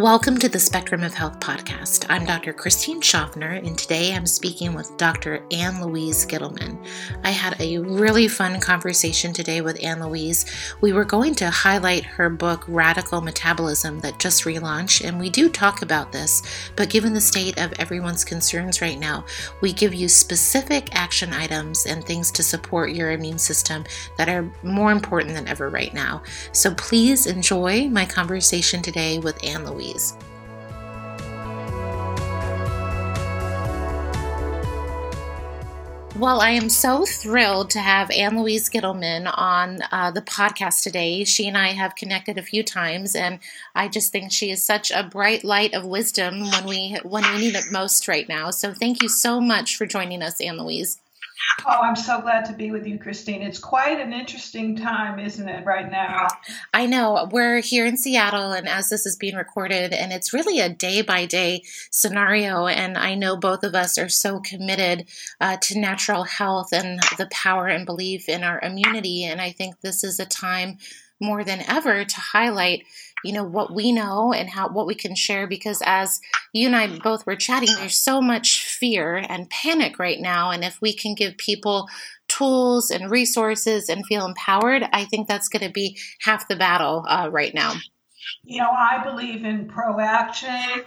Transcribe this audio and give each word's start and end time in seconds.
Welcome 0.00 0.38
to 0.38 0.48
the 0.48 0.58
Spectrum 0.58 1.02
of 1.02 1.12
Health 1.12 1.40
podcast. 1.40 2.06
I'm 2.08 2.24
Dr. 2.24 2.54
Christine 2.54 3.02
Schaffner, 3.02 3.50
and 3.50 3.76
today 3.76 4.14
I'm 4.14 4.24
speaking 4.24 4.72
with 4.72 4.96
Dr. 4.96 5.44
Ann 5.50 5.84
Louise 5.84 6.24
Gittleman. 6.24 6.82
I 7.22 7.32
had 7.32 7.60
a 7.60 7.76
really 7.80 8.26
fun 8.26 8.62
conversation 8.62 9.34
today 9.34 9.60
with 9.60 9.84
Ann 9.84 10.02
Louise. 10.02 10.46
We 10.80 10.94
were 10.94 11.04
going 11.04 11.34
to 11.34 11.50
highlight 11.50 12.06
her 12.06 12.30
book, 12.30 12.64
Radical 12.66 13.20
Metabolism, 13.20 14.00
that 14.00 14.18
just 14.18 14.44
relaunched, 14.44 15.06
and 15.06 15.20
we 15.20 15.28
do 15.28 15.50
talk 15.50 15.82
about 15.82 16.12
this, 16.12 16.42
but 16.76 16.88
given 16.88 17.12
the 17.12 17.20
state 17.20 17.60
of 17.60 17.74
everyone's 17.78 18.24
concerns 18.24 18.80
right 18.80 18.98
now, 18.98 19.26
we 19.60 19.70
give 19.70 19.92
you 19.92 20.08
specific 20.08 20.88
action 20.96 21.34
items 21.34 21.84
and 21.84 22.02
things 22.02 22.30
to 22.30 22.42
support 22.42 22.92
your 22.92 23.10
immune 23.10 23.38
system 23.38 23.84
that 24.16 24.30
are 24.30 24.50
more 24.62 24.92
important 24.92 25.34
than 25.34 25.46
ever 25.46 25.68
right 25.68 25.92
now. 25.92 26.22
So 26.52 26.72
please 26.74 27.26
enjoy 27.26 27.90
my 27.90 28.06
conversation 28.06 28.80
today 28.80 29.18
with 29.18 29.44
Ann 29.44 29.66
Louise. 29.66 29.89
Louise. 29.90 30.14
Well, 36.18 36.40
I 36.40 36.50
am 36.50 36.68
so 36.68 37.06
thrilled 37.06 37.70
to 37.70 37.78
have 37.78 38.10
Ann 38.10 38.38
Louise 38.38 38.68
Gittleman 38.68 39.32
on 39.38 39.78
uh, 39.90 40.10
the 40.10 40.20
podcast 40.20 40.82
today. 40.82 41.24
She 41.24 41.48
and 41.48 41.56
I 41.56 41.68
have 41.68 41.94
connected 41.94 42.36
a 42.36 42.42
few 42.42 42.62
times, 42.62 43.14
and 43.14 43.38
I 43.74 43.88
just 43.88 44.12
think 44.12 44.30
she 44.30 44.50
is 44.50 44.62
such 44.62 44.90
a 44.90 45.02
bright 45.02 45.44
light 45.44 45.72
of 45.72 45.86
wisdom 45.86 46.40
when 46.50 46.66
we 46.66 46.98
when 47.04 47.22
we 47.32 47.38
need 47.38 47.54
it 47.54 47.72
most 47.72 48.06
right 48.06 48.28
now. 48.28 48.50
So, 48.50 48.74
thank 48.74 49.02
you 49.02 49.08
so 49.08 49.40
much 49.40 49.76
for 49.76 49.86
joining 49.86 50.20
us, 50.20 50.42
Ann 50.42 50.58
Louise. 50.58 51.00
Oh, 51.66 51.80
I'm 51.82 51.96
so 51.96 52.20
glad 52.20 52.46
to 52.46 52.52
be 52.52 52.70
with 52.70 52.86
you, 52.86 52.98
Christine. 52.98 53.42
It's 53.42 53.58
quite 53.58 54.00
an 54.00 54.12
interesting 54.12 54.76
time, 54.76 55.18
isn't 55.18 55.48
it, 55.48 55.64
right 55.66 55.90
now? 55.90 56.28
I 56.72 56.86
know. 56.86 57.28
We're 57.30 57.60
here 57.60 57.84
in 57.84 57.96
Seattle, 57.96 58.52
and 58.52 58.68
as 58.68 58.88
this 58.88 59.04
is 59.04 59.16
being 59.16 59.36
recorded, 59.36 59.92
and 59.92 60.12
it's 60.12 60.32
really 60.32 60.60
a 60.60 60.68
day 60.68 61.02
by 61.02 61.26
day 61.26 61.62
scenario. 61.90 62.66
And 62.66 62.96
I 62.96 63.14
know 63.14 63.36
both 63.36 63.62
of 63.62 63.74
us 63.74 63.98
are 63.98 64.08
so 64.08 64.40
committed 64.40 65.06
uh, 65.40 65.58
to 65.62 65.78
natural 65.78 66.24
health 66.24 66.72
and 66.72 67.00
the 67.18 67.28
power 67.30 67.66
and 67.66 67.84
belief 67.84 68.28
in 68.28 68.42
our 68.42 68.60
immunity. 68.60 69.24
And 69.24 69.40
I 69.40 69.52
think 69.52 69.80
this 69.80 70.02
is 70.02 70.18
a 70.18 70.26
time 70.26 70.78
more 71.20 71.44
than 71.44 71.62
ever 71.68 72.04
to 72.04 72.20
highlight 72.20 72.84
you 73.24 73.32
know 73.32 73.44
what 73.44 73.74
we 73.74 73.92
know 73.92 74.32
and 74.32 74.48
how 74.48 74.68
what 74.68 74.86
we 74.86 74.94
can 74.94 75.14
share 75.14 75.46
because 75.46 75.82
as 75.84 76.20
you 76.52 76.66
and 76.66 76.76
I 76.76 76.98
both 76.98 77.26
were 77.26 77.36
chatting 77.36 77.68
there's 77.76 77.98
so 77.98 78.20
much 78.20 78.64
fear 78.64 79.16
and 79.16 79.50
panic 79.50 79.98
right 79.98 80.20
now. 80.20 80.50
And 80.50 80.64
if 80.64 80.80
we 80.80 80.94
can 80.94 81.14
give 81.14 81.36
people 81.36 81.88
tools 82.28 82.90
and 82.90 83.10
resources 83.10 83.88
and 83.88 84.06
feel 84.06 84.26
empowered 84.26 84.84
I 84.92 85.04
think 85.04 85.28
that's 85.28 85.48
going 85.48 85.66
to 85.66 85.72
be 85.72 85.98
half 86.20 86.48
the 86.48 86.56
battle 86.56 87.04
uh, 87.08 87.28
right 87.30 87.54
now. 87.54 87.74
You 88.44 88.60
know 88.62 88.70
I 88.70 89.02
believe 89.04 89.44
in 89.44 89.66
proaction 89.66 90.84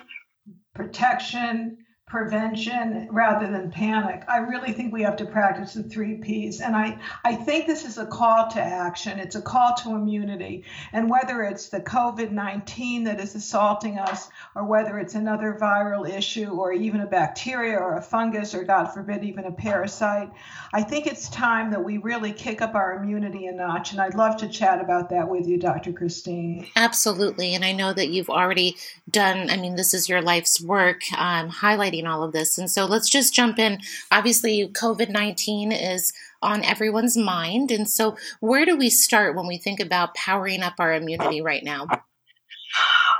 protection 0.73 1.77
prevention 2.13 3.07
rather 3.09 3.51
than 3.51 3.71
panic. 3.71 4.23
I 4.27 4.37
really 4.37 4.71
think 4.71 4.93
we 4.93 5.01
have 5.01 5.15
to 5.15 5.25
practice 5.25 5.73
the 5.73 5.81
three 5.81 6.17
P's. 6.17 6.61
And 6.61 6.75
I, 6.75 6.99
I 7.25 7.33
think 7.33 7.65
this 7.65 7.85
is 7.85 7.97
a 7.97 8.05
call 8.05 8.51
to 8.51 8.61
action. 8.61 9.17
It's 9.17 9.35
a 9.35 9.41
call 9.41 9.73
to 9.77 9.95
immunity. 9.95 10.63
And 10.91 11.09
whether 11.09 11.41
it's 11.41 11.69
the 11.69 11.81
COVID 11.81 12.29
19 12.29 13.05
that 13.05 13.19
is 13.19 13.33
assaulting 13.33 13.97
us, 13.97 14.29
or 14.53 14.63
whether 14.63 14.99
it's 14.99 15.15
another 15.15 15.57
viral 15.59 16.07
issue, 16.07 16.49
or 16.49 16.71
even 16.71 17.01
a 17.01 17.07
bacteria 17.07 17.79
or 17.79 17.97
a 17.97 18.01
fungus, 18.03 18.53
or 18.53 18.63
God 18.63 18.93
forbid, 18.93 19.23
even 19.23 19.45
a 19.45 19.51
parasite, 19.51 20.29
I 20.71 20.83
think 20.83 21.07
it's 21.07 21.29
time 21.29 21.71
that 21.71 21.83
we 21.83 21.97
really 21.97 22.31
kick 22.31 22.61
up 22.61 22.75
our 22.75 22.93
immunity 22.93 23.47
a 23.47 23.53
notch. 23.53 23.91
And 23.91 23.99
I'd 23.99 24.13
love 24.13 24.37
to 24.37 24.47
chat 24.47 24.79
about 24.79 25.09
that 25.09 25.27
with 25.27 25.47
you, 25.47 25.57
Dr. 25.57 25.91
Christine. 25.91 26.67
Absolutely. 26.75 27.55
And 27.55 27.65
I 27.65 27.71
know 27.71 27.91
that 27.91 28.09
you've 28.09 28.29
already 28.29 28.77
done, 29.09 29.49
I 29.49 29.57
mean, 29.57 29.75
this 29.77 29.95
is 29.95 30.07
your 30.07 30.21
life's 30.21 30.61
work, 30.61 31.01
um, 31.17 31.49
highlighting 31.49 32.02
all 32.07 32.23
of 32.23 32.31
this. 32.31 32.57
And 32.57 32.69
so 32.69 32.85
let's 32.85 33.09
just 33.09 33.33
jump 33.33 33.59
in. 33.59 33.79
Obviously, 34.11 34.67
COVID 34.67 35.09
19 35.09 35.71
is 35.71 36.13
on 36.41 36.63
everyone's 36.63 37.17
mind. 37.17 37.71
And 37.71 37.89
so, 37.89 38.17
where 38.39 38.65
do 38.65 38.75
we 38.75 38.89
start 38.89 39.35
when 39.35 39.47
we 39.47 39.57
think 39.57 39.79
about 39.79 40.15
powering 40.15 40.61
up 40.61 40.75
our 40.79 40.93
immunity 40.93 41.41
right 41.41 41.63
now? 41.63 41.87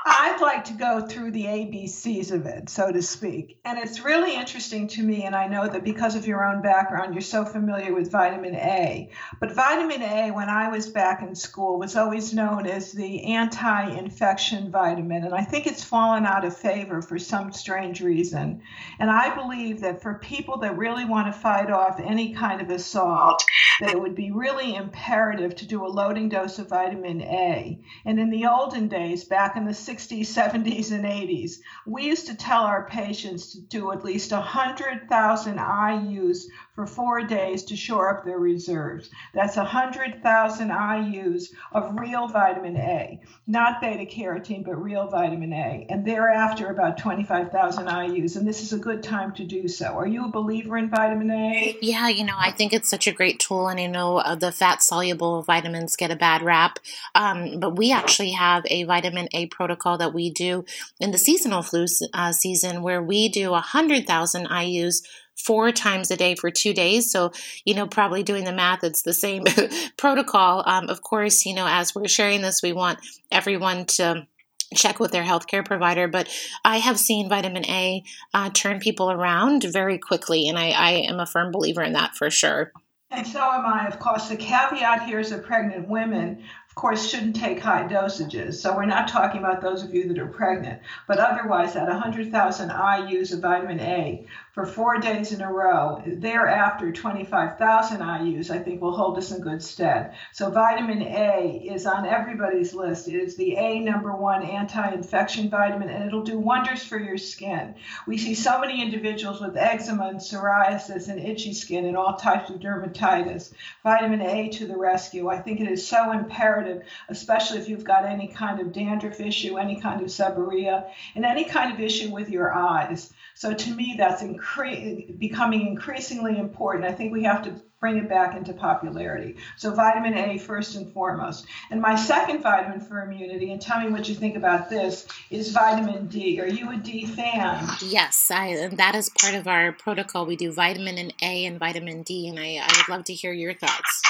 I'd 0.06 0.42
like 0.42 0.66
to 0.66 0.74
go 0.74 1.08
through 1.08 1.32
the 1.32 1.46
ABCs 1.46 2.32
of 2.34 2.46
it, 2.46 2.68
so 2.68 2.92
to 2.92 3.02
speak. 3.02 3.58
And 3.64 3.80
it's 3.80 4.02
really 4.02 4.36
interesting 4.36 4.90
to 4.90 5.02
me, 5.02 5.24
and 5.24 5.34
I 5.34 5.48
know 5.48 5.66
that 5.66 5.86
because 5.86 6.16
of 6.16 6.28
your 6.28 6.46
own 6.46 6.62
background, 6.62 7.14
you're 7.14 7.22
so 7.22 7.46
familiar 7.46 7.94
with 7.94 8.12
vitamin 8.12 8.56
A. 8.56 9.10
But 9.40 9.54
vitamin 9.54 10.02
A, 10.02 10.32
when 10.32 10.50
I 10.50 10.68
was 10.68 10.88
back 10.88 11.22
in 11.22 11.36
school, 11.36 11.80
was 11.80 11.96
always 11.96 12.34
known 12.34 12.68
as 12.68 12.92
the 12.92 13.24
anti 13.34 13.92
infection 13.92 14.72
vitamin. 14.72 15.24
And 15.24 15.34
I 15.34 15.44
think 15.46 15.68
it's 15.68 15.86
fallen 15.86 16.26
out 16.26 16.44
of 16.44 16.58
favor 16.58 17.02
for 17.02 17.18
some 17.18 17.54
strange 17.54 18.02
reason. 18.02 18.62
And 19.00 19.10
I 19.10 19.34
believe 19.34 19.80
that 19.82 20.02
for 20.02 20.16
people 20.16 20.58
that 20.60 20.78
really 20.78 21.06
want 21.06 21.28
to 21.28 21.40
fight 21.40 21.72
off 21.72 22.02
any 22.02 22.34
kind 22.34 22.60
of 22.60 22.70
assault, 22.70 23.42
that 23.80 23.92
it 23.92 24.02
would 24.02 24.16
be 24.16 24.32
really 24.32 24.76
imperative 24.76 25.56
to 25.56 25.66
do 25.66 25.86
a 25.86 25.88
loading 25.88 26.28
dose 26.28 26.60
of 26.60 26.68
vitamin 26.68 27.22
A. 27.22 27.80
And 28.04 28.20
in 28.20 28.30
the 28.30 28.48
olden 28.48 28.90
days, 28.90 29.24
back 29.24 29.56
in 29.56 29.64
the 29.64 29.72
60s, 29.72 29.93
70s, 29.98 30.92
and 30.92 31.06
80s, 31.06 31.60
we 31.86 32.06
used 32.06 32.28
to 32.28 32.36
tell 32.36 32.64
our 32.64 32.88
patients 32.88 33.52
to 33.54 33.62
do 33.62 33.92
at 33.92 34.04
least 34.04 34.32
100,000 34.32 35.58
IUs 35.58 36.44
for 36.76 36.88
four 36.88 37.22
days 37.22 37.64
to 37.64 37.76
shore 37.76 38.10
up 38.10 38.26
their 38.26 38.40
reserves. 38.40 39.10
That's 39.34 39.58
100,000 39.58 40.70
IUs 40.70 41.50
of 41.72 42.00
real 42.00 42.28
vitamin 42.28 42.78
A, 42.78 43.22
not 43.46 43.80
beta 43.80 44.06
carotene, 44.06 44.66
but 44.66 44.82
real 44.82 45.08
vitamin 45.08 45.54
A. 45.54 45.86
And 45.90 46.06
thereafter, 46.06 46.68
about 46.68 46.98
25,000 46.98 47.86
IUs. 47.86 48.36
And 48.36 48.48
this 48.48 48.64
is 48.64 48.74
a 48.74 48.80
good 48.80 49.04
time 49.04 49.34
to 49.34 49.46
do 49.46 49.68
so. 49.68 49.86
Are 49.86 50.08
you 50.08 50.26
a 50.26 50.30
believer 50.30 50.78
in 50.78 50.90
vitamin 50.90 51.30
A? 51.30 51.78
Yeah, 51.82 52.08
you 52.08 52.24
know, 52.24 52.36
I 52.38 52.50
think 52.50 52.74
it's 52.74 52.90
such 52.90 53.06
a 53.06 53.12
great 53.12 53.40
tool. 53.40 53.68
And 53.68 53.80
I 53.80 53.86
know 53.86 54.18
uh, 54.18 54.34
the 54.34 54.52
fat 54.52 54.82
soluble 54.82 55.44
vitamins 55.44 55.96
get 55.96 56.10
a 56.10 56.16
bad 56.16 56.42
rap. 56.42 56.80
Um, 57.14 57.60
but 57.60 57.76
we 57.76 57.92
actually 57.92 58.32
have 58.32 58.66
a 58.68 58.84
vitamin 58.84 59.28
A 59.34 59.46
protocol 59.46 60.00
that 60.00 60.14
we 60.14 60.32
do 60.32 60.66
in 61.00 61.12
the 61.12 61.20
seasonal 61.20 61.62
flu 61.62 61.86
uh, 62.14 62.32
season 62.32 62.82
where 62.82 63.02
we 63.02 63.30
do 63.30 63.52
100,000 63.52 64.48
IUs 64.48 65.04
four 65.38 65.72
times 65.72 66.12
a 66.12 66.18
day 66.18 66.36
for 66.36 66.52
two 66.52 66.74
days. 66.74 67.12
So, 67.12 67.32
you 67.66 67.74
know, 67.74 67.88
probably 67.88 68.24
doing 68.24 68.44
the 68.44 68.54
math, 68.54 68.84
it's 68.84 69.02
the 69.02 69.14
same 69.14 69.44
protocol. 69.98 70.64
Um, 70.66 70.90
of 70.90 71.02
course, 71.02 71.46
you 71.46 71.54
know, 71.54 71.68
as 71.68 71.94
we're 71.94 72.08
sharing 72.08 72.42
this, 72.42 72.62
we 72.62 72.74
want 72.74 73.00
everyone 73.32 73.86
to 73.86 74.28
check 74.76 75.00
with 75.00 75.12
their 75.12 75.24
healthcare 75.24 75.66
provider. 75.66 76.08
But 76.08 76.30
I 76.64 76.78
have 76.78 77.00
seen 77.00 77.30
vitamin 77.30 77.66
A 77.66 78.04
uh, 78.34 78.50
turn 78.52 78.80
people 78.80 79.12
around 79.12 79.64
very 79.64 79.98
quickly, 79.98 80.48
and 80.48 80.58
I, 80.58 80.70
I 80.70 80.92
am 81.08 81.20
a 81.20 81.26
firm 81.26 81.52
believer 81.52 81.84
in 81.84 81.94
that 81.94 82.16
for 82.16 82.30
sure. 82.30 82.72
And 83.12 83.28
so 83.28 83.40
am 83.40 83.66
I. 83.66 83.86
Of 83.88 84.00
course, 84.00 84.30
the 84.30 84.36
caveat 84.36 85.04
here 85.04 85.20
is 85.20 85.30
that 85.30 85.44
pregnant 85.44 85.88
women 85.88 86.44
of 86.74 86.76
course, 86.76 87.08
shouldn't 87.08 87.36
take 87.36 87.60
high 87.60 87.84
dosages. 87.84 88.56
So 88.56 88.76
we're 88.76 88.86
not 88.86 89.08
talking 89.08 89.40
about 89.40 89.62
those 89.62 89.84
of 89.84 89.94
you 89.94 90.08
that 90.08 90.18
are 90.18 90.26
pregnant, 90.26 90.82
but 91.08 91.20
otherwise, 91.20 91.76
at 91.76 91.88
100,000 91.88 92.70
IUs 92.70 93.32
of 93.32 93.42
vitamin 93.42 93.80
A 93.80 94.26
for 94.54 94.66
four 94.66 95.00
days 95.00 95.32
in 95.32 95.42
a 95.42 95.52
row, 95.52 96.02
thereafter 96.06 96.92
25,000 96.92 98.00
IUs, 98.00 98.52
I 98.52 98.60
think 98.60 98.82
will 98.82 98.96
hold 98.96 99.18
us 99.18 99.32
in 99.32 99.42
good 99.42 99.64
stead. 99.64 100.14
So 100.32 100.52
vitamin 100.52 101.02
A 101.02 101.64
is 101.66 101.88
on 101.88 102.06
everybody's 102.06 102.74
list. 102.74 103.08
It 103.08 103.16
is 103.16 103.36
the 103.36 103.58
A 103.58 103.80
number 103.80 104.16
one 104.16 104.44
anti-infection 104.44 105.50
vitamin, 105.50 105.90
and 105.90 106.06
it'll 106.06 106.24
do 106.24 106.38
wonders 106.38 106.84
for 106.84 107.00
your 107.00 107.18
skin. 107.18 107.74
We 108.06 108.18
see 108.18 108.36
so 108.36 108.60
many 108.60 108.82
individuals 108.82 109.42
with 109.42 109.58
eczema 109.58 110.10
and 110.10 110.20
psoriasis 110.20 111.08
and 111.08 111.20
itchy 111.20 111.54
skin 111.54 111.86
and 111.86 111.98
all 111.98 112.16
types 112.16 112.52
of 112.52 112.60
dermatitis. 112.60 113.54
Vitamin 113.82 114.22
A 114.22 114.50
to 114.50 114.68
the 114.68 114.78
rescue. 114.78 115.30
I 115.30 115.40
think 115.42 115.60
it 115.62 115.68
is 115.68 115.88
so 115.88 116.12
imperative 116.12 116.84
especially 117.10 117.60
if 117.60 117.70
you've 117.70 117.84
got 117.84 118.06
any 118.06 118.28
kind 118.28 118.60
of 118.60 118.72
dandruff 118.74 119.20
issue, 119.20 119.58
any 119.58 119.80
kind 119.80 120.02
of 120.02 120.08
seborrhea, 120.08 120.90
and 121.16 121.26
any 121.26 121.46
kind 121.46 121.74
of 121.74 121.80
issue 121.80 122.10
with 122.10 122.30
your 122.30 122.54
eyes. 122.54 123.14
So 123.36 123.54
to 123.54 123.76
me, 123.76 123.96
that's 123.98 124.22
incre- 124.44 125.18
becoming 125.20 125.68
increasingly 125.68 126.38
important. 126.38 126.86
I 126.86 126.92
think 126.92 127.12
we 127.12 127.24
have 127.24 127.44
to 127.44 127.62
bring 127.80 127.98
it 127.98 128.08
back 128.08 128.38
into 128.38 128.54
popularity. 128.54 129.36
So 129.58 129.72
vitamin 129.72 130.18
A 130.18 130.38
first 130.38 130.76
and 130.76 130.94
foremost. 130.94 131.46
And 131.70 131.82
my 131.82 131.96
second 131.96 132.42
vitamin 132.42 132.80
for 132.80 133.02
immunity, 133.02 133.52
and 133.52 133.62
tell 133.62 133.82
me 133.82 133.90
what 133.90 134.08
you 134.08 134.16
think 134.16 134.38
about 134.38 134.70
this, 134.70 135.06
is 135.30 135.52
vitamin 135.52 136.08
D. 136.08 136.40
Are 136.40 136.48
you 136.48 136.72
a 136.72 136.78
D 136.78 137.06
fan? 137.06 137.68
Yes, 137.82 138.32
I, 138.34 138.70
that 138.74 138.96
is 138.96 139.10
part 139.10 139.36
of 139.36 139.48
our 139.48 139.74
protocol. 139.74 140.26
We 140.26 140.38
do 140.38 140.54
vitamin 140.54 141.12
A 141.22 141.46
and 141.46 141.60
vitamin 141.60 142.04
D, 142.04 142.30
and 142.30 142.40
I, 142.40 142.62
I 142.64 142.74
would 142.78 142.90
love 142.90 143.04
to 143.06 143.14
hear 143.14 143.34
your 143.34 143.54
thoughts. 143.54 144.02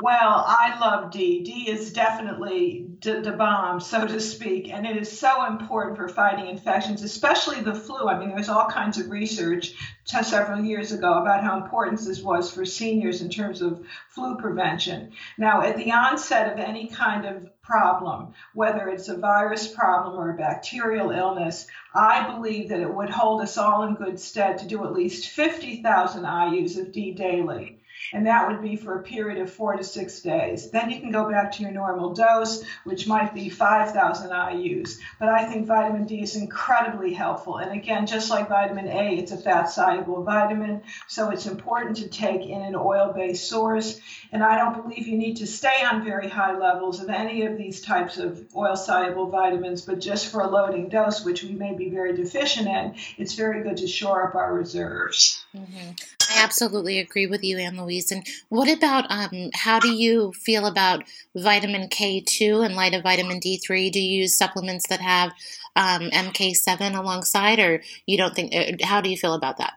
Well, 0.00 0.44
I 0.46 0.76
love 0.80 1.12
D. 1.12 1.42
D 1.44 1.70
is 1.70 1.92
definitely 1.92 2.88
the 3.00 3.34
bomb, 3.36 3.80
so 3.80 4.06
to 4.06 4.18
speak, 4.18 4.72
and 4.72 4.86
it 4.86 4.96
is 4.96 5.20
so 5.20 5.46
important 5.46 5.96
for 5.96 6.08
fighting 6.08 6.48
infections, 6.48 7.02
especially 7.02 7.60
the 7.60 7.74
flu. 7.74 8.08
I 8.08 8.18
mean, 8.18 8.30
there's 8.30 8.48
all 8.48 8.66
kinds 8.66 8.98
of 8.98 9.10
research 9.10 9.74
several 10.04 10.64
years 10.64 10.90
ago 10.92 11.14
about 11.14 11.44
how 11.44 11.62
important 11.62 12.00
this 12.00 12.22
was 12.22 12.50
for 12.50 12.64
seniors 12.64 13.20
in 13.20 13.28
terms 13.28 13.62
of 13.62 13.86
flu 14.08 14.36
prevention. 14.36 15.12
Now, 15.38 15.62
at 15.62 15.76
the 15.76 15.92
onset 15.92 16.52
of 16.52 16.58
any 16.58 16.88
kind 16.88 17.26
of 17.26 17.48
problem, 17.62 18.34
whether 18.52 18.88
it's 18.88 19.08
a 19.08 19.16
virus 19.16 19.68
problem 19.68 20.18
or 20.18 20.30
a 20.30 20.36
bacterial 20.36 21.10
illness, 21.10 21.66
I 21.94 22.34
believe 22.34 22.70
that 22.70 22.80
it 22.80 22.92
would 22.92 23.10
hold 23.10 23.42
us 23.42 23.58
all 23.58 23.84
in 23.84 23.94
good 23.94 24.18
stead 24.18 24.58
to 24.58 24.66
do 24.66 24.84
at 24.84 24.92
least 24.92 25.28
50,000 25.28 26.24
IUs 26.24 26.78
of 26.78 26.90
D 26.90 27.12
daily 27.12 27.80
and 28.12 28.26
that 28.26 28.48
would 28.48 28.62
be 28.62 28.76
for 28.76 28.98
a 28.98 29.02
period 29.02 29.40
of 29.40 29.52
four 29.52 29.76
to 29.76 29.84
six 29.84 30.20
days. 30.20 30.70
Then 30.70 30.90
you 30.90 31.00
can 31.00 31.10
go 31.10 31.30
back 31.30 31.52
to 31.52 31.62
your 31.62 31.72
normal 31.72 32.14
dose, 32.14 32.62
which 32.84 33.06
might 33.06 33.34
be 33.34 33.48
5,000 33.48 34.30
IUs. 34.30 34.98
But 35.18 35.28
I 35.28 35.44
think 35.44 35.66
vitamin 35.66 36.04
D 36.04 36.22
is 36.22 36.36
incredibly 36.36 37.12
helpful. 37.12 37.58
And 37.58 37.72
again, 37.72 38.06
just 38.06 38.30
like 38.30 38.48
vitamin 38.48 38.88
A, 38.88 39.16
it's 39.16 39.32
a 39.32 39.36
fat 39.36 39.70
soluble 39.70 40.22
vitamin, 40.22 40.82
so 41.08 41.30
it's 41.30 41.46
important 41.46 41.96
to 41.98 42.08
take 42.08 42.42
in 42.42 42.62
an 42.62 42.74
oil 42.74 43.12
based 43.14 43.48
source. 43.48 44.00
And 44.32 44.42
I 44.42 44.58
don't 44.58 44.82
believe 44.82 45.06
you 45.06 45.16
need 45.16 45.36
to 45.36 45.46
stay 45.46 45.84
on 45.84 46.04
very 46.04 46.28
high 46.28 46.56
levels 46.56 47.00
of 47.00 47.08
any 47.08 47.42
of 47.46 47.56
these 47.56 47.80
types 47.80 48.18
of 48.18 48.44
oil 48.54 48.76
soluble 48.76 49.30
vitamins, 49.30 49.82
but 49.82 50.00
just 50.00 50.30
for 50.30 50.40
a 50.40 50.48
loading 50.48 50.88
dose, 50.88 51.24
which 51.24 51.42
we 51.42 51.52
may 51.52 51.74
be 51.74 51.90
very 51.90 52.14
deficient 52.14 52.68
in, 52.68 52.94
it's 53.16 53.34
very 53.34 53.62
good 53.62 53.76
to 53.78 53.86
shore 53.86 54.28
up 54.28 54.34
our 54.34 54.52
reserves. 54.52 55.44
Mm-hmm. 55.56 55.90
I 56.34 56.42
absolutely 56.42 56.98
agree 56.98 57.26
with 57.26 57.44
you, 57.44 57.58
Ann 57.58 57.76
Louise. 57.76 58.10
And 58.10 58.26
what 58.48 58.68
about 58.68 59.06
um, 59.10 59.50
how 59.54 59.78
do 59.78 59.88
you 59.88 60.32
feel 60.32 60.66
about 60.66 61.04
vitamin 61.34 61.88
K2 61.88 62.62
in 62.62 62.74
light 62.74 62.94
of 62.94 63.02
vitamin 63.02 63.38
D3? 63.38 63.90
Do 63.90 64.00
you 64.00 64.22
use 64.22 64.36
supplements 64.36 64.86
that 64.88 65.00
have 65.00 65.32
um, 65.76 66.10
MK7 66.12 66.94
alongside, 66.94 67.58
or 67.60 67.82
you 68.06 68.16
don't 68.18 68.34
think? 68.34 68.54
Uh, 68.54 68.84
how 68.84 69.00
do 69.00 69.08
you 69.10 69.16
feel 69.16 69.34
about 69.34 69.58
that? 69.58 69.74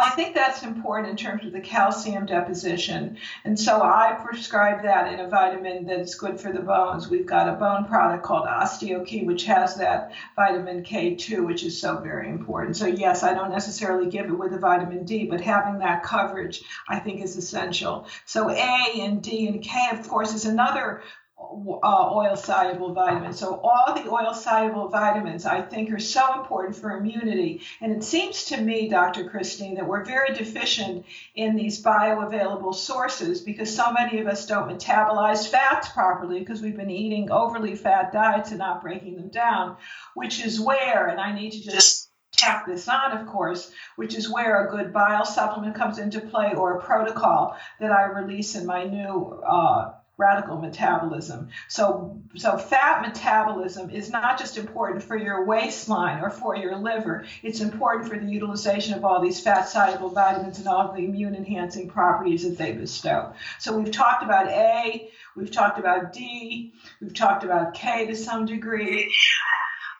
I 0.00 0.10
think 0.10 0.34
that's 0.34 0.62
important 0.62 1.10
in 1.10 1.16
terms 1.16 1.44
of 1.44 1.52
the 1.52 1.60
calcium 1.60 2.26
deposition. 2.26 3.18
And 3.44 3.58
so 3.58 3.82
I 3.82 4.18
prescribe 4.24 4.82
that 4.82 5.12
in 5.12 5.20
a 5.20 5.28
vitamin 5.28 5.86
that's 5.86 6.14
good 6.14 6.40
for 6.40 6.52
the 6.52 6.60
bones. 6.60 7.08
We've 7.08 7.26
got 7.26 7.48
a 7.48 7.52
bone 7.52 7.84
product 7.84 8.24
called 8.24 8.46
OsteoKey, 8.46 9.26
which 9.26 9.44
has 9.44 9.74
that 9.76 10.12
vitamin 10.36 10.82
K2, 10.82 11.44
which 11.44 11.64
is 11.64 11.80
so 11.80 11.98
very 11.98 12.28
important. 12.28 12.76
So, 12.76 12.86
yes, 12.86 13.22
I 13.22 13.34
don't 13.34 13.50
necessarily 13.50 14.10
give 14.10 14.26
it 14.26 14.38
with 14.38 14.52
a 14.52 14.58
vitamin 14.58 15.04
D, 15.04 15.26
but 15.26 15.40
having 15.40 15.78
that 15.80 16.02
coverage 16.02 16.62
I 16.88 16.98
think 16.98 17.22
is 17.22 17.36
essential. 17.36 18.06
So, 18.26 18.50
A 18.50 19.00
and 19.00 19.22
D 19.22 19.48
and 19.48 19.62
K, 19.62 19.88
of 19.92 20.08
course, 20.08 20.34
is 20.34 20.44
another 20.44 21.02
uh, 21.50 22.10
oil 22.12 22.36
soluble 22.36 22.92
vitamins. 22.92 23.38
So, 23.38 23.60
all 23.62 23.94
the 23.94 24.10
oil 24.10 24.34
soluble 24.34 24.88
vitamins 24.88 25.46
I 25.46 25.62
think 25.62 25.90
are 25.92 25.98
so 25.98 26.40
important 26.40 26.76
for 26.76 26.96
immunity. 26.96 27.62
And 27.80 27.92
it 27.92 28.04
seems 28.04 28.44
to 28.46 28.60
me, 28.60 28.88
Dr. 28.88 29.28
Christine, 29.28 29.74
that 29.76 29.86
we're 29.86 30.04
very 30.04 30.34
deficient 30.34 31.06
in 31.34 31.56
these 31.56 31.82
bioavailable 31.82 32.74
sources 32.74 33.40
because 33.40 33.74
so 33.74 33.92
many 33.92 34.18
of 34.18 34.26
us 34.26 34.46
don't 34.46 34.68
metabolize 34.68 35.48
fats 35.48 35.88
properly 35.88 36.40
because 36.40 36.62
we've 36.62 36.76
been 36.76 36.90
eating 36.90 37.30
overly 37.30 37.74
fat 37.74 38.12
diets 38.12 38.50
and 38.50 38.58
not 38.58 38.82
breaking 38.82 39.16
them 39.16 39.28
down, 39.28 39.76
which 40.14 40.44
is 40.44 40.60
where, 40.60 41.08
and 41.08 41.20
I 41.20 41.32
need 41.32 41.52
to 41.52 41.62
just 41.62 42.08
tap 42.32 42.66
this 42.66 42.88
on, 42.88 43.12
of 43.16 43.26
course, 43.26 43.70
which 43.96 44.14
is 44.14 44.30
where 44.30 44.66
a 44.66 44.70
good 44.70 44.92
bile 44.92 45.24
supplement 45.24 45.74
comes 45.74 45.98
into 45.98 46.20
play 46.20 46.52
or 46.54 46.76
a 46.76 46.82
protocol 46.82 47.56
that 47.80 47.90
I 47.90 48.04
release 48.04 48.54
in 48.54 48.66
my 48.66 48.84
new 48.84 49.42
uh, 49.46 49.92
radical 50.18 50.58
metabolism. 50.58 51.48
So, 51.68 52.20
so 52.34 52.58
fat 52.58 53.02
metabolism 53.02 53.90
is 53.90 54.10
not 54.10 54.38
just 54.38 54.58
important 54.58 55.04
for 55.04 55.16
your 55.16 55.44
waistline 55.44 56.22
or 56.22 56.28
for 56.28 56.56
your 56.56 56.76
liver. 56.76 57.24
It's 57.42 57.60
important 57.60 58.08
for 58.08 58.18
the 58.18 58.26
utilization 58.26 58.94
of 58.94 59.04
all 59.04 59.22
these 59.22 59.40
fat 59.40 59.68
soluble 59.68 60.10
vitamins 60.10 60.58
and 60.58 60.66
all 60.66 60.92
the 60.92 61.04
immune 61.04 61.36
enhancing 61.36 61.88
properties 61.88 62.42
that 62.42 62.58
they 62.58 62.72
bestow. 62.72 63.32
So 63.60 63.78
we've 63.78 63.92
talked 63.92 64.24
about 64.24 64.48
A, 64.48 65.08
we've 65.36 65.52
talked 65.52 65.78
about 65.78 66.12
D, 66.12 66.74
we've 67.00 67.14
talked 67.14 67.44
about 67.44 67.74
K 67.74 68.06
to 68.08 68.16
some 68.16 68.44
degree. 68.44 69.08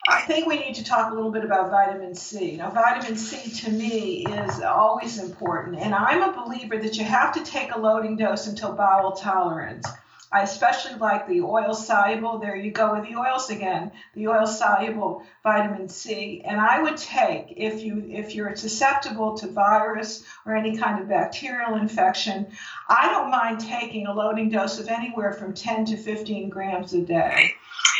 I 0.07 0.21
think 0.21 0.47
we 0.47 0.57
need 0.57 0.75
to 0.75 0.83
talk 0.83 1.11
a 1.11 1.15
little 1.15 1.31
bit 1.31 1.45
about 1.45 1.69
vitamin 1.69 2.15
C. 2.15 2.57
Now, 2.57 2.71
vitamin 2.71 3.15
C 3.15 3.51
to 3.61 3.71
me 3.71 4.25
is 4.25 4.59
always 4.61 5.19
important, 5.19 5.77
and 5.77 5.93
I'm 5.93 6.23
a 6.23 6.43
believer 6.43 6.77
that 6.77 6.97
you 6.97 7.03
have 7.03 7.33
to 7.33 7.43
take 7.43 7.75
a 7.75 7.79
loading 7.79 8.17
dose 8.17 8.47
until 8.47 8.73
bowel 8.73 9.11
tolerance. 9.11 9.85
I 10.31 10.43
especially 10.43 10.95
like 10.95 11.27
the 11.27 11.41
oil 11.41 11.73
soluble. 11.73 12.37
There 12.37 12.55
you 12.55 12.71
go 12.71 12.95
with 12.95 13.09
the 13.09 13.15
oils 13.15 13.49
again. 13.49 13.91
The 14.13 14.27
oil 14.27 14.45
soluble 14.45 15.23
vitamin 15.41 15.89
C. 15.89 16.41
And 16.45 16.61
I 16.61 16.81
would 16.81 16.97
take 16.97 17.53
if 17.57 17.81
you 17.81 18.05
if 18.07 18.35
you're 18.35 18.55
susceptible 18.55 19.35
to 19.37 19.47
virus 19.47 20.23
or 20.45 20.55
any 20.55 20.77
kind 20.77 21.01
of 21.01 21.09
bacterial 21.09 21.75
infection, 21.75 22.47
I 22.87 23.09
don't 23.09 23.31
mind 23.31 23.61
taking 23.61 24.05
a 24.05 24.13
loading 24.13 24.49
dose 24.49 24.79
of 24.79 24.87
anywhere 24.87 25.33
from 25.33 25.53
10 25.53 25.85
to 25.85 25.97
15 25.97 26.49
grams 26.49 26.93
a 26.93 27.01
day. 27.01 27.55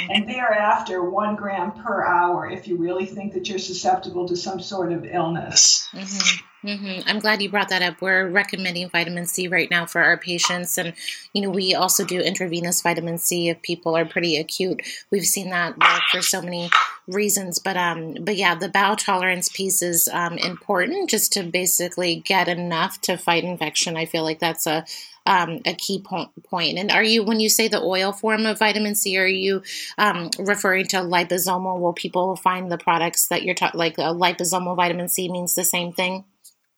And 0.09 0.29
thereafter, 0.29 1.09
one 1.09 1.35
gram 1.35 1.71
per 1.71 2.05
hour 2.05 2.49
if 2.49 2.67
you 2.67 2.77
really 2.77 3.05
think 3.05 3.33
that 3.33 3.49
you're 3.49 3.59
susceptible 3.59 4.27
to 4.27 4.35
some 4.35 4.59
sort 4.59 4.91
of 4.91 5.03
illness. 5.05 5.89
Mm-hmm. 5.93 6.45
Mm-hmm. 6.63 7.07
I'm 7.07 7.19
glad 7.19 7.41
you 7.41 7.49
brought 7.49 7.69
that 7.69 7.81
up. 7.81 8.01
We're 8.01 8.27
recommending 8.27 8.89
vitamin 8.89 9.25
C 9.25 9.47
right 9.47 9.71
now 9.71 9.85
for 9.85 10.01
our 10.01 10.17
patients, 10.17 10.77
and 10.77 10.93
you 11.33 11.41
know 11.41 11.49
we 11.49 11.73
also 11.73 12.03
do 12.03 12.19
intravenous 12.19 12.81
vitamin 12.81 13.17
C 13.17 13.47
if 13.47 13.61
people 13.61 13.95
are 13.95 14.05
pretty 14.05 14.35
acute. 14.35 14.81
We've 15.09 15.25
seen 15.25 15.51
that 15.51 15.77
work 15.77 16.01
for 16.11 16.21
so 16.21 16.41
many 16.41 16.69
reasons, 17.07 17.59
but 17.59 17.77
um, 17.77 18.15
but 18.21 18.35
yeah, 18.35 18.55
the 18.55 18.67
bowel 18.67 18.97
tolerance 18.97 19.47
piece 19.47 19.81
is 19.81 20.09
um, 20.11 20.37
important 20.37 21.09
just 21.09 21.31
to 21.33 21.43
basically 21.43 22.17
get 22.17 22.49
enough 22.49 22.99
to 23.01 23.17
fight 23.17 23.45
infection. 23.45 23.95
I 23.95 24.05
feel 24.05 24.23
like 24.23 24.39
that's 24.39 24.67
a 24.67 24.85
um, 25.25 25.61
a 25.65 25.75
key 25.75 26.01
po- 26.01 26.31
point. 26.49 26.77
And 26.79 26.91
are 26.91 27.03
you, 27.03 27.23
when 27.23 27.39
you 27.39 27.49
say 27.49 27.67
the 27.67 27.81
oil 27.81 28.11
form 28.11 28.47
of 28.47 28.57
vitamin 28.57 28.95
C, 28.95 29.17
are 29.17 29.27
you 29.27 29.61
um, 29.97 30.31
referring 30.39 30.87
to 30.87 30.97
liposomal? 30.97 31.79
Will 31.79 31.93
people 31.93 32.35
find 32.35 32.71
the 32.71 32.79
products 32.79 33.27
that 33.27 33.43
you're 33.43 33.53
talking, 33.53 33.77
like 33.77 33.99
a 33.99 34.13
liposomal 34.13 34.75
vitamin 34.75 35.07
C 35.07 35.29
means 35.29 35.53
the 35.53 35.63
same 35.63 35.93
thing? 35.93 36.25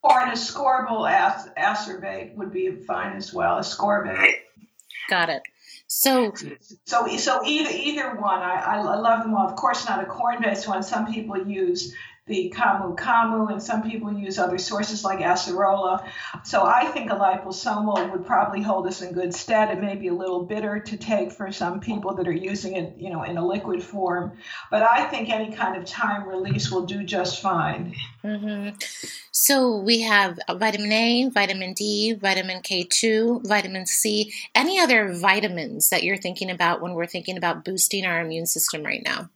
Or 0.03 0.19
an 0.19 0.31
ascorbyl 0.31 1.07
acerbate 1.55 2.35
would 2.35 2.51
be 2.51 2.71
fine 2.71 3.15
as 3.17 3.33
well. 3.33 3.59
Ascorbate. 3.59 4.33
Got 5.09 5.29
it. 5.29 5.43
So, 5.87 6.33
so, 6.85 7.05
so 7.17 7.45
either 7.45 7.69
either 7.69 8.15
one, 8.15 8.39
I, 8.39 8.77
I 8.77 8.81
love 8.81 9.23
them 9.23 9.35
all. 9.35 9.47
Of 9.47 9.57
course, 9.57 9.85
not 9.87 10.01
a 10.01 10.05
corn-based 10.05 10.67
one. 10.67 10.83
Some 10.83 11.11
people 11.11 11.45
use 11.45 11.93
the 12.31 12.53
Kamu 12.55 12.97
camu, 12.97 13.51
and 13.51 13.61
some 13.61 13.83
people 13.83 14.13
use 14.13 14.39
other 14.39 14.57
sources 14.57 15.03
like 15.03 15.19
acerola. 15.19 16.07
So 16.43 16.63
I 16.63 16.85
think 16.85 17.11
a 17.11 17.15
liposomal 17.15 18.11
would 18.11 18.25
probably 18.25 18.61
hold 18.61 18.87
us 18.87 19.01
in 19.01 19.13
good 19.13 19.35
stead. 19.35 19.69
It 19.69 19.81
may 19.81 19.95
be 19.95 20.07
a 20.07 20.13
little 20.13 20.45
bitter 20.45 20.79
to 20.79 20.97
take 20.97 21.33
for 21.33 21.51
some 21.51 21.81
people 21.81 22.15
that 22.15 22.27
are 22.27 22.31
using 22.31 22.75
it, 22.77 22.95
you 22.97 23.09
know, 23.09 23.23
in 23.23 23.37
a 23.37 23.45
liquid 23.45 23.83
form, 23.83 24.37
but 24.71 24.81
I 24.81 25.05
think 25.05 25.29
any 25.29 25.51
kind 25.51 25.75
of 25.77 25.85
time 25.85 26.27
release 26.27 26.71
will 26.71 26.85
do 26.85 27.03
just 27.03 27.41
fine. 27.41 27.95
Mm-hmm. 28.23 28.77
So 29.31 29.77
we 29.79 30.01
have 30.01 30.39
vitamin 30.49 30.91
A, 30.91 31.29
vitamin 31.29 31.73
D, 31.73 32.13
vitamin 32.13 32.61
K2, 32.61 33.45
vitamin 33.45 33.85
C. 33.85 34.33
Any 34.55 34.79
other 34.79 35.13
vitamins 35.13 35.89
that 35.89 36.03
you're 36.03 36.17
thinking 36.17 36.49
about 36.49 36.81
when 36.81 36.93
we're 36.93 37.07
thinking 37.07 37.37
about 37.37 37.65
boosting 37.65 38.05
our 38.05 38.21
immune 38.21 38.45
system 38.45 38.83
right 38.83 39.01
now? 39.03 39.29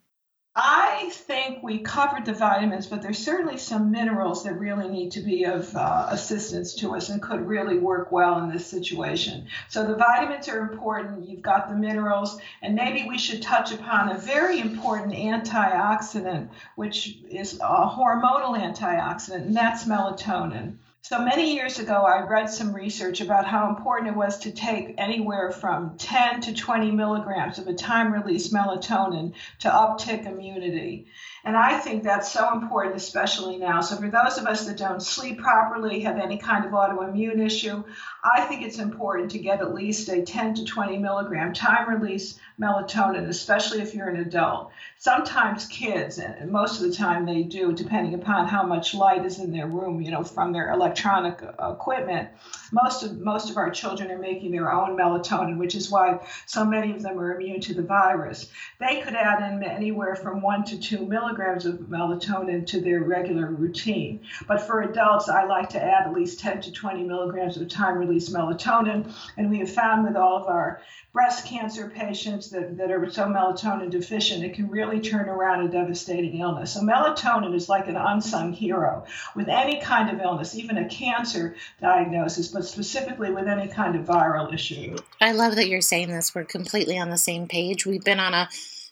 I 0.58 1.10
think 1.12 1.62
we 1.64 1.80
covered 1.80 2.24
the 2.24 2.34
vitamins, 2.34 2.88
but 2.88 3.02
there's 3.02 3.18
certainly 3.18 3.58
some 3.58 3.92
minerals 3.92 4.46
that 4.46 4.58
really 4.58 4.88
need 4.88 5.12
to 5.12 5.20
be 5.20 5.44
of 5.44 5.76
uh, 5.76 6.08
assistance 6.10 6.76
to 6.76 6.96
us 6.96 7.10
and 7.10 7.22
could 7.22 7.46
really 7.46 7.78
work 7.78 8.10
well 8.10 8.40
in 8.40 8.50
this 8.50 8.66
situation. 8.66 9.48
So 9.68 9.86
the 9.86 9.98
vitamins 9.98 10.48
are 10.48 10.60
important. 10.60 11.28
You've 11.28 11.42
got 11.42 11.68
the 11.68 11.76
minerals, 11.76 12.40
and 12.62 12.74
maybe 12.74 13.06
we 13.06 13.18
should 13.18 13.42
touch 13.42 13.74
upon 13.74 14.08
a 14.08 14.18
very 14.18 14.62
important 14.62 15.14
antioxidant, 15.14 16.48
which 16.76 17.18
is 17.30 17.56
a 17.56 17.90
hormonal 17.90 18.58
antioxidant, 18.58 19.48
and 19.48 19.58
that's 19.58 19.84
melatonin. 19.84 20.78
So 21.08 21.20
many 21.20 21.54
years 21.54 21.78
ago, 21.78 22.04
I 22.04 22.22
read 22.22 22.50
some 22.50 22.74
research 22.74 23.22
about 23.22 23.46
how 23.46 23.70
important 23.70 24.10
it 24.10 24.18
was 24.18 24.40
to 24.40 24.52
take 24.52 24.96
anywhere 24.98 25.52
from 25.52 25.96
10 26.00 26.42
to 26.42 26.54
20 26.56 26.90
milligrams 26.90 27.60
of 27.60 27.68
a 27.68 27.76
time 27.76 28.12
release 28.12 28.52
melatonin 28.52 29.34
to 29.60 29.70
uptick 29.70 30.26
immunity. 30.26 31.06
And 31.44 31.56
I 31.56 31.78
think 31.78 32.02
that's 32.02 32.32
so 32.32 32.54
important, 32.54 32.96
especially 32.96 33.58
now. 33.58 33.82
So, 33.82 33.98
for 33.98 34.10
those 34.10 34.40
of 34.40 34.48
us 34.48 34.66
that 34.66 34.78
don't 34.78 35.00
sleep 35.00 35.38
properly, 35.38 36.00
have 36.00 36.18
any 36.18 36.40
kind 36.40 36.66
of 36.66 36.72
autoimmune 36.72 37.40
issue, 37.40 37.84
I 38.24 38.42
think 38.42 38.64
it's 38.64 38.80
important 38.80 39.30
to 39.32 39.38
get 39.38 39.62
at 39.62 39.76
least 39.76 40.10
a 40.10 40.24
10 40.24 40.56
to 40.56 40.66
20 40.66 40.98
milligram 40.98 41.54
time 41.54 41.88
release 41.88 42.40
melatonin, 42.60 43.28
especially 43.28 43.82
if 43.82 43.94
you're 43.94 44.10
an 44.10 44.22
adult. 44.22 44.72
Sometimes 45.06 45.68
kids, 45.68 46.18
and 46.18 46.52
most 46.52 46.82
of 46.82 46.90
the 46.90 46.96
time 46.96 47.28
they 47.28 47.44
do, 47.44 47.72
depending 47.74 48.16
upon 48.16 48.48
how 48.48 48.64
much 48.64 48.96
light 48.96 49.24
is 49.24 49.38
in 49.38 49.52
their 49.52 49.68
room, 49.68 50.02
you 50.02 50.10
know, 50.10 50.24
from 50.24 50.52
their 50.52 50.72
electronic 50.72 50.96
electronic 50.96 51.44
equipment, 51.60 52.30
most 52.72 53.04
of 53.04 53.20
most 53.20 53.50
of 53.50 53.58
our 53.58 53.70
children 53.70 54.12
are 54.12 54.18
making 54.18 54.52
their 54.52 54.72
own 54.72 54.98
melatonin, 54.98 55.58
which 55.58 55.76
is 55.76 55.92
why 55.92 56.20
so 56.46 56.66
many 56.66 56.92
of 56.92 57.02
them 57.02 57.20
are 57.20 57.36
immune 57.36 57.62
to 57.62 57.74
the 57.74 57.82
virus. 57.82 58.50
They 58.80 59.02
could 59.02 59.14
add 59.14 59.42
in 59.52 59.64
anywhere 59.64 60.16
from 60.16 60.42
one 60.42 60.64
to 60.66 60.80
two 60.80 61.06
milligrams 61.06 61.66
of 61.66 61.76
melatonin 61.76 62.66
to 62.68 62.82
their 62.82 63.04
regular 63.04 63.48
routine. 63.48 64.22
But 64.48 64.62
for 64.62 64.82
adults, 64.82 65.30
I 65.30 65.46
like 65.46 65.70
to 65.70 65.84
add 65.84 66.08
at 66.08 66.14
least 66.14 66.40
10 66.40 66.62
to 66.62 66.72
20 66.72 67.04
milligrams 67.04 67.58
of 67.58 67.68
time-release 67.68 68.30
melatonin, 68.30 69.14
and 69.38 69.50
we 69.50 69.60
have 69.60 69.72
found 69.72 70.06
with 70.06 70.16
all 70.16 70.38
of 70.38 70.48
our 70.48 70.82
breast 71.14 71.46
cancer 71.46 71.90
patients 71.90 72.50
that, 72.50 72.78
that 72.78 72.92
are 72.92 73.10
so 73.10 73.26
melatonin 73.26 73.90
deficient, 73.90 74.44
it 74.44 74.54
can 74.54 74.70
really 74.70 74.95
turn 75.00 75.30
around 75.30 75.66
a 75.66 75.72
devastating 75.72 76.40
illness. 76.40 76.74
So 76.74 76.82
melatonin 76.82 77.54
is 77.56 77.70
like 77.70 77.88
an 77.88 77.96
unsung 77.96 78.54
hero 78.54 79.06
with 79.36 79.50
any 79.50 79.82
kind 79.82 80.10
of 80.10 80.20
illness, 80.20 80.56
even 80.56 80.78
a 80.78 80.88
cancer 80.88 81.56
diagnosis, 81.82 82.48
but 82.50 82.66
specifically 82.66 83.32
with 83.32 83.48
any 83.48 83.68
kind 83.68 83.96
of 83.96 84.06
viral 84.06 84.54
issue. 84.54 84.96
I 85.22 85.32
love 85.32 85.56
that 85.56 85.68
you're 85.68 85.82
saying 85.82 86.10
this. 86.10 86.34
We're 86.36 86.44
completely 86.44 86.98
on 86.98 87.10
the 87.10 87.18
same 87.18 87.48
page. 87.48 87.86
We've 87.86 88.04
been 88.04 88.20
on 88.20 88.34
a 88.34 88.50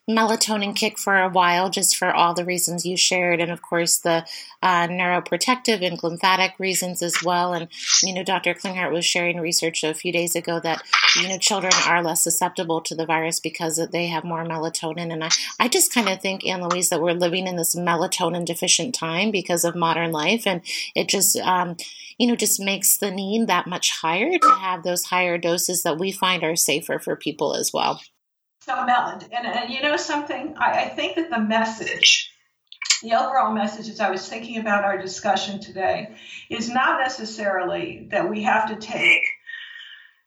melatonin 0.09 0.75
kick 0.75 0.99
for 0.99 1.17
a 1.17 1.29
while, 1.29 1.69
just 1.69 1.95
for 1.95 2.13
all 2.13 2.33
the 2.33 2.43
reasons 2.43 2.85
you 2.85 2.97
shared, 2.97 3.39
and 3.39 3.51
of 3.51 3.61
course 3.61 3.97
the 3.97 4.25
uh, 4.61 4.87
neuroprotective 4.87 5.85
and 5.85 6.01
lymphatic 6.03 6.53
reasons 6.59 7.01
as 7.01 7.23
well. 7.23 7.53
And 7.53 7.69
you 8.01 8.13
know, 8.13 8.23
Dr. 8.23 8.53
Klinghardt 8.53 8.91
was 8.91 9.05
sharing 9.05 9.39
research 9.39 9.83
a 9.83 9.93
few 9.93 10.11
days 10.11 10.35
ago 10.35 10.59
that 10.59 10.83
you 11.15 11.29
know 11.29 11.37
children 11.37 11.71
are 11.87 12.03
less 12.03 12.21
susceptible 12.21 12.81
to 12.81 12.95
the 12.95 13.05
virus 13.05 13.39
because 13.39 13.79
they 13.91 14.07
have 14.07 14.23
more 14.25 14.43
melatonin. 14.43 15.11
And 15.11 15.23
I, 15.23 15.29
I 15.59 15.67
just 15.69 15.93
kind 15.93 16.09
of 16.09 16.21
think, 16.21 16.45
Ann 16.45 16.61
Louise, 16.61 16.89
that 16.89 17.01
we're 17.01 17.13
living 17.13 17.47
in 17.47 17.55
this 17.55 17.75
melatonin 17.75 18.45
deficient 18.45 18.93
time 18.93 19.31
because 19.31 19.63
of 19.63 19.75
modern 19.75 20.11
life, 20.11 20.45
and 20.45 20.61
it 20.95 21.07
just 21.07 21.37
um, 21.37 21.77
you 22.17 22.27
know 22.27 22.35
just 22.35 22.59
makes 22.59 22.97
the 22.97 23.09
need 23.09 23.47
that 23.47 23.67
much 23.67 23.91
higher 24.01 24.37
to 24.37 24.49
have 24.59 24.83
those 24.83 25.05
higher 25.05 25.37
doses 25.37 25.83
that 25.83 25.97
we 25.97 26.11
find 26.11 26.43
are 26.43 26.57
safer 26.57 26.99
for 26.99 27.15
people 27.15 27.55
as 27.55 27.71
well. 27.73 28.01
So, 28.65 28.73
and, 28.73 29.27
and 29.33 29.69
you 29.69 29.81
know 29.81 29.97
something, 29.97 30.55
I, 30.57 30.83
I 30.83 30.87
think 30.87 31.17
that 31.17 31.29
the 31.29 31.39
message, 31.39 32.31
the 33.01 33.13
overall 33.13 33.53
message, 33.53 33.89
as 33.89 33.99
I 33.99 34.09
was 34.09 34.25
thinking 34.25 34.57
about 34.57 34.85
our 34.85 34.97
discussion 34.97 35.59
today, 35.59 36.15
is 36.49 36.69
not 36.69 37.01
necessarily 37.01 38.07
that 38.11 38.29
we 38.29 38.43
have 38.43 38.69
to 38.69 38.77
take 38.77 39.23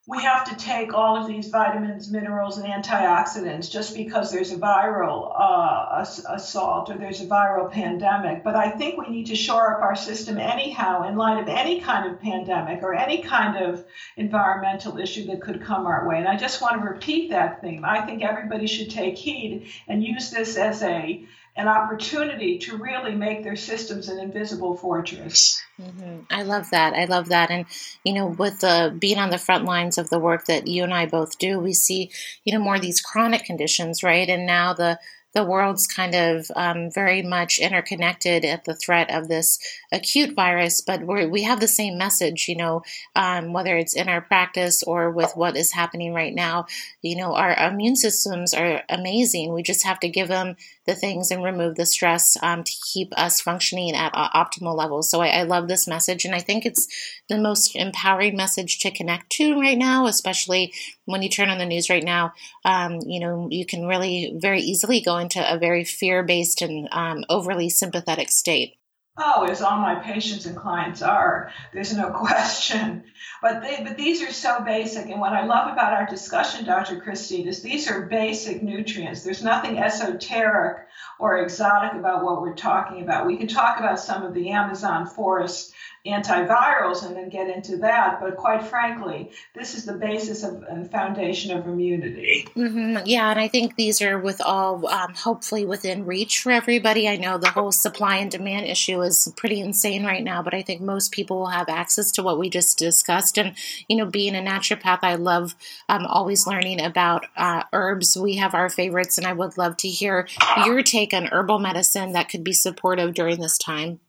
we 0.09 0.23
have 0.23 0.45
to 0.45 0.55
take 0.55 0.95
all 0.95 1.21
of 1.21 1.27
these 1.27 1.49
vitamins, 1.49 2.09
minerals, 2.13 2.59
and 2.59 2.67
antioxidants 2.67 3.69
just 3.69 3.97
because 3.97 4.31
there's 4.31 4.53
a 4.53 4.57
viral 4.57 5.33
uh, 5.37 6.05
assault 6.29 6.89
or 6.89 6.97
there's 6.97 7.21
a 7.21 7.27
viral 7.27 7.69
pandemic. 7.71 8.45
But 8.45 8.55
I 8.55 8.71
think 8.71 8.99
we 8.99 9.09
need 9.09 9.27
to 9.27 9.35
shore 9.35 9.75
up 9.75 9.83
our 9.83 9.97
system 9.97 10.39
anyhow 10.39 11.09
in 11.09 11.17
light 11.17 11.43
of 11.43 11.49
any 11.49 11.81
kind 11.81 12.09
of 12.09 12.21
pandemic 12.21 12.85
or 12.85 12.95
any 12.95 13.21
kind 13.21 13.57
of 13.57 13.85
environmental 14.17 14.97
issue 14.99 15.27
that 15.27 15.43
could 15.43 15.61
come 15.61 15.87
our 15.87 16.09
way. 16.09 16.19
And 16.19 16.29
I 16.29 16.37
just 16.37 16.63
want 16.63 16.81
to 16.81 16.89
repeat 16.89 17.31
that 17.31 17.61
theme. 17.61 17.85
I 17.85 18.03
think 18.03 18.23
everybody 18.23 18.69
should 18.69 18.91
take 18.91 19.19
heed 19.19 19.67
and 19.89 20.05
use 20.05 20.31
this 20.31 20.57
as 20.57 20.85
a 20.85 21.27
an 21.57 21.69
opportunity 21.69 22.59
to 22.59 22.77
really 22.77 23.15
make 23.15 23.43
their 23.43 23.57
systems 23.57 24.09
an 24.09 24.19
invisible 24.19 24.77
fortress. 24.77 25.63
Mm-hmm. 25.81 26.21
I 26.31 26.43
love 26.43 26.71
that. 26.71 26.93
I 26.93 27.07
love 27.07 27.31
that. 27.31 27.51
And, 27.51 27.65
you 28.05 28.13
know, 28.13 28.27
with 28.27 28.61
the 28.61 28.95
being 28.99 29.19
on 29.19 29.31
the 29.31 29.39
front 29.39 29.65
lines 29.65 29.97
of 29.97 30.11
the 30.11 30.19
work 30.19 30.47
that 30.47 30.67
you 30.67 30.85
and 30.85 30.93
I 30.93 31.07
both 31.07 31.39
do, 31.39 31.59
we 31.59 31.73
see, 31.73 32.11
you 32.45 32.53
know, 32.53 32.63
more 32.63 32.77
of 32.77 32.83
these 32.83 33.01
chronic 33.01 33.45
conditions, 33.45 34.03
right? 34.03 34.29
And 34.29 34.47
now 34.47 34.75
the 34.75 34.99
the 35.37 35.45
world's 35.45 35.87
kind 35.87 36.15
of 36.15 36.51
um, 36.57 36.91
very 36.91 37.21
much 37.21 37.59
interconnected 37.59 38.43
at 38.43 38.65
the 38.65 38.75
threat 38.75 39.11
of 39.11 39.29
this 39.29 39.59
acute 39.93 40.35
virus, 40.35 40.81
but 40.81 41.03
we 41.03 41.43
have 41.43 41.61
the 41.61 41.69
same 41.69 41.99
message, 41.99 42.49
you 42.49 42.57
know, 42.57 42.81
um, 43.15 43.53
whether 43.53 43.77
it's 43.77 43.95
in 43.95 44.09
our 44.09 44.23
practice 44.23 44.83
or 44.83 45.11
with 45.11 45.33
what 45.35 45.55
is 45.55 45.73
happening 45.73 46.15
right 46.15 46.35
now. 46.35 46.65
You 47.03 47.17
know, 47.17 47.35
our 47.35 47.53
immune 47.53 47.97
systems 47.97 48.55
are 48.55 48.83
amazing. 48.89 49.53
We 49.53 49.63
just 49.63 49.85
have 49.85 50.01
to 50.01 50.09
give 50.09 50.29
them 50.29 50.57
the 50.87 50.95
things 50.95 51.31
and 51.31 51.43
remove 51.43 51.75
the 51.75 51.87
stress 51.87 52.37
um, 52.43 52.63
to 52.63 52.73
keep 52.93 53.13
us 53.19 53.41
functioning 53.41 53.95
at 53.95 54.13
uh, 54.15 54.29
optimal 54.31 54.77
levels. 54.77 55.11
So 55.11 55.21
I, 55.21 55.29
I, 55.29 55.43
love 55.43 55.67
this 55.67 55.89
message, 55.89 56.25
and 56.25 56.35
I 56.35 56.41
think 56.41 56.65
it's 56.65 56.87
the 57.29 57.39
most 57.39 57.75
empowering 57.75 58.37
message 58.37 58.79
to 58.81 58.91
connect 58.91 59.31
to 59.33 59.61
right 59.61 59.77
now, 59.77 60.07
especially 60.07 60.73
when 61.05 61.23
you 61.23 61.29
turn 61.29 61.49
on 61.49 61.59
the 61.59 61.67
news 61.67 61.91
right 61.91 62.05
now. 62.05 62.33
Um, 62.65 63.01
you 63.05 63.21
know, 63.21 63.49
you 63.51 63.67
can 63.67 63.87
really 63.87 64.35
very 64.37 64.61
easily 64.61 65.01
go 65.01 65.19
into 65.19 65.43
a 65.53 65.59
very 65.59 65.85
fear 65.85 66.23
based 66.23 66.63
and 66.63 66.89
um, 66.93 67.25
overly 67.29 67.69
sympathetic 67.69 68.31
state. 68.31 68.76
Oh, 69.19 69.47
as 69.49 69.63
all 69.63 69.79
my 69.79 69.95
patients 69.95 70.45
and 70.45 70.57
clients 70.57 71.01
are. 71.01 71.51
There's 71.73 71.97
no 71.97 72.11
question. 72.19 73.05
But 73.41 73.63
they, 73.63 73.83
but 73.83 73.97
these 73.97 74.23
are 74.23 74.33
so 74.33 74.61
basic. 74.61 75.07
And 75.09 75.21
what 75.21 75.33
I 75.33 75.45
love 75.47 75.73
about 75.73 75.95
our 75.95 76.07
discussion, 76.07 76.67
Dr. 76.67 77.01
Christine, 77.01 77.49
is 77.49 77.63
these 77.63 77.91
are 77.91 78.03
basic 78.03 78.63
nutrients. 78.63 79.23
There's 79.23 79.43
nothing 79.43 79.79
esoteric 79.79 80.86
or 81.19 81.39
exotic 81.39 81.93
about 81.93 82.25
what 82.25 82.43
we're 82.43 82.55
talking 82.55 83.03
about. 83.03 83.27
We 83.27 83.37
can 83.37 83.49
talk 83.49 83.79
about 83.79 83.99
some 83.99 84.23
of 84.23 84.35
the 84.35 84.51
Amazon 84.51 85.07
forest 85.07 85.75
antivirals 86.07 87.05
and 87.05 87.17
then 87.17 87.29
get 87.29 87.49
into 87.49 87.79
that. 87.79 88.21
But 88.21 88.37
quite 88.37 88.65
frankly, 88.65 89.31
this 89.55 89.75
is 89.75 89.85
the 89.85 89.95
basis 89.95 90.43
of 90.43 90.63
and 90.63 90.91
foundation 90.91 91.57
of 91.57 91.67
immunity. 91.67 92.47
Mm-hmm. 92.57 93.07
Yeah, 93.07 93.31
and 93.31 93.41
I 93.41 93.49
think 93.49 93.77
these 93.77 94.01
are 94.01 94.19
with 94.19 94.41
all 94.41 94.87
um, 94.89 95.15
hopefully 95.15 95.65
within 95.65 96.07
reach 96.07 96.41
for 96.41 96.53
everybody. 96.53 97.09
I 97.09 97.17
know 97.17 97.39
the 97.39 97.51
whole 97.51 97.73
supply 97.73 98.17
and 98.17 98.31
demand 98.31 98.67
issue 98.67 99.03
is 99.03 99.33
pretty 99.37 99.61
insane 99.61 100.05
right 100.05 100.23
now, 100.23 100.43
but 100.43 100.55
I 100.55 100.63
think 100.63 100.81
most 100.81 101.13
people 101.13 101.39
will 101.39 101.47
have 101.47 101.69
access 101.69 102.11
to 102.13 102.23
what 102.23 102.39
we 102.39 102.51
just 102.51 102.79
discussed. 102.79 103.39
And 103.39 103.55
you 103.89 103.97
know, 103.97 104.07
being 104.07 104.37
a 104.37 104.41
naturopath, 104.41 105.01
I 105.03 105.17
love 105.17 105.57
um, 105.89 106.07
always 106.07 106.47
learning 106.47 106.81
about 106.81 107.27
uh, 107.37 107.65
herbs. 107.73 108.17
We 108.17 108.37
have 108.37 108.55
our 108.55 108.69
favorites, 108.69 109.19
and 109.19 109.27
I 109.27 109.33
would 109.33 109.59
love 109.59 109.77
to 109.79 109.89
hear 109.89 110.29
your 110.65 110.83
take 110.87 111.13
on 111.13 111.27
herbal 111.27 111.59
medicine 111.59 112.13
that 112.13 112.29
could 112.29 112.45
be 112.45 112.53
supportive 112.53 113.15
during 113.15 113.41
this 113.41 113.59
time. 113.59 114.01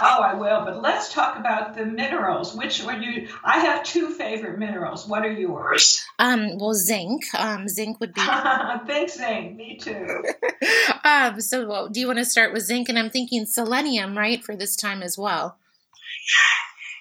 Oh, 0.00 0.20
I 0.22 0.34
will. 0.34 0.64
But 0.64 0.80
let's 0.80 1.12
talk 1.12 1.38
about 1.38 1.74
the 1.74 1.84
minerals. 1.84 2.54
Which 2.54 2.84
are 2.84 2.96
you? 2.96 3.28
I 3.44 3.58
have 3.60 3.82
two 3.82 4.10
favorite 4.10 4.58
minerals. 4.58 5.08
What 5.08 5.24
are 5.24 5.32
yours? 5.32 6.04
Um, 6.18 6.58
well, 6.58 6.74
zinc. 6.74 7.22
Um, 7.34 7.68
zinc 7.68 7.98
would 8.00 8.14
be. 8.14 8.20
Thanks, 8.86 9.14
zinc. 9.14 9.56
Me 9.56 9.76
too. 9.76 10.24
um, 11.04 11.40
so, 11.40 11.66
well, 11.66 11.88
do 11.88 12.00
you 12.00 12.06
want 12.06 12.18
to 12.18 12.24
start 12.24 12.52
with 12.52 12.62
zinc? 12.62 12.88
And 12.88 12.98
I'm 12.98 13.10
thinking 13.10 13.46
selenium, 13.46 14.16
right, 14.16 14.42
for 14.42 14.54
this 14.54 14.76
time 14.76 15.02
as 15.02 15.18
well. 15.18 15.58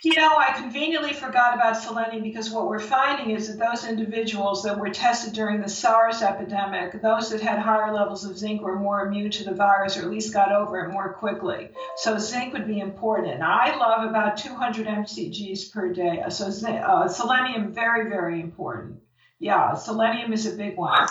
You 0.07 0.15
know, 0.15 0.37
I 0.37 0.53
conveniently 0.53 1.11
forgot 1.11 1.53
about 1.53 1.75
selenium 1.75 2.23
because 2.23 2.49
what 2.49 2.69
we're 2.69 2.79
finding 2.79 3.35
is 3.35 3.49
that 3.49 3.59
those 3.59 3.85
individuals 3.85 4.63
that 4.63 4.79
were 4.79 4.89
tested 4.89 5.33
during 5.33 5.59
the 5.59 5.67
SARS 5.67 6.21
epidemic, 6.21 7.01
those 7.01 7.29
that 7.31 7.41
had 7.41 7.59
higher 7.59 7.93
levels 7.93 8.23
of 8.23 8.37
zinc 8.37 8.61
were 8.61 8.79
more 8.79 9.05
immune 9.05 9.31
to 9.31 9.43
the 9.43 9.53
virus 9.53 9.97
or 9.97 10.03
at 10.03 10.09
least 10.09 10.31
got 10.31 10.53
over 10.53 10.79
it 10.79 10.93
more 10.93 11.11
quickly. 11.11 11.71
So 11.97 12.17
zinc 12.19 12.53
would 12.53 12.67
be 12.67 12.79
important. 12.79 13.43
I 13.43 13.75
love 13.75 14.09
about 14.09 14.37
200 14.37 14.87
mcgs 14.87 15.73
per 15.73 15.91
day. 15.91 16.23
So 16.29 16.45
uh, 16.45 17.09
selenium, 17.09 17.73
very, 17.73 18.09
very 18.09 18.39
important. 18.39 19.01
Yeah, 19.39 19.75
selenium 19.75 20.33
is 20.33 20.47
a 20.47 20.55
big 20.55 20.77
one. 20.77 21.07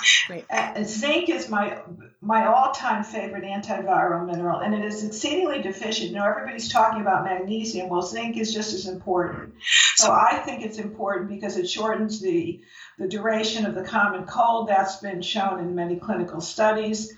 Uh, 0.51 0.83
zinc 0.83 1.29
is 1.29 1.49
my 1.49 1.79
my 2.21 2.47
all-time 2.47 3.05
favorite 3.05 3.45
antiviral 3.45 4.27
mineral, 4.27 4.59
and 4.59 4.75
it 4.75 4.85
is 4.85 5.05
exceedingly 5.05 5.63
deficient. 5.63 6.11
You 6.11 6.17
know, 6.17 6.25
everybody's 6.25 6.69
talking 6.73 7.01
about 7.01 7.25
magnesium. 7.25 7.89
Well, 7.89 8.03
zinc 8.03 8.37
is 8.37 8.53
just 8.53 8.75
as 8.75 8.89
important. 8.89 9.55
So 9.95 10.11
I 10.11 10.43
think 10.45 10.65
it's 10.65 10.79
important 10.79 11.29
because 11.29 11.57
it 11.57 11.71
shortens 11.71 12.21
the 12.21 12.61
the 12.99 13.07
duration 13.07 13.65
of 13.65 13.77
the 13.77 13.85
common 13.85 14.27
cold. 14.27 14.69
That's 14.69 14.97
been 14.97 15.23
shown 15.23 15.61
in 15.61 15.77
many 15.77 15.95
clinical 15.97 16.41
studies. 16.41 17.15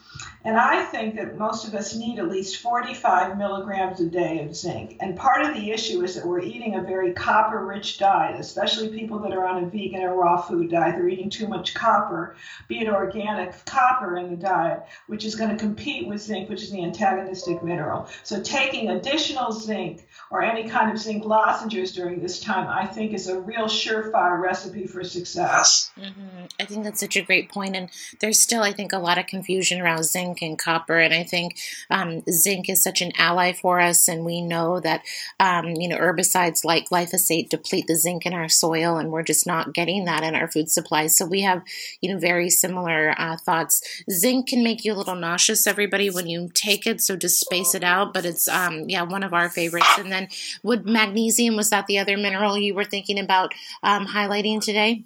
And 0.48 0.56
I 0.56 0.82
think 0.82 1.16
that 1.16 1.36
most 1.36 1.68
of 1.68 1.74
us 1.74 1.94
need 1.94 2.18
at 2.18 2.30
least 2.30 2.62
45 2.62 3.36
milligrams 3.36 4.00
a 4.00 4.06
day 4.06 4.42
of 4.42 4.56
zinc. 4.56 4.96
And 4.98 5.14
part 5.14 5.42
of 5.44 5.54
the 5.54 5.72
issue 5.72 6.02
is 6.02 6.14
that 6.14 6.24
we're 6.24 6.40
eating 6.40 6.74
a 6.74 6.80
very 6.80 7.12
copper 7.12 7.66
rich 7.66 7.98
diet, 7.98 8.40
especially 8.40 8.88
people 8.88 9.18
that 9.18 9.34
are 9.34 9.46
on 9.46 9.62
a 9.62 9.66
vegan 9.66 10.00
or 10.00 10.14
raw 10.14 10.40
food 10.40 10.70
diet. 10.70 10.94
They're 10.94 11.10
eating 11.10 11.28
too 11.28 11.48
much 11.48 11.74
copper, 11.74 12.34
be 12.66 12.80
it 12.80 12.88
organic 12.88 13.62
copper 13.66 14.16
in 14.16 14.30
the 14.30 14.36
diet, 14.36 14.84
which 15.06 15.26
is 15.26 15.34
going 15.34 15.50
to 15.50 15.56
compete 15.58 16.08
with 16.08 16.22
zinc, 16.22 16.48
which 16.48 16.62
is 16.62 16.70
the 16.70 16.82
antagonistic 16.82 17.62
mineral. 17.62 18.08
So 18.22 18.40
taking 18.40 18.88
additional 18.88 19.52
zinc 19.52 20.08
or 20.30 20.42
any 20.42 20.66
kind 20.66 20.90
of 20.90 20.96
zinc 20.96 21.26
lozenges 21.26 21.92
during 21.92 22.22
this 22.22 22.40
time, 22.40 22.68
I 22.68 22.86
think 22.86 23.12
is 23.12 23.28
a 23.28 23.38
real 23.38 23.66
surefire 23.66 24.40
recipe 24.40 24.86
for 24.86 25.04
success. 25.04 25.90
Mm-hmm. 26.00 26.46
I 26.58 26.64
think 26.64 26.84
that's 26.84 27.00
such 27.00 27.16
a 27.16 27.22
great 27.22 27.50
point. 27.50 27.76
And 27.76 27.90
there's 28.20 28.38
still, 28.38 28.62
I 28.62 28.72
think, 28.72 28.94
a 28.94 28.98
lot 28.98 29.18
of 29.18 29.26
confusion 29.26 29.82
around 29.82 30.04
zinc 30.04 30.37
and 30.40 30.58
copper. 30.58 30.98
And 30.98 31.12
I 31.12 31.24
think 31.24 31.58
um, 31.90 32.22
zinc 32.30 32.70
is 32.70 32.82
such 32.82 33.02
an 33.02 33.12
ally 33.18 33.52
for 33.52 33.80
us. 33.80 34.08
And 34.08 34.24
we 34.24 34.40
know 34.40 34.80
that, 34.80 35.02
um, 35.38 35.66
you 35.74 35.88
know, 35.88 35.98
herbicides 35.98 36.64
like 36.64 36.88
glyphosate 36.88 37.50
deplete 37.50 37.86
the 37.88 37.96
zinc 37.96 38.24
in 38.24 38.32
our 38.32 38.48
soil, 38.48 38.96
and 38.96 39.10
we're 39.10 39.22
just 39.22 39.46
not 39.46 39.74
getting 39.74 40.06
that 40.06 40.22
in 40.22 40.34
our 40.34 40.50
food 40.50 40.70
supplies. 40.70 41.14
So 41.14 41.26
we 41.26 41.42
have, 41.42 41.62
you 42.00 42.10
know, 42.10 42.18
very 42.18 42.48
similar 42.48 43.14
uh, 43.18 43.36
thoughts. 43.36 43.82
Zinc 44.10 44.48
can 44.48 44.62
make 44.62 44.78
make 44.78 44.84
you 44.84 44.92
a 44.92 44.94
little 44.94 45.16
nauseous, 45.16 45.66
everybody, 45.66 46.10
when 46.10 46.28
you 46.28 46.50
take 46.54 46.86
it. 46.86 47.00
So 47.00 47.16
just 47.16 47.40
space 47.40 47.74
it 47.74 47.82
out. 47.82 48.14
But 48.14 48.24
it's, 48.24 48.48
um, 48.48 48.88
yeah, 48.88 49.02
one 49.02 49.22
of 49.22 49.32
our 49.32 49.48
favorites. 49.48 49.98
And 49.98 50.12
then 50.12 50.28
would 50.62 50.86
magnesium, 50.86 51.56
was 51.56 51.70
that 51.70 51.86
the 51.86 51.98
other 51.98 52.16
mineral 52.16 52.56
you 52.56 52.74
were 52.74 52.84
thinking 52.84 53.18
about 53.18 53.54
um, 53.82 54.06
highlighting 54.06 54.60
today? 54.60 55.04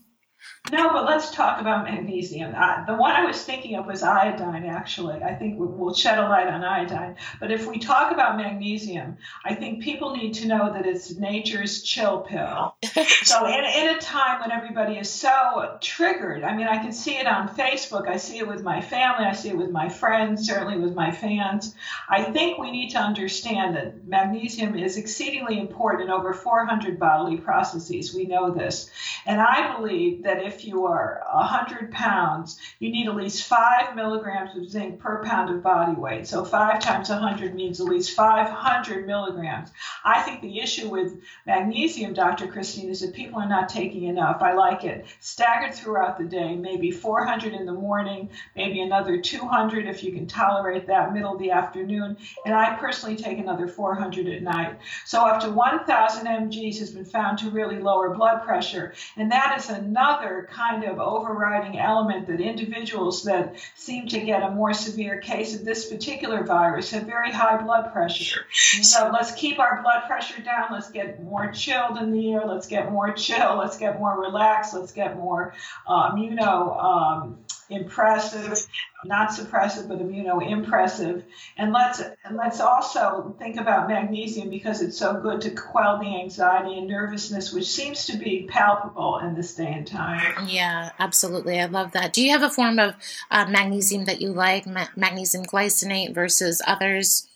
No, 0.70 0.90
but 0.92 1.04
let's 1.06 1.32
talk 1.32 1.60
about 1.60 1.84
magnesium. 1.84 2.54
Uh, 2.56 2.84
the 2.84 2.94
one 2.94 3.10
I 3.10 3.24
was 3.24 3.42
thinking 3.42 3.74
of 3.74 3.84
was 3.84 4.04
iodine, 4.04 4.64
actually. 4.64 5.20
I 5.20 5.34
think 5.34 5.56
we'll 5.58 5.92
shed 5.92 6.20
a 6.20 6.28
light 6.28 6.46
on 6.46 6.62
iodine. 6.62 7.16
But 7.40 7.50
if 7.50 7.66
we 7.66 7.78
talk 7.78 8.12
about 8.12 8.36
magnesium, 8.36 9.16
I 9.44 9.56
think 9.56 9.82
people 9.82 10.14
need 10.14 10.34
to 10.34 10.46
know 10.46 10.72
that 10.72 10.86
it's 10.86 11.16
nature's 11.16 11.82
chill 11.82 12.20
pill. 12.20 12.76
so, 13.24 13.46
in, 13.46 13.64
in 13.64 13.96
a 13.96 13.98
time 13.98 14.40
when 14.40 14.52
everybody 14.52 14.98
is 14.98 15.10
so 15.10 15.78
triggered, 15.80 16.44
I 16.44 16.54
mean, 16.54 16.68
I 16.68 16.78
can 16.78 16.92
see 16.92 17.16
it 17.16 17.26
on 17.26 17.48
Facebook, 17.48 18.06
I 18.06 18.16
see 18.16 18.38
it 18.38 18.46
with 18.46 18.62
my 18.62 18.80
family, 18.80 19.24
I 19.24 19.32
see 19.32 19.48
it 19.48 19.56
with 19.56 19.70
my 19.70 19.88
friends, 19.88 20.46
certainly 20.46 20.78
with 20.78 20.94
my 20.94 21.10
fans. 21.10 21.74
I 22.08 22.22
think 22.22 22.58
we 22.58 22.70
need 22.70 22.90
to 22.90 22.98
understand 22.98 23.74
that 23.74 24.06
magnesium 24.06 24.78
is 24.78 24.96
exceedingly 24.96 25.58
important 25.58 26.04
in 26.04 26.10
over 26.10 26.32
400 26.32 27.00
bodily 27.00 27.36
processes. 27.36 28.14
We 28.14 28.26
know 28.26 28.52
this. 28.52 28.90
And 29.26 29.40
I 29.40 29.76
believe 29.76 30.22
that 30.22 30.42
if 30.42 30.51
if 30.52 30.64
you 30.64 30.86
are 30.86 31.22
100 31.32 31.90
pounds, 31.90 32.58
you 32.78 32.90
need 32.90 33.08
at 33.08 33.16
least 33.16 33.44
5 33.44 33.96
milligrams 33.96 34.56
of 34.56 34.68
zinc 34.68 35.00
per 35.00 35.22
pound 35.24 35.50
of 35.50 35.62
body 35.62 35.98
weight. 35.98 36.26
So 36.26 36.44
5 36.44 36.80
times 36.80 37.08
100 37.08 37.54
means 37.54 37.80
at 37.80 37.86
least 37.86 38.14
500 38.14 39.06
milligrams. 39.06 39.70
I 40.04 40.20
think 40.22 40.40
the 40.40 40.60
issue 40.60 40.88
with 40.88 41.20
magnesium, 41.46 42.12
Dr. 42.12 42.46
Christine, 42.46 42.90
is 42.90 43.00
that 43.00 43.14
people 43.14 43.40
are 43.40 43.48
not 43.48 43.68
taking 43.68 44.04
enough. 44.04 44.42
I 44.42 44.52
like 44.52 44.84
it 44.84 45.06
staggered 45.20 45.74
throughout 45.74 46.18
the 46.18 46.24
day, 46.24 46.54
maybe 46.54 46.90
400 46.90 47.54
in 47.54 47.66
the 47.66 47.72
morning, 47.72 48.30
maybe 48.54 48.80
another 48.80 49.20
200 49.20 49.86
if 49.86 50.02
you 50.04 50.12
can 50.12 50.26
tolerate 50.26 50.86
that, 50.86 51.12
middle 51.12 51.32
of 51.32 51.38
the 51.38 51.50
afternoon. 51.50 52.16
And 52.44 52.54
I 52.54 52.76
personally 52.76 53.16
take 53.16 53.38
another 53.38 53.68
400 53.68 54.28
at 54.28 54.42
night. 54.42 54.78
So 55.06 55.24
up 55.24 55.40
to 55.42 55.50
1,000 55.50 56.26
mgs 56.26 56.78
has 56.78 56.90
been 56.90 57.04
found 57.04 57.38
to 57.38 57.50
really 57.50 57.78
lower 57.78 58.14
blood 58.14 58.42
pressure. 58.42 58.94
And 59.16 59.30
that 59.30 59.56
is 59.58 59.70
another 59.70 60.41
kind 60.44 60.84
of 60.84 60.98
overriding 60.98 61.78
element 61.78 62.26
that 62.26 62.40
individuals 62.40 63.24
that 63.24 63.56
seem 63.74 64.08
to 64.08 64.20
get 64.20 64.42
a 64.42 64.50
more 64.50 64.74
severe 64.74 65.20
case 65.20 65.54
of 65.54 65.64
this 65.64 65.88
particular 65.88 66.44
virus 66.44 66.90
have 66.90 67.04
very 67.04 67.30
high 67.32 67.62
blood 67.62 67.92
pressure. 67.92 68.44
So 68.52 69.10
let's 69.12 69.32
keep 69.32 69.58
our 69.58 69.82
blood 69.82 70.02
pressure 70.06 70.42
down. 70.42 70.68
Let's 70.70 70.90
get 70.90 71.22
more 71.22 71.50
chilled 71.52 71.98
in 71.98 72.12
the 72.12 72.32
air. 72.32 72.46
Let's 72.46 72.66
get 72.66 72.90
more 72.90 73.12
chill. 73.12 73.56
Let's 73.56 73.76
get 73.76 73.98
more 73.98 74.20
relaxed. 74.20 74.74
Let's 74.74 74.92
get 74.92 75.16
more 75.16 75.54
uh, 75.86 76.12
immuno. 76.12 76.82
Um, 76.82 77.38
impressive, 77.74 78.66
not 79.04 79.30
suppressive, 79.30 79.88
but 79.88 79.98
immunoimpressive. 79.98 81.22
And 81.56 81.72
let's 81.72 82.00
and 82.24 82.36
let's 82.36 82.60
also 82.60 83.34
think 83.38 83.56
about 83.56 83.88
magnesium 83.88 84.50
because 84.50 84.82
it's 84.82 84.98
so 84.98 85.20
good 85.20 85.40
to 85.42 85.50
quell 85.50 85.98
the 85.98 86.20
anxiety 86.20 86.78
and 86.78 86.88
nervousness, 86.88 87.52
which 87.52 87.66
seems 87.66 88.06
to 88.06 88.16
be 88.16 88.46
palpable 88.48 89.18
in 89.18 89.34
this 89.34 89.54
day 89.54 89.72
and 89.72 89.86
time. 89.86 90.48
Yeah, 90.48 90.90
absolutely. 90.98 91.60
I 91.60 91.66
love 91.66 91.92
that. 91.92 92.12
Do 92.12 92.22
you 92.22 92.30
have 92.30 92.42
a 92.42 92.50
form 92.50 92.78
of 92.78 92.94
uh, 93.30 93.46
magnesium 93.46 94.04
that 94.06 94.20
you 94.20 94.32
like, 94.32 94.66
ma- 94.66 94.86
magnesium 94.96 95.44
glycinate 95.44 96.14
versus 96.14 96.62
others? 96.66 97.26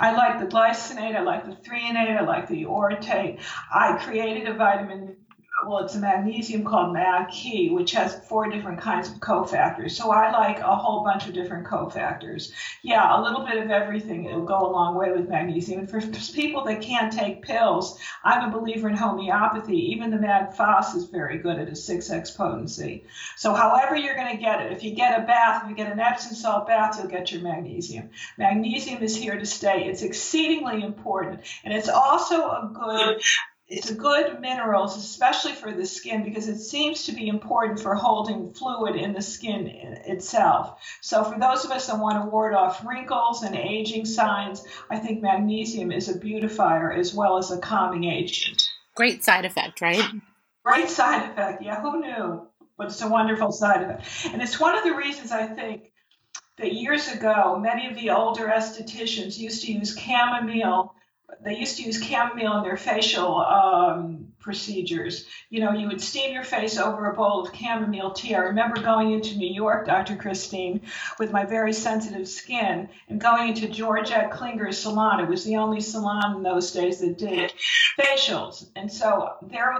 I 0.00 0.12
like 0.12 0.38
the 0.38 0.46
glycinate, 0.46 1.16
I 1.16 1.22
like 1.22 1.44
the 1.44 1.56
threonate, 1.68 2.16
I 2.18 2.24
like 2.24 2.48
the 2.48 2.64
orotate. 2.64 3.40
I 3.72 3.96
created 3.96 4.48
a 4.48 4.54
vitamin 4.54 5.16
well, 5.68 5.84
it's 5.84 5.94
a 5.94 5.98
magnesium 5.98 6.64
called 6.64 6.96
MagKey, 6.96 7.72
which 7.72 7.92
has 7.92 8.18
four 8.26 8.48
different 8.48 8.80
kinds 8.80 9.08
of 9.08 9.16
cofactors. 9.16 9.90
So 9.90 10.10
I 10.10 10.30
like 10.32 10.60
a 10.60 10.74
whole 10.74 11.04
bunch 11.04 11.26
of 11.26 11.34
different 11.34 11.66
cofactors. 11.66 12.52
Yeah, 12.82 13.20
a 13.20 13.22
little 13.22 13.44
bit 13.44 13.62
of 13.62 13.70
everything. 13.70 14.24
It'll 14.24 14.44
go 14.44 14.66
a 14.66 14.70
long 14.70 14.94
way 14.94 15.12
with 15.12 15.28
magnesium. 15.28 15.80
And 15.80 15.90
for 15.90 16.00
people 16.32 16.64
that 16.64 16.80
can't 16.80 17.12
take 17.12 17.42
pills, 17.42 17.98
I'm 18.24 18.48
a 18.48 18.58
believer 18.58 18.88
in 18.88 18.96
homeopathy. 18.96 19.92
Even 19.92 20.10
the 20.10 20.16
MagPhos 20.16 20.96
is 20.96 21.04
very 21.04 21.38
good 21.38 21.58
at 21.58 21.68
a 21.68 21.72
6x 21.72 22.36
potency. 22.36 23.04
So 23.36 23.52
however 23.52 23.94
you're 23.94 24.16
going 24.16 24.34
to 24.34 24.42
get 24.42 24.62
it, 24.62 24.72
if 24.72 24.82
you 24.82 24.94
get 24.94 25.20
a 25.20 25.26
bath, 25.26 25.64
if 25.64 25.70
you 25.70 25.76
get 25.76 25.92
an 25.92 26.00
Epsom 26.00 26.34
salt 26.34 26.66
bath, 26.66 26.98
you'll 26.98 27.08
get 27.08 27.30
your 27.30 27.42
magnesium. 27.42 28.10
Magnesium 28.38 29.02
is 29.02 29.14
here 29.14 29.38
to 29.38 29.46
stay. 29.46 29.84
It's 29.84 30.02
exceedingly 30.02 30.82
important. 30.82 31.40
And 31.64 31.74
it's 31.74 31.88
also 31.88 32.48
a 32.48 32.70
good 32.72 33.20
it's 33.68 33.90
a 33.90 33.94
good 33.94 34.40
minerals, 34.40 34.96
especially 34.96 35.52
for 35.52 35.70
the 35.72 35.84
skin, 35.84 36.24
because 36.24 36.48
it 36.48 36.58
seems 36.58 37.04
to 37.04 37.12
be 37.12 37.28
important 37.28 37.78
for 37.80 37.94
holding 37.94 38.54
fluid 38.54 38.96
in 38.96 39.12
the 39.12 39.20
skin 39.20 39.66
itself. 39.66 40.80
So, 41.02 41.22
for 41.24 41.38
those 41.38 41.66
of 41.66 41.70
us 41.70 41.86
that 41.88 41.98
want 41.98 42.22
to 42.22 42.30
ward 42.30 42.54
off 42.54 42.84
wrinkles 42.86 43.42
and 43.42 43.54
aging 43.54 44.06
signs, 44.06 44.64
I 44.90 44.98
think 44.98 45.20
magnesium 45.20 45.92
is 45.92 46.08
a 46.08 46.18
beautifier 46.18 46.90
as 46.92 47.12
well 47.12 47.36
as 47.36 47.50
a 47.50 47.58
calming 47.58 48.04
agent. 48.04 48.66
Great 48.94 49.22
side 49.22 49.44
effect, 49.44 49.82
right? 49.82 50.02
Great 50.64 50.88
side 50.88 51.30
effect. 51.30 51.62
Yeah, 51.62 51.80
who 51.82 52.00
knew? 52.00 52.48
But 52.78 52.86
it's 52.86 53.02
a 53.02 53.08
wonderful 53.08 53.52
side 53.52 53.82
effect. 53.82 54.32
And 54.32 54.40
it's 54.40 54.58
one 54.58 54.78
of 54.78 54.84
the 54.84 54.94
reasons 54.94 55.30
I 55.30 55.46
think 55.46 55.92
that 56.56 56.72
years 56.72 57.08
ago, 57.08 57.58
many 57.58 57.86
of 57.86 57.96
the 57.96 58.10
older 58.10 58.46
estheticians 58.46 59.38
used 59.38 59.64
to 59.64 59.72
use 59.72 59.96
chamomile 59.96 60.94
they 61.44 61.56
used 61.56 61.76
to 61.76 61.82
use 61.82 62.02
chamomile 62.02 62.58
in 62.58 62.62
their 62.62 62.76
facial 62.76 63.36
um, 63.36 64.32
procedures. 64.40 65.26
You 65.50 65.60
know, 65.60 65.72
you 65.72 65.86
would 65.88 66.00
steam 66.00 66.32
your 66.32 66.42
face 66.42 66.78
over 66.78 67.10
a 67.10 67.14
bowl 67.14 67.46
of 67.46 67.54
chamomile 67.54 68.12
tea. 68.12 68.34
I 68.34 68.38
remember 68.38 68.80
going 68.80 69.12
into 69.12 69.36
New 69.36 69.52
York, 69.52 69.86
Dr. 69.86 70.16
Christine, 70.16 70.80
with 71.18 71.30
my 71.30 71.44
very 71.44 71.72
sensitive 71.72 72.28
skin, 72.28 72.88
and 73.08 73.20
going 73.20 73.48
into 73.48 73.68
Georgette 73.68 74.30
Klinger's 74.30 74.78
salon. 74.78 75.20
It 75.20 75.28
was 75.28 75.44
the 75.44 75.56
only 75.56 75.80
salon 75.80 76.36
in 76.36 76.42
those 76.42 76.72
days 76.72 77.00
that 77.00 77.18
did 77.18 77.52
facials. 77.98 78.66
And 78.74 78.90
so 78.90 79.34
there, 79.42 79.72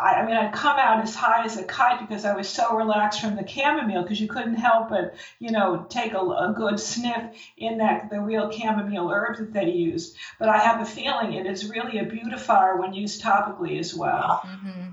I 0.00 0.24
mean, 0.24 0.36
I'd 0.36 0.52
come 0.52 0.78
out 0.78 1.02
as 1.02 1.14
high 1.14 1.44
as 1.44 1.56
a 1.56 1.64
kite 1.64 2.06
because 2.06 2.24
I 2.24 2.36
was 2.36 2.48
so 2.48 2.76
relaxed 2.76 3.20
from 3.20 3.36
the 3.36 3.46
chamomile 3.46 4.02
because 4.02 4.20
you 4.20 4.28
couldn't 4.28 4.54
help 4.54 4.90
but, 4.90 5.14
you 5.38 5.50
know, 5.50 5.86
take 5.88 6.12
a, 6.12 6.18
a 6.18 6.54
good 6.56 6.78
sniff 6.78 7.24
in 7.56 7.78
that 7.78 8.10
the 8.10 8.20
real 8.20 8.50
chamomile 8.50 9.08
herb 9.08 9.38
that 9.38 9.52
they 9.52 9.70
used. 9.70 10.16
But 10.38 10.48
I 10.48 10.67
have 10.68 10.80
a 10.80 10.84
feeling 10.84 11.32
it 11.32 11.46
is 11.46 11.70
really 11.70 11.98
a 11.98 12.04
beautifier 12.04 12.76
when 12.76 12.92
used 12.92 13.22
topically 13.22 13.78
as 13.78 13.94
well. 13.94 14.42
Mm-hmm. 14.44 14.90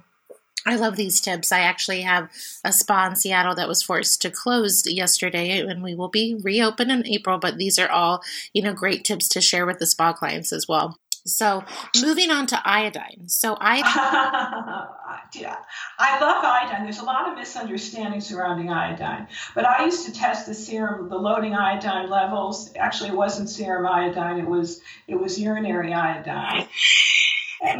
I 0.67 0.77
love 0.77 0.95
these 0.95 1.21
tips. 1.21 1.51
I 1.51 1.59
actually 1.59 2.01
have 2.01 2.29
a 2.63 2.73
spa 2.73 3.05
in 3.07 3.15
Seattle 3.15 3.53
that 3.53 3.67
was 3.67 3.83
forced 3.83 4.21
to 4.23 4.31
close 4.31 4.83
yesterday, 4.87 5.59
and 5.59 5.83
we 5.83 5.93
will 5.93 6.07
be 6.07 6.39
reopened 6.41 6.91
in 6.91 7.05
April. 7.05 7.37
But 7.37 7.57
these 7.57 7.77
are 7.77 7.89
all, 7.89 8.23
you 8.51 8.63
know, 8.63 8.73
great 8.73 9.03
tips 9.03 9.27
to 9.29 9.41
share 9.41 9.67
with 9.67 9.77
the 9.77 9.85
spa 9.85 10.13
clients 10.13 10.51
as 10.51 10.67
well. 10.67 10.97
So, 11.25 11.63
moving 12.01 12.29
on 12.29 12.45
to 12.47 12.61
iodine. 12.63 13.27
So, 13.27 13.57
I 13.59 13.77
yeah, 15.33 15.57
I 15.97 16.19
love 16.19 16.43
iodine. 16.43 16.83
There's 16.83 16.99
a 16.99 17.03
lot 17.03 17.29
of 17.29 17.37
misunderstanding 17.37 18.21
surrounding 18.21 18.69
iodine, 18.69 19.27
but 19.55 19.65
I 19.65 19.85
used 19.85 20.05
to 20.05 20.13
test 20.13 20.45
the 20.45 20.53
serum, 20.53 21.09
the 21.09 21.17
loading 21.17 21.55
iodine 21.55 22.09
levels. 22.09 22.71
Actually, 22.75 23.09
it 23.09 23.15
wasn't 23.15 23.49
serum 23.49 23.87
iodine; 23.87 24.39
it 24.39 24.47
was 24.47 24.81
it 25.07 25.19
was 25.19 25.39
urinary 25.39 25.93
iodine. 25.93 26.67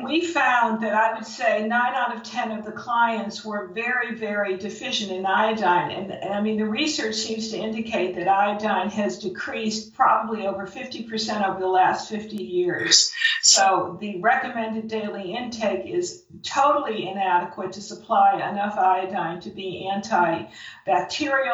We 0.04 0.26
found 0.26 0.84
that 0.84 0.94
I 0.94 1.14
would 1.14 1.26
say 1.26 1.68
nine 1.68 1.94
out 1.94 2.16
of 2.16 2.24
10 2.24 2.52
of 2.52 2.66
the 2.66 2.72
clients 2.72 3.44
were 3.44 3.68
very, 3.68 4.16
very 4.16 4.58
deficient 4.58 5.12
in 5.12 5.26
iodine. 5.26 5.92
And, 5.92 6.12
and, 6.12 6.34
I 6.34 6.42
mean, 6.42 6.58
the 6.58 6.66
research 6.66 7.16
seems 7.16 7.50
to 7.52 7.58
indicate 7.58 8.16
that 8.16 8.28
iodine 8.28 8.90
has 8.90 9.20
decreased 9.20 9.94
probably 9.94 10.48
over 10.48 10.66
50% 10.66 11.48
over 11.48 11.60
the 11.60 11.68
last 11.68 12.10
50 12.10 12.36
years. 12.36 13.12
So 13.42 13.98
the 14.02 14.20
recommended 14.22 14.88
daily 14.88 15.36
intake 15.36 15.86
is 15.86 16.24
totally 16.42 17.08
inadequate 17.08 17.74
to 17.74 17.82
supply 17.82 18.36
enough 18.50 18.78
iodine 18.78 19.40
to 19.42 19.50
be 19.50 19.88
antibacterial, 19.92 20.50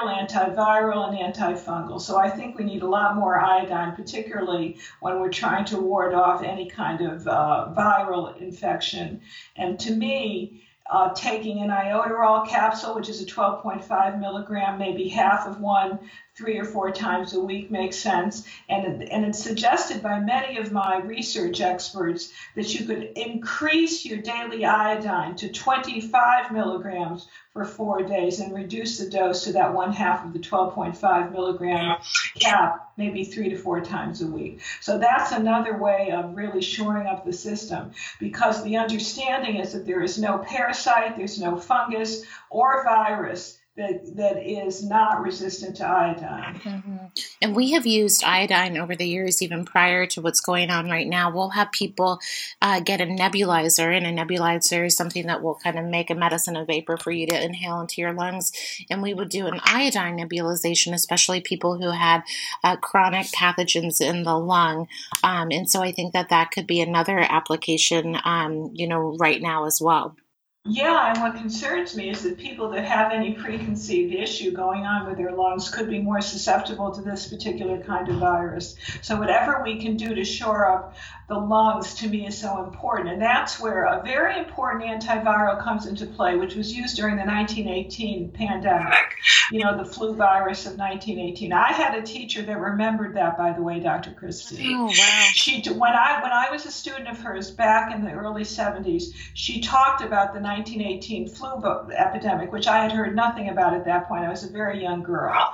antiviral, 0.08 1.10
and 1.10 1.34
antifungal. 1.34 2.00
So 2.00 2.18
I 2.18 2.30
think 2.30 2.58
we 2.58 2.64
need 2.64 2.84
a 2.84 2.88
lot 2.88 3.16
more 3.16 3.40
iodine, 3.40 3.96
particularly 3.96 4.78
when 5.02 5.20
we're 5.20 5.32
trying 5.32 5.66
to 5.66 5.78
ward 5.78 6.14
off 6.14 6.44
any 6.44 6.70
kind 6.70 7.02
of 7.02 7.28
uh, 7.28 7.74
viral 7.78 8.21
infection. 8.28 9.22
And 9.56 9.80
to 9.80 9.96
me, 9.96 10.64
uh, 10.92 11.14
taking 11.14 11.62
an 11.62 11.70
iodoral 11.70 12.48
capsule, 12.48 12.96
which 12.96 13.08
is 13.08 13.22
a 13.22 13.26
12.5 13.26 14.20
milligram, 14.20 14.78
maybe 14.78 15.08
half 15.08 15.48
of 15.48 15.62
one, 15.62 16.00
three 16.38 16.58
or 16.58 16.64
four 16.64 16.92
times 16.92 17.34
a 17.34 17.40
week 17.40 17.70
makes 17.70 17.98
sense. 17.98 18.48
And, 18.70 19.04
and 19.04 19.26
it's 19.26 19.44
suggested 19.44 20.02
by 20.02 20.20
many 20.20 20.58
of 20.58 20.72
my 20.72 20.98
research 20.98 21.60
experts 21.60 22.32
that 22.56 22.74
you 22.74 22.86
could 22.86 23.12
increase 23.18 24.06
your 24.06 24.20
daily 24.20 24.64
iodine 24.64 25.36
to 25.38 25.52
25 25.52 26.52
milligrams 26.52 27.28
for 27.52 27.66
four 27.66 28.04
days 28.04 28.40
and 28.40 28.56
reduce 28.56 28.98
the 28.98 29.10
dose 29.10 29.44
to 29.44 29.54
that 29.54 29.74
one 29.74 29.92
half 29.92 30.26
of 30.26 30.32
the 30.32 30.40
12.5 30.40 31.32
milligram 31.34 31.98
cap, 32.40 32.94
maybe 32.96 33.26
three 33.26 33.50
to 33.50 33.58
four 33.58 33.82
times 33.82 34.22
a 34.22 34.28
week. 34.28 34.62
So 34.80 34.98
that's 34.98 35.34
another 35.34 35.78
way 35.78 36.12
of 36.12 36.38
really 36.38 36.62
shoring 36.62 37.08
up 37.08 37.26
the 37.26 37.34
system 37.34 37.92
because 38.20 38.64
the 38.64 38.78
understanding 38.78 39.58
is 39.58 39.74
that 39.74 39.86
there 39.86 40.02
is 40.02 40.18
no 40.18 40.38
parasite, 40.38 41.18
there's 41.18 41.40
no 41.40 41.58
fungus 41.58 42.24
or 42.50 42.86
virus 42.86 43.58
that, 43.78 44.16
that 44.18 44.46
is 44.46 44.84
not 44.84 45.22
resistant 45.22 45.78
to 45.78 45.88
iodine. 45.88 46.60
Mm-hmm. 46.60 46.98
And 47.42 47.56
we 47.56 47.72
have 47.72 47.86
used 47.86 48.22
iodine 48.22 48.78
over 48.78 48.96
the 48.96 49.08
years, 49.08 49.42
even 49.42 49.64
prior 49.64 50.06
to 50.08 50.22
what's 50.22 50.42
going 50.42 50.70
on 50.70 50.90
right 50.90 51.08
now. 51.08 51.34
We'll 51.34 51.52
have 51.52 51.72
people 51.72 52.20
uh, 52.62 52.82
get 52.82 53.00
a 53.00 53.06
nebulizer, 53.06 53.96
and 53.96 54.06
a 54.06 54.24
nebulizer 54.24 54.86
is 54.86 54.98
something 54.98 55.28
that 55.28 55.42
will 55.42 55.56
kind 55.56 55.80
of 55.80 55.86
make 55.86 56.10
a 56.10 56.16
medicine 56.16 56.58
a 56.58 56.66
vapor 56.66 56.98
for 56.98 57.12
you 57.12 57.26
to 57.28 57.44
inhale 57.44 57.80
into 57.80 58.02
your 58.02 58.14
lungs. 58.14 58.52
And 58.90 59.02
we 59.02 59.14
would 59.14 59.30
do 59.30 59.48
an 59.48 59.62
iodine 59.64 60.18
nebulization, 60.18 60.94
especially 60.94 61.40
people 61.40 61.78
who 61.78 61.92
had 61.92 62.24
uh, 62.66 62.76
chronic 62.76 63.28
pathogens 63.28 64.02
in 64.02 64.24
the 64.24 64.38
lung. 64.38 64.90
Um, 65.24 65.48
and 65.50 65.70
so 65.70 65.82
I 65.82 65.94
think 65.94 66.12
that 66.12 66.30
that 66.30 66.52
could 66.52 66.68
be 66.68 66.82
another 66.82 67.20
application, 67.20 68.18
um, 68.26 68.72
you 68.74 68.88
know, 68.88 69.16
right 69.18 69.42
now 69.42 69.66
as 69.66 69.80
well. 69.82 70.18
Yeah, 70.64 71.10
and 71.12 71.22
what 71.24 71.36
concerns 71.36 71.96
me 71.98 72.12
is 72.12 72.22
that 72.22 72.38
people 72.38 72.70
that 72.70 72.86
have 72.86 73.12
any 73.12 73.34
preconceived 73.34 74.14
issue 74.14 74.52
going 74.52 74.86
on 74.86 75.08
with 75.08 75.18
their 75.18 75.32
lungs 75.32 75.70
could 75.70 75.90
be 75.90 75.98
more 75.98 76.22
susceptible 76.22 76.92
to 76.92 77.02
this 77.02 77.28
particular 77.28 77.80
kind 77.80 78.08
of 78.10 78.18
virus. 78.18 78.76
So, 79.02 79.18
whatever 79.18 79.64
we 79.64 79.82
can 79.82 79.98
do 79.98 80.14
to 80.14 80.24
shore 80.24 80.72
up 80.72 80.96
the 81.32 81.38
lungs 81.38 81.94
to 81.94 82.10
me 82.10 82.28
is 82.28 82.38
so 82.38 82.62
important. 82.62 83.08
And 83.08 83.22
that's 83.22 83.58
where 83.58 83.86
a 83.86 84.04
very 84.04 84.38
important 84.38 84.84
antiviral 84.84 85.64
comes 85.64 85.86
into 85.86 86.06
play, 86.06 86.36
which 86.36 86.56
was 86.56 86.76
used 86.76 86.98
during 86.98 87.16
the 87.16 87.24
1918 87.24 88.32
pandemic, 88.32 89.16
you 89.50 89.64
know, 89.64 89.78
the 89.78 89.86
flu 89.86 90.14
virus 90.14 90.66
of 90.66 90.78
1918. 90.78 91.54
I 91.54 91.72
had 91.72 91.98
a 91.98 92.02
teacher 92.02 92.42
that 92.42 92.60
remembered 92.60 93.16
that, 93.16 93.38
by 93.38 93.54
the 93.54 93.62
way, 93.62 93.80
Dr. 93.80 94.12
Christie. 94.12 94.74
Oh, 94.76 94.88
wow. 94.88 94.92
She, 95.34 95.64
when, 95.70 95.94
I, 95.94 96.22
when 96.22 96.34
I 96.34 96.52
was 96.52 96.66
a 96.66 96.72
student 96.72 97.08
of 97.08 97.18
hers 97.20 97.50
back 97.50 97.96
in 97.96 98.04
the 98.04 98.12
early 98.12 98.44
70s, 98.44 99.04
she 99.34 99.62
talked 99.62 100.02
about 100.02 100.34
the 100.34 100.42
1918 100.42 101.30
flu 101.30 101.64
epidemic, 101.98 102.52
which 102.52 102.68
I 102.68 102.84
had 102.84 102.92
heard 102.92 103.16
nothing 103.16 103.48
about 103.48 103.74
at 103.74 103.86
that 103.86 104.10
point. 104.10 104.26
I 104.26 104.30
was 104.30 104.44
a 104.44 104.52
very 104.52 104.82
young 104.82 105.02
girl. 105.02 105.54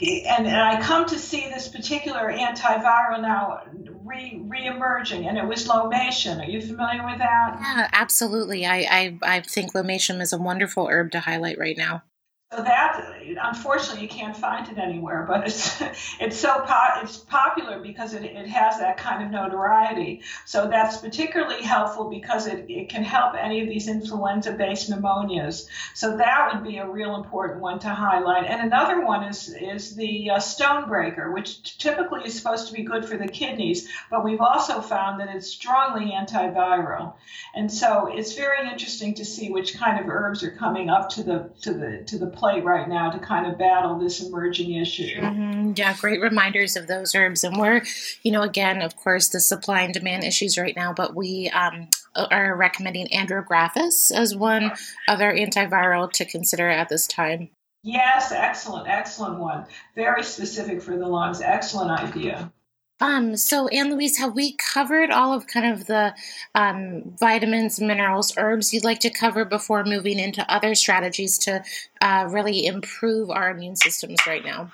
And, 0.00 0.46
and 0.46 0.56
I 0.56 0.80
come 0.80 1.06
to 1.06 1.18
see 1.18 1.48
this 1.48 1.68
particular 1.68 2.32
antiviral 2.32 3.20
now 3.20 3.62
re 4.08 4.40
reemerging, 4.48 5.28
and 5.28 5.38
it 5.38 5.46
was 5.46 5.68
lomatium. 5.68 6.40
Are 6.40 6.50
you 6.50 6.60
familiar 6.60 7.04
with 7.04 7.18
that? 7.18 7.58
Yeah, 7.60 7.88
absolutely. 7.92 8.66
I, 8.66 8.76
I, 8.90 9.18
I 9.22 9.40
think 9.40 9.72
lomatium 9.72 10.20
is 10.20 10.32
a 10.32 10.38
wonderful 10.38 10.88
herb 10.88 11.12
to 11.12 11.20
highlight 11.20 11.58
right 11.58 11.76
now. 11.76 12.02
So 12.50 12.62
that, 12.62 13.04
unfortunately, 13.42 14.04
you 14.04 14.08
can't 14.08 14.34
find 14.34 14.66
it 14.70 14.78
anywhere, 14.78 15.26
but 15.28 15.46
it's 15.46 15.82
it's 16.18 16.38
so 16.38 16.60
po- 16.60 17.02
it's 17.02 17.18
popular 17.18 17.78
because 17.78 18.14
it, 18.14 18.24
it 18.24 18.46
has 18.48 18.78
that 18.78 18.96
kind 18.96 19.22
of 19.22 19.30
notoriety. 19.30 20.22
So 20.46 20.66
that's 20.66 20.96
particularly 20.96 21.62
helpful 21.62 22.08
because 22.08 22.46
it, 22.46 22.64
it 22.70 22.88
can 22.88 23.04
help 23.04 23.34
any 23.38 23.60
of 23.60 23.68
these 23.68 23.86
influenza-based 23.86 24.90
pneumonias. 24.90 25.66
So 25.92 26.16
that 26.16 26.50
would 26.50 26.64
be 26.64 26.78
a 26.78 26.88
real 26.88 27.16
important 27.16 27.60
one 27.60 27.80
to 27.80 27.90
highlight. 27.90 28.46
And 28.46 28.62
another 28.62 29.04
one 29.04 29.24
is 29.24 29.50
is 29.50 29.94
the 29.94 30.30
uh, 30.30 30.38
stonebreaker, 30.38 31.30
which 31.34 31.76
typically 31.76 32.22
is 32.24 32.34
supposed 32.34 32.68
to 32.68 32.72
be 32.72 32.82
good 32.82 33.04
for 33.04 33.18
the 33.18 33.28
kidneys, 33.28 33.90
but 34.10 34.24
we've 34.24 34.40
also 34.40 34.80
found 34.80 35.20
that 35.20 35.28
it's 35.28 35.48
strongly 35.48 36.12
antiviral. 36.12 37.12
And 37.54 37.70
so 37.70 38.06
it's 38.06 38.32
very 38.32 38.70
interesting 38.70 39.12
to 39.16 39.24
see 39.26 39.50
which 39.50 39.76
kind 39.76 40.00
of 40.00 40.08
herbs 40.08 40.42
are 40.42 40.50
coming 40.50 40.88
up 40.88 41.10
to 41.10 41.22
the 41.22 41.50
to 41.60 41.74
the 41.74 42.04
to 42.06 42.16
the 42.16 42.37
plate 42.38 42.64
right 42.64 42.88
now 42.88 43.10
to 43.10 43.18
kind 43.18 43.46
of 43.46 43.58
battle 43.58 43.98
this 43.98 44.22
emerging 44.22 44.74
issue. 44.74 45.20
Mm-hmm. 45.20 45.72
Yeah, 45.76 45.96
great 46.00 46.20
reminders 46.20 46.76
of 46.76 46.86
those 46.86 47.14
herbs. 47.14 47.44
And 47.44 47.56
we're, 47.56 47.82
you 48.22 48.32
know, 48.32 48.42
again, 48.42 48.80
of 48.80 48.96
course, 48.96 49.28
the 49.28 49.40
supply 49.40 49.82
and 49.82 49.92
demand 49.92 50.24
issues 50.24 50.56
right 50.56 50.76
now, 50.76 50.92
but 50.92 51.14
we 51.14 51.50
um, 51.50 51.88
are 52.14 52.56
recommending 52.56 53.08
andrographis 53.08 54.10
as 54.12 54.34
one 54.34 54.72
other 55.08 55.32
antiviral 55.32 56.10
to 56.12 56.24
consider 56.24 56.68
at 56.68 56.88
this 56.88 57.06
time. 57.06 57.50
Yes, 57.82 58.32
excellent, 58.32 58.88
excellent 58.88 59.38
one. 59.38 59.66
Very 59.94 60.22
specific 60.22 60.82
for 60.82 60.96
the 60.96 61.06
lungs. 61.06 61.40
Excellent 61.40 61.90
idea. 61.90 62.52
Um, 63.00 63.36
so, 63.36 63.68
Ann 63.68 63.92
Louise, 63.92 64.18
have 64.18 64.34
we 64.34 64.56
covered 64.56 65.10
all 65.10 65.32
of 65.32 65.46
kind 65.46 65.72
of 65.72 65.86
the 65.86 66.14
um, 66.54 67.12
vitamins, 67.18 67.80
minerals, 67.80 68.36
herbs 68.36 68.72
you'd 68.72 68.84
like 68.84 68.98
to 69.00 69.10
cover 69.10 69.44
before 69.44 69.84
moving 69.84 70.18
into 70.18 70.44
other 70.52 70.74
strategies 70.74 71.38
to 71.38 71.62
uh, 72.00 72.26
really 72.28 72.66
improve 72.66 73.30
our 73.30 73.50
immune 73.50 73.76
systems 73.76 74.18
right 74.26 74.44
now? 74.44 74.72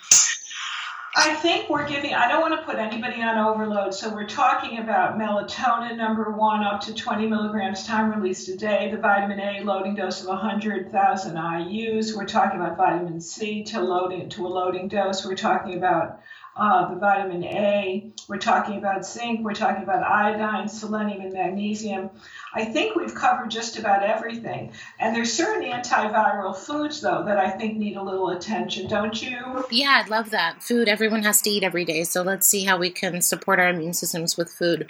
I 1.17 1.35
think 1.35 1.69
we're 1.69 1.87
giving, 1.87 2.13
I 2.13 2.27
don't 2.27 2.41
want 2.41 2.59
to 2.59 2.67
put 2.67 2.77
anybody 2.77 3.23
on 3.23 3.39
overload. 3.39 3.95
So 3.95 4.13
we're 4.13 4.27
talking 4.27 4.79
about 4.79 5.17
melatonin, 5.17 5.97
number 5.97 6.31
one, 6.31 6.65
up 6.65 6.81
to 6.83 6.95
20 6.95 7.29
milligrams 7.29 7.87
time 7.87 8.11
released 8.11 8.49
a 8.49 8.57
day, 8.57 8.91
the 8.91 8.99
vitamin 8.99 9.39
A 9.39 9.61
loading 9.63 9.95
dose 9.95 10.23
of 10.23 10.27
100,000 10.27 11.37
IUs. 11.37 12.17
We're 12.17 12.25
talking 12.25 12.59
about 12.59 12.77
vitamin 12.77 13.21
C 13.21 13.63
to 13.65 13.81
loading 13.81 14.29
to 14.31 14.47
a 14.47 14.49
loading 14.49 14.89
dose. 14.89 15.25
We're 15.25 15.37
talking 15.37 15.77
about 15.77 16.21
uh, 16.57 16.95
the 16.95 17.01
vitamin 17.01 17.45
A. 17.45 18.11
We're 18.29 18.39
talking 18.39 18.79
about 18.79 19.05
zinc. 19.05 19.41
We're 19.41 19.55
talking 19.55 19.83
about 19.83 20.03
iodine, 20.03 20.69
selenium, 20.69 21.21
and 21.21 21.33
magnesium. 21.33 22.11
I 22.55 22.65
think 22.65 22.95
we've 22.95 23.15
covered 23.15 23.51
just 23.51 23.79
about 23.79 24.03
everything. 24.03 24.73
And 25.01 25.15
there's 25.15 25.33
certain 25.33 25.69
antiviral 25.69 26.57
foods, 26.57 27.01
though, 27.01 27.25
that 27.25 27.39
I 27.39 27.51
think 27.51 27.77
need 27.77 27.97
a 27.97 28.03
little 28.03 28.31
attention, 28.31 28.87
don't 28.87 29.21
you? 29.21 29.65
Yeah, 29.71 30.01
I'd 30.03 30.11
love 30.11 30.31
that. 30.31 30.63
Food 30.63 30.89
everyone 30.89 31.25
has 31.25 31.43
to 31.43 31.51
eat 31.51 31.65
every 31.65 31.85
day. 31.85 32.05
So 32.05 32.23
let's 32.23 32.47
see 32.47 32.65
how 32.65 32.79
we 32.79 32.91
can 32.91 33.21
support 33.21 33.59
our 33.59 33.69
immune 33.69 33.95
systems 33.95 34.37
with 34.37 34.51
food. 34.51 34.89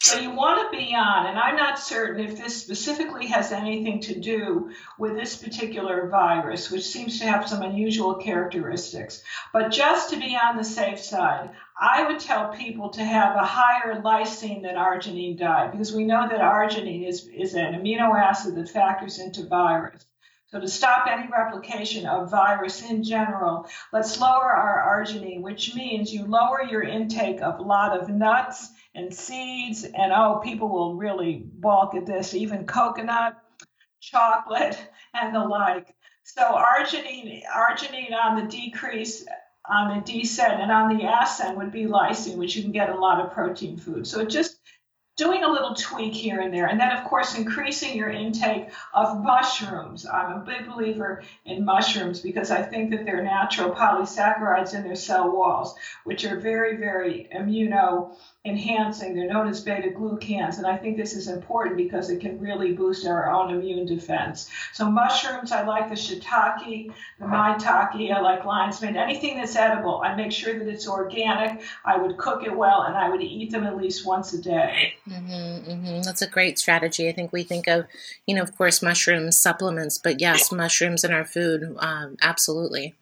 So 0.00 0.18
you 0.20 0.30
want 0.30 0.70
to 0.70 0.78
be 0.78 0.94
on, 0.94 1.26
and 1.26 1.38
I'm 1.38 1.56
not 1.56 1.78
certain 1.78 2.24
if 2.24 2.38
this 2.38 2.60
specifically 2.60 3.26
has 3.28 3.50
anything 3.50 4.00
to 4.00 4.20
do 4.20 4.70
with 4.98 5.14
this 5.14 5.36
particular 5.36 6.08
virus, 6.08 6.70
which 6.70 6.84
seems 6.86 7.18
to 7.18 7.26
have 7.26 7.48
some 7.48 7.62
unusual 7.62 8.14
characteristics. 8.14 9.22
But 9.52 9.72
just 9.72 10.10
to 10.10 10.16
be 10.16 10.36
on 10.36 10.56
the 10.56 10.64
safe 10.64 11.00
side, 11.00 11.50
I 11.80 12.04
would 12.04 12.20
tell 12.20 12.50
people 12.50 12.90
to 12.90 13.04
have 13.04 13.36
a 13.36 13.44
higher 13.44 14.00
lysine 14.00 14.62
than 14.62 14.76
arginine 14.76 15.38
diet 15.38 15.72
because 15.72 15.92
we 15.92 16.04
know 16.04 16.28
that 16.28 16.40
arginine 16.40 17.08
is, 17.08 17.26
is 17.26 17.54
an 17.54 17.74
amino 17.74 18.16
acid 18.16 18.54
that 18.56 18.68
factors 18.68 19.18
into 19.18 19.46
virus. 19.46 20.04
So 20.56 20.60
to 20.60 20.68
stop 20.68 21.06
any 21.06 21.28
replication 21.28 22.06
of 22.06 22.30
virus 22.30 22.80
in 22.80 23.04
general, 23.04 23.68
let's 23.92 24.18
lower 24.18 24.50
our 24.50 25.04
arginine, 25.04 25.42
which 25.42 25.74
means 25.74 26.14
you 26.14 26.24
lower 26.24 26.62
your 26.62 26.82
intake 26.82 27.42
of 27.42 27.58
a 27.58 27.62
lot 27.62 27.94
of 27.94 28.08
nuts 28.08 28.70
and 28.94 29.12
seeds. 29.12 29.84
And 29.84 30.14
oh, 30.14 30.40
people 30.42 30.70
will 30.70 30.94
really 30.94 31.42
balk 31.44 31.94
at 31.94 32.06
this, 32.06 32.32
even 32.32 32.64
coconut, 32.64 33.36
chocolate, 34.00 34.78
and 35.12 35.34
the 35.34 35.40
like. 35.40 35.94
So 36.22 36.40
arginine, 36.40 37.42
arginine 37.54 38.14
on 38.14 38.42
the 38.42 38.50
decrease 38.50 39.26
on 39.68 39.94
the 39.94 40.10
descent 40.10 40.62
and 40.62 40.72
on 40.72 40.96
the 40.96 41.04
ascent 41.04 41.58
would 41.58 41.70
be 41.70 41.84
lysine, 41.84 42.38
which 42.38 42.56
you 42.56 42.62
can 42.62 42.72
get 42.72 42.88
a 42.88 42.98
lot 42.98 43.20
of 43.22 43.30
protein 43.30 43.76
food. 43.76 44.06
So 44.06 44.20
it 44.20 44.30
just 44.30 44.58
doing 45.16 45.44
a 45.44 45.48
little 45.48 45.74
tweak 45.74 46.12
here 46.12 46.40
and 46.40 46.52
there. 46.52 46.66
And 46.66 46.78
then, 46.78 46.92
of 46.92 47.04
course, 47.04 47.36
increasing 47.36 47.96
your 47.96 48.10
intake 48.10 48.68
of 48.92 49.22
mushrooms. 49.22 50.06
I'm 50.06 50.32
a 50.32 50.44
big 50.44 50.66
believer 50.66 51.22
in 51.46 51.64
mushrooms 51.64 52.20
because 52.20 52.50
I 52.50 52.62
think 52.62 52.90
that 52.90 53.06
they're 53.06 53.24
natural 53.24 53.70
polysaccharides 53.70 54.74
in 54.74 54.84
their 54.84 54.94
cell 54.94 55.30
walls, 55.30 55.74
which 56.04 56.24
are 56.26 56.38
very, 56.38 56.76
very 56.76 57.28
immuno 57.34 58.14
enhancing. 58.46 59.14
They're 59.14 59.28
known 59.28 59.48
as 59.48 59.60
beta 59.60 59.88
glucans, 59.88 60.58
and 60.58 60.66
I 60.66 60.76
think 60.76 60.96
this 60.96 61.14
is 61.14 61.28
important 61.28 61.76
because 61.76 62.10
it 62.10 62.20
can 62.20 62.38
really 62.38 62.72
boost 62.72 63.06
our 63.06 63.30
own 63.30 63.52
immune 63.52 63.86
defense. 63.86 64.48
So 64.72 64.90
mushrooms, 64.90 65.52
I 65.52 65.64
like 65.64 65.88
the 65.88 65.94
shiitake, 65.94 66.92
the 67.18 67.24
maitake, 67.24 68.12
I 68.12 68.20
like 68.20 68.44
lion's 68.44 68.80
mane, 68.80 68.96
anything 68.96 69.36
that's 69.36 69.56
edible. 69.56 70.00
I 70.02 70.14
make 70.14 70.32
sure 70.32 70.58
that 70.58 70.68
it's 70.68 70.88
organic. 70.88 71.62
I 71.84 71.96
would 71.96 72.16
cook 72.16 72.44
it 72.44 72.56
well, 72.56 72.82
and 72.82 72.96
I 72.96 73.08
would 73.08 73.22
eat 73.22 73.50
them 73.50 73.64
at 73.64 73.76
least 73.76 74.06
once 74.06 74.32
a 74.32 74.40
day. 74.40 74.94
Mm-hmm, 75.08 75.70
mm-hmm. 75.70 76.02
That's 76.02 76.22
a 76.22 76.28
great 76.28 76.58
strategy. 76.58 77.08
I 77.08 77.12
think 77.12 77.32
we 77.32 77.42
think 77.42 77.66
of, 77.66 77.86
you 78.26 78.34
know, 78.34 78.42
of 78.42 78.56
course, 78.56 78.82
mushroom 78.82 79.32
supplements, 79.32 79.98
but 79.98 80.20
yes, 80.20 80.52
mushrooms 80.52 81.04
in 81.04 81.12
our 81.12 81.24
food, 81.24 81.76
um, 81.78 82.16
absolutely. 82.22 82.94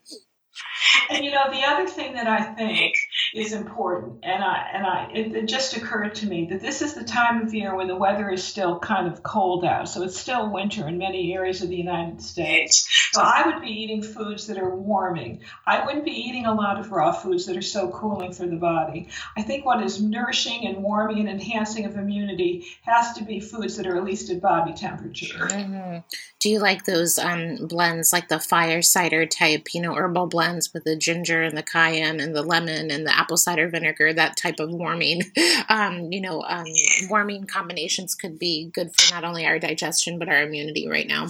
And 1.09 1.23
you 1.23 1.31
know, 1.31 1.49
the 1.49 1.63
other 1.63 1.87
thing 1.87 2.13
that 2.13 2.27
I 2.27 2.41
think 2.41 2.95
is 3.33 3.53
important, 3.53 4.19
and 4.23 4.43
I 4.43 4.69
and 4.73 4.85
I 4.85 5.11
it, 5.13 5.35
it, 5.35 5.47
just 5.47 5.75
occurred 5.75 6.15
to 6.15 6.25
me 6.25 6.47
that 6.51 6.61
this 6.61 6.81
is 6.81 6.93
the 6.93 7.03
time 7.03 7.41
of 7.41 7.53
year 7.53 7.75
when 7.75 7.87
the 7.87 7.95
weather 7.95 8.29
is 8.29 8.43
still 8.43 8.79
kind 8.79 9.11
of 9.11 9.21
cold 9.21 9.65
out, 9.65 9.89
so 9.89 10.03
it's 10.03 10.17
still 10.17 10.51
winter 10.51 10.87
in 10.87 10.97
many 10.97 11.33
areas 11.33 11.61
of 11.61 11.69
the 11.69 11.75
United 11.75 12.21
States. 12.21 12.87
So 13.11 13.21
I 13.21 13.45
would 13.45 13.61
be 13.61 13.71
eating 13.71 14.01
foods 14.01 14.47
that 14.47 14.57
are 14.57 14.75
warming. 14.75 15.41
I 15.65 15.85
wouldn't 15.85 16.05
be 16.05 16.11
eating 16.11 16.45
a 16.45 16.53
lot 16.53 16.79
of 16.79 16.91
raw 16.91 17.11
foods 17.11 17.45
that 17.45 17.57
are 17.57 17.61
so 17.61 17.89
cooling 17.89 18.33
for 18.33 18.47
the 18.47 18.55
body. 18.55 19.07
I 19.37 19.41
think 19.41 19.65
what 19.65 19.83
is 19.83 20.01
nourishing 20.01 20.65
and 20.65 20.83
warming 20.83 21.19
and 21.19 21.29
enhancing 21.29 21.85
of 21.85 21.95
immunity 21.95 22.67
has 22.81 23.13
to 23.13 23.23
be 23.23 23.39
foods 23.39 23.77
that 23.77 23.87
are 23.87 23.97
at 23.97 24.03
least 24.03 24.29
at 24.29 24.41
body 24.41 24.73
temperature. 24.73 25.47
Mm-hmm. 25.47 25.99
Do 26.39 26.49
you 26.49 26.59
like 26.59 26.85
those 26.85 27.17
um, 27.17 27.67
blends, 27.67 28.13
like 28.13 28.27
the 28.27 28.39
fire 28.39 28.81
cider 28.81 29.25
type, 29.25 29.73
you 29.73 29.81
know, 29.81 29.95
herbal 29.95 30.27
with 30.73 30.83
the 30.83 30.95
ginger 30.95 31.41
and 31.41 31.57
the 31.57 31.63
cayenne 31.63 32.19
and 32.19 32.35
the 32.35 32.41
lemon 32.41 32.91
and 32.91 33.05
the 33.05 33.17
apple 33.17 33.37
cider 33.37 33.67
vinegar, 33.67 34.13
that 34.13 34.37
type 34.37 34.59
of 34.59 34.69
warming, 34.69 35.21
um, 35.69 36.11
you 36.11 36.21
know, 36.21 36.41
um, 36.41 36.65
warming 37.09 37.45
combinations 37.45 38.15
could 38.15 38.37
be 38.39 38.69
good 38.73 38.95
for 38.95 39.13
not 39.13 39.23
only 39.23 39.45
our 39.45 39.59
digestion 39.59 40.19
but 40.19 40.29
our 40.29 40.43
immunity 40.43 40.87
right 40.87 41.07
now. 41.07 41.27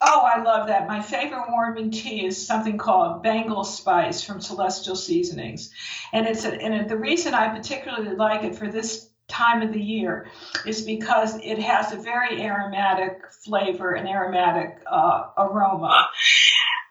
Oh, 0.00 0.20
I 0.20 0.42
love 0.42 0.68
that. 0.68 0.88
My 0.88 1.00
favorite 1.00 1.50
warming 1.50 1.90
tea 1.90 2.26
is 2.26 2.46
something 2.46 2.78
called 2.78 3.22
Bengal 3.22 3.64
Spice 3.64 4.22
from 4.22 4.40
Celestial 4.40 4.96
Seasonings, 4.96 5.70
and 6.12 6.26
it's 6.26 6.44
a, 6.44 6.52
and 6.52 6.88
the 6.88 6.96
reason 6.96 7.34
I 7.34 7.54
particularly 7.56 8.14
like 8.14 8.44
it 8.44 8.56
for 8.56 8.68
this 8.68 9.08
time 9.28 9.62
of 9.62 9.72
the 9.72 9.80
year 9.80 10.26
is 10.66 10.82
because 10.82 11.36
it 11.42 11.58
has 11.58 11.92
a 11.92 11.96
very 11.96 12.42
aromatic 12.42 13.30
flavor 13.44 13.92
and 13.92 14.08
aromatic 14.08 14.82
uh, 14.90 15.24
aroma. 15.36 16.08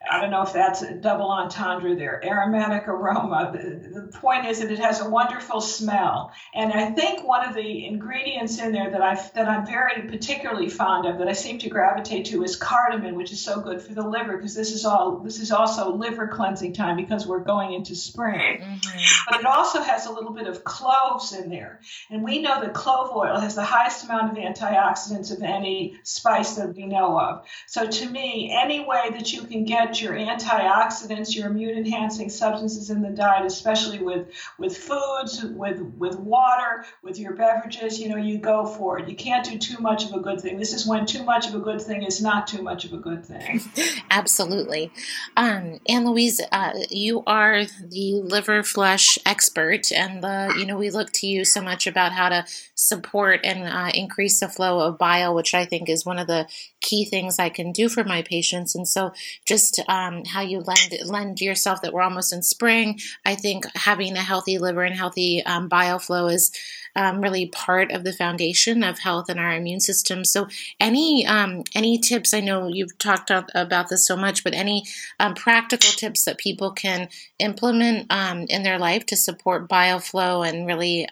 I 0.10 0.22
don't 0.22 0.32
know 0.32 0.42
if 0.42 0.54
that's 0.54 0.82
a 0.82 0.94
double 0.94 1.30
entendre 1.30 1.96
there. 1.96 2.24
Aromatic 2.24 2.88
aroma. 2.88 3.52
The, 3.54 4.02
the, 4.02 4.18
point 4.18 4.46
is 4.46 4.60
that 4.60 4.72
it 4.72 4.80
has 4.80 5.02
a 5.02 5.10
wonderful 5.10 5.62
smell, 5.62 6.32
and 6.54 6.72
I 6.72 6.92
think 6.92 7.28
one 7.28 7.48
of 7.48 7.54
the 7.54 7.86
ingredients 7.86 8.60
in 8.60 8.72
there 8.72 8.90
that 8.90 9.02
I 9.02 9.16
that 9.36 9.48
I'm 9.48 9.66
very 9.66 10.08
particularly 10.08 10.70
fond 10.70 11.06
of, 11.06 11.18
that 11.20 11.28
I 11.28 11.34
seem 11.34 11.60
to 11.60 11.70
gravitate 11.70 12.26
to, 12.28 12.44
is 12.44 12.56
cardamom, 12.56 13.16
which 13.16 13.32
is 13.32 13.44
so 13.44 13.60
good 13.60 13.82
for 13.82 13.94
the 13.94 14.08
liver 14.08 14.38
because 14.38 14.56
this 14.56 14.72
is 14.72 14.86
all 14.86 15.20
this 15.20 15.40
is 15.40 15.52
also 15.52 15.96
liver 15.96 16.28
cleansing 16.28 16.74
time 16.74 16.96
because 16.96 17.28
we're 17.28 17.44
going 17.44 17.74
into 17.74 17.96
spring. 17.96 18.62
Mm-hmm. 18.62 19.30
But 19.30 19.40
it 19.42 19.46
also 19.46 19.82
has 19.82 20.06
a 20.06 20.12
little 20.12 20.34
bit 20.34 20.48
of 20.48 20.64
cloves 20.64 21.34
in 21.34 21.50
there, 21.50 21.82
and 22.10 22.24
we 22.24 22.42
know 22.42 22.62
that 22.62 22.74
clove 22.74 23.16
oil 23.16 23.40
has 23.40 23.56
the 23.56 23.64
highest 23.64 24.06
amount 24.06 24.32
of 24.32 24.44
antioxidants 24.44 25.32
of 25.32 25.42
any 25.44 26.00
spice 26.04 26.56
that 26.56 26.76
we 26.76 26.86
know 26.86 27.20
of. 27.20 27.46
So 27.68 27.88
to 27.88 28.10
me, 28.10 28.58
any 28.58 28.86
way 28.86 29.10
that 29.12 29.34
you 29.34 29.44
can 29.44 29.66
get 29.66 29.97
your 30.02 30.14
antioxidants, 30.14 31.36
your 31.36 31.48
immune 31.48 31.78
enhancing 31.78 32.30
substances 32.30 32.90
in 32.90 33.02
the 33.02 33.10
diet, 33.10 33.46
especially 33.46 34.00
with, 34.00 34.28
with 34.58 34.78
foods, 34.78 35.44
with, 35.44 35.82
with 35.98 36.18
water, 36.20 36.86
with 37.04 37.20
your 37.20 37.34
beverages, 37.34 38.00
you 38.00 38.10
know, 38.10 38.18
you 38.18 38.38
go 38.38 38.66
for 38.66 39.00
it. 39.00 39.08
You 39.08 39.16
can't 39.16 39.46
do 39.46 39.58
too 39.58 39.80
much 39.80 40.06
of 40.06 40.14
a 40.14 40.20
good 40.20 40.42
thing. 40.42 40.58
This 40.58 40.74
is 40.74 40.86
when 40.86 41.06
too 41.06 41.24
much 41.24 41.48
of 41.48 41.56
a 41.56 41.60
good 41.60 41.82
thing 41.82 42.04
is 42.04 42.22
not 42.22 42.48
too 42.48 42.62
much 42.62 42.86
of 42.86 42.94
a 42.94 42.98
good 42.98 43.26
thing. 43.26 43.62
Absolutely. 44.12 44.92
Um, 45.36 45.80
Ann 45.88 46.06
Louise, 46.06 46.42
uh, 46.52 46.74
you 46.90 47.24
are 47.26 47.66
the 47.66 48.22
liver 48.24 48.64
flush 48.64 49.18
expert, 49.26 49.92
and 49.92 50.24
the, 50.24 50.54
you 50.58 50.66
know, 50.66 50.78
we 50.78 50.90
look 50.90 51.12
to 51.14 51.28
you 51.28 51.46
so 51.46 51.62
much 51.62 51.88
about 51.88 52.12
how 52.12 52.30
to 52.30 52.46
support 52.76 53.42
and 53.44 53.64
uh, 53.64 53.92
increase 53.94 54.40
the 54.40 54.50
flow 54.50 54.80
of 54.80 54.98
bile, 54.98 55.34
which 55.34 55.54
I 55.54 55.66
think 55.66 55.90
is 55.90 56.06
one 56.06 56.20
of 56.20 56.28
the 56.28 56.48
key 56.88 57.04
things 57.06 57.38
I 57.38 57.50
can 57.50 57.72
do 57.72 57.90
for 57.90 58.04
my 58.04 58.22
patients. 58.22 58.74
And 58.74 58.88
so, 58.88 59.12
just 59.46 59.80
um, 59.90 60.24
how 60.26 60.42
you 60.42 60.60
lend 60.60 60.98
lend 61.06 61.42
yourself 61.42 61.82
that 61.82 61.94
we're 61.94 62.02
almost 62.02 62.34
in 62.34 62.42
spring. 62.42 63.00
I 63.26 63.36
think 63.36 63.66
having 63.76 64.16
a 64.16 64.22
healthy 64.22 64.58
liver 64.58 64.84
and 64.84 64.96
healthy 64.96 65.44
um, 65.46 65.68
bile 65.68 66.00
flow 66.00 66.28
is 66.28 66.52
um, 66.96 67.22
really 67.22 67.48
part 67.48 67.92
of 67.92 68.04
the 68.04 68.14
foundation 68.14 68.84
of 68.84 69.00
health 69.00 69.30
in 69.30 69.38
our 69.38 69.54
immune 69.54 69.82
system. 69.82 70.24
So, 70.24 70.48
any 70.80 71.26
um, 71.28 71.64
any 71.76 71.98
tips? 71.98 72.34
I 72.34 72.40
know 72.40 72.68
you've 72.68 72.98
talked 72.98 73.30
about 73.30 73.90
this 73.90 74.06
so 74.06 74.16
much, 74.16 74.44
but 74.44 74.54
any 74.54 74.86
um, 75.20 75.36
practical 75.36 75.92
tips 75.92 76.24
that 76.26 76.38
people 76.38 76.72
can 76.72 77.10
implement 77.40 78.08
um, 78.10 78.46
in 78.48 78.64
their 78.64 78.80
life 78.80 79.06
to 79.08 79.18
support 79.18 79.68
bile 79.68 80.00
flow 80.00 80.44
and 80.44 80.66
really 80.66 81.08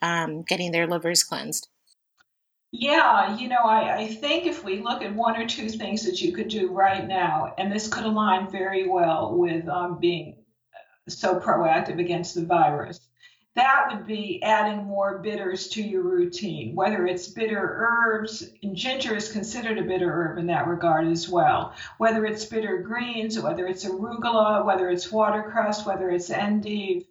getting 0.47 0.71
their 0.71 0.87
livers 0.87 1.23
cleansed. 1.23 1.67
Yeah, 2.71 3.37
you 3.37 3.47
know, 3.47 3.63
I, 3.63 3.97
I 3.97 4.07
think 4.07 4.45
if 4.45 4.63
we 4.63 4.81
look 4.81 5.01
at 5.01 5.15
one 5.15 5.41
or 5.41 5.47
two 5.47 5.69
things 5.69 6.03
that 6.05 6.21
you 6.21 6.33
could 6.33 6.49
do 6.49 6.71
right 6.73 7.07
now, 7.07 7.53
and 7.57 7.71
this 7.71 7.87
could 7.87 8.03
align 8.03 8.51
very 8.51 8.87
well 8.87 9.33
with 9.37 9.67
um, 9.69 9.99
being 9.99 10.35
so 11.07 11.39
proactive 11.39 11.99
against 11.99 12.35
the 12.35 12.45
virus, 12.45 12.99
that 13.55 13.87
would 13.89 14.05
be 14.05 14.43
adding 14.43 14.83
more 14.83 15.19
bitters 15.19 15.69
to 15.69 15.81
your 15.81 16.03
routine, 16.03 16.75
whether 16.75 17.07
it's 17.07 17.29
bitter 17.29 17.57
herbs, 17.57 18.49
and 18.61 18.75
ginger 18.75 19.15
is 19.15 19.31
considered 19.31 19.77
a 19.77 19.83
bitter 19.83 20.11
herb 20.11 20.37
in 20.37 20.47
that 20.47 20.67
regard 20.67 21.07
as 21.07 21.29
well, 21.29 21.73
whether 21.97 22.25
it's 22.25 22.43
bitter 22.45 22.79
greens, 22.79 23.39
whether 23.39 23.65
it's 23.65 23.85
arugula, 23.85 24.65
whether 24.65 24.89
it's 24.89 25.09
watercress, 25.09 25.85
whether 25.85 26.09
it's 26.09 26.29
endive. 26.29 27.05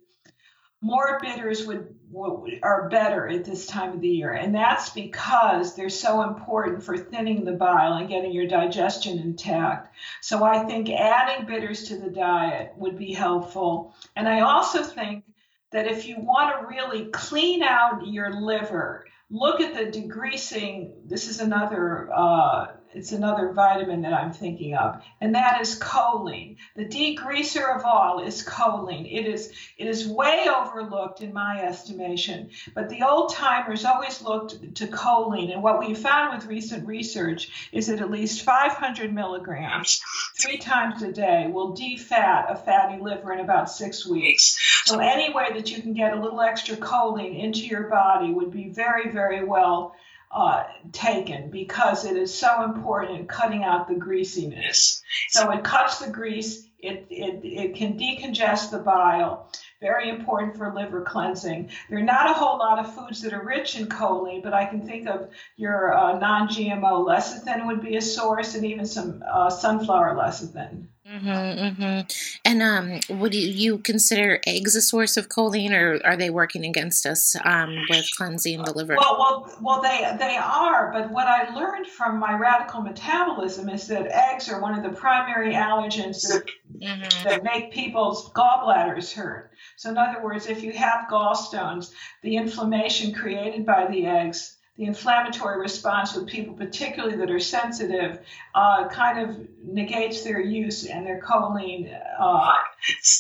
More 0.85 1.19
bitters 1.23 1.67
would, 1.67 1.95
would 2.11 2.61
are 2.63 2.91
better 2.91 3.27
at 3.27 3.47
this 3.47 3.67
time 3.67 3.93
of 3.95 4.03
the 4.03 4.09
year, 4.09 4.33
and 4.33 4.55
that's 4.55 4.91
because 4.91 5.75
they're 5.75 5.89
so 5.89 6.23
important 6.23 6.83
for 6.83 6.99
thinning 6.99 7.43
the 7.43 7.53
bile 7.53 7.95
and 7.95 8.07
getting 8.07 8.33
your 8.33 8.47
digestion 8.47 9.19
intact. 9.19 9.95
So 10.21 10.45
I 10.45 10.65
think 10.65 10.91
adding 10.91 11.47
bitters 11.47 11.89
to 11.89 11.97
the 11.97 12.11
diet 12.11 12.75
would 12.77 12.99
be 12.99 13.15
helpful, 13.15 13.95
and 14.15 14.29
I 14.29 14.41
also 14.41 14.83
think 14.83 15.25
that 15.73 15.87
if 15.87 16.07
you 16.07 16.17
want 16.19 16.55
to 16.55 16.67
really 16.67 17.07
clean 17.07 17.63
out 17.63 18.07
your 18.07 18.31
liver, 18.39 19.07
look 19.31 19.63
at 19.63 19.75
the 19.75 19.87
degreasing. 19.87 20.93
This 21.07 21.29
is 21.29 21.41
another 21.41 22.11
uh, 22.15 22.67
it's 22.95 23.13
another 23.13 23.53
vitamin 23.53 24.03
that 24.03 24.13
I'm 24.13 24.33
thinking 24.33 24.75
of, 24.75 25.03
and 25.21 25.35
that 25.35 25.61
is 25.61 25.79
choline. 25.79 26.57
The 26.77 26.87
degreaser 26.87 27.77
of 27.77 27.85
all 27.85 28.23
is 28.23 28.45
choline. 28.45 29.11
It 29.11 29.27
is 29.27 29.53
it 29.79 29.87
is 29.87 30.07
way 30.07 30.47
overlooked 30.49 31.21
in 31.21 31.33
my 31.33 31.63
estimation, 31.63 32.51
but 32.75 32.89
the 32.89 33.03
old 33.03 33.33
timers 33.33 33.85
always 33.85 34.23
looked 34.23 34.77
to 34.77 34.87
choline, 34.87 35.53
and 35.53 35.63
what 35.63 35.81
we 35.81 35.95
found 35.95 36.37
with 36.37 36.47
recent 36.47 36.87
research 36.87 37.71
is 37.73 37.89
that 37.89 38.01
at 38.01 38.11
least 38.11 38.43
500 38.43 39.13
milligrams, 39.13 40.01
three 40.41 40.59
times 40.59 41.03
a 41.03 41.13
day, 41.13 41.49
will 41.53 41.75
defat 41.75 42.47
a 42.49 42.57
fatty 42.57 43.03
liver 43.03 43.33
in 43.33 43.41
about 43.41 43.71
six 43.71 44.07
weeks. 44.07 44.57
So 44.85 44.99
any 44.99 45.33
way 45.33 45.49
that 45.55 45.71
you 45.71 45.83
can 45.83 45.95
get 45.95 46.13
a 46.13 46.21
little 46.21 46.41
extra 46.41 46.77
choline 46.77 47.43
into 47.43 47.61
your 47.61 47.89
body 47.89 48.33
would 48.33 48.51
be 48.51 48.69
very 48.69 49.11
very 49.11 49.45
well 49.45 49.97
uh, 50.35 50.65
taken 50.93 51.49
because 51.49 52.05
it 52.05 52.17
is 52.17 52.35
so 52.35 52.65
important 52.65 53.19
in 53.19 53.27
cutting 53.27 53.63
out 53.63 53.87
the 53.87 53.95
greasiness. 53.95 55.03
So 55.29 55.51
it 55.53 55.63
cuts 55.63 55.99
the 55.99 56.11
grease, 56.11 56.69
it, 56.81 57.07
it, 57.09 57.41
it 57.45 57.77
can 57.77 57.97
decongest 57.97 58.71
the 58.71 58.79
bile, 58.79 59.49
very 59.81 60.11
important 60.11 60.57
for 60.57 60.75
liver 60.75 61.03
cleansing. 61.03 61.71
There 61.89 61.99
are 61.99 62.03
not 62.03 62.31
a 62.31 62.35
whole 62.35 62.59
lot 62.59 62.79
of 62.79 62.95
foods 62.95 63.23
that 63.23 63.33
are 63.33 63.45
rich 63.45 63.79
in 63.79 63.87
choline, 63.87 64.43
but 64.43 64.53
I 64.53 64.65
can 64.67 64.85
think 64.85 65.09
of 65.09 65.31
your 65.57 65.97
uh, 65.97 66.19
non 66.19 66.49
GMO 66.49 67.07
lecithin 67.07 67.67
would 67.67 67.81
be 67.81 67.97
a 67.97 68.03
source, 68.03 68.55
and 68.55 68.67
even 68.67 68.87
some 68.87 69.23
uh, 69.31 69.51
sunflower 69.51 70.15
lecithin. 70.15 70.89
Mm-hmm, 71.07 71.29
mm-hmm. 71.29 72.01
And 72.47 72.63
um, 72.63 73.19
would 73.21 73.35
you, 73.35 73.47
you, 73.47 73.79
consider 73.79 74.41
eggs 74.47 74.75
a 74.75 74.81
source 74.81 75.19
of 75.19 75.29
choline, 75.29 75.73
or 75.73 76.01
are 76.03 76.17
they 76.17 76.31
working 76.31 76.65
against 76.65 77.05
us 77.05 77.37
um, 77.45 77.77
with 77.91 78.07
cleansing 78.17 78.63
the 78.63 78.73
liver? 78.73 78.97
Well, 78.99 79.19
well, 79.19 79.59
well, 79.61 79.83
they 79.83 80.17
they 80.19 80.39
are. 80.39 80.91
But 80.95 81.11
what 81.11 81.27
I 81.27 81.55
learned 81.55 81.89
from 81.89 82.19
my 82.19 82.33
radical 82.33 82.81
metabolism 82.81 83.69
is 83.69 83.87
that 83.89 84.07
eggs 84.07 84.49
are 84.49 84.63
one 84.63 84.79
of 84.79 84.83
the 84.83 84.99
primary 84.99 85.53
allergens 85.53 86.27
that, 86.29 86.47
mm-hmm. 86.75 87.29
that 87.29 87.45
make 87.45 87.71
people's 87.71 88.33
gallbladders 88.33 89.13
hurt. 89.13 89.51
So, 89.77 89.91
in 89.91 89.99
other 89.99 90.23
words, 90.23 90.47
if 90.47 90.63
you 90.63 90.73
have 90.73 91.07
gallstones, 91.11 91.93
the 92.23 92.37
inflammation 92.37 93.13
created 93.13 93.67
by 93.67 93.89
the 93.91 94.07
eggs 94.07 94.57
the 94.77 94.85
inflammatory 94.87 95.61
response 95.61 96.17
with 96.17 96.27
people, 96.27 96.53
particularly 96.53 97.17
that 97.17 97.31
are 97.31 97.39
sensitive, 97.39 98.19
uh, 98.57 98.89
kind 98.89 99.21
of 99.21 99.49
negates 99.63 100.25
their 100.25 100.41
use 100.41 100.85
and 100.85 101.07
their 101.07 101.21
choline, 101.21 101.97
uh, 102.19 102.51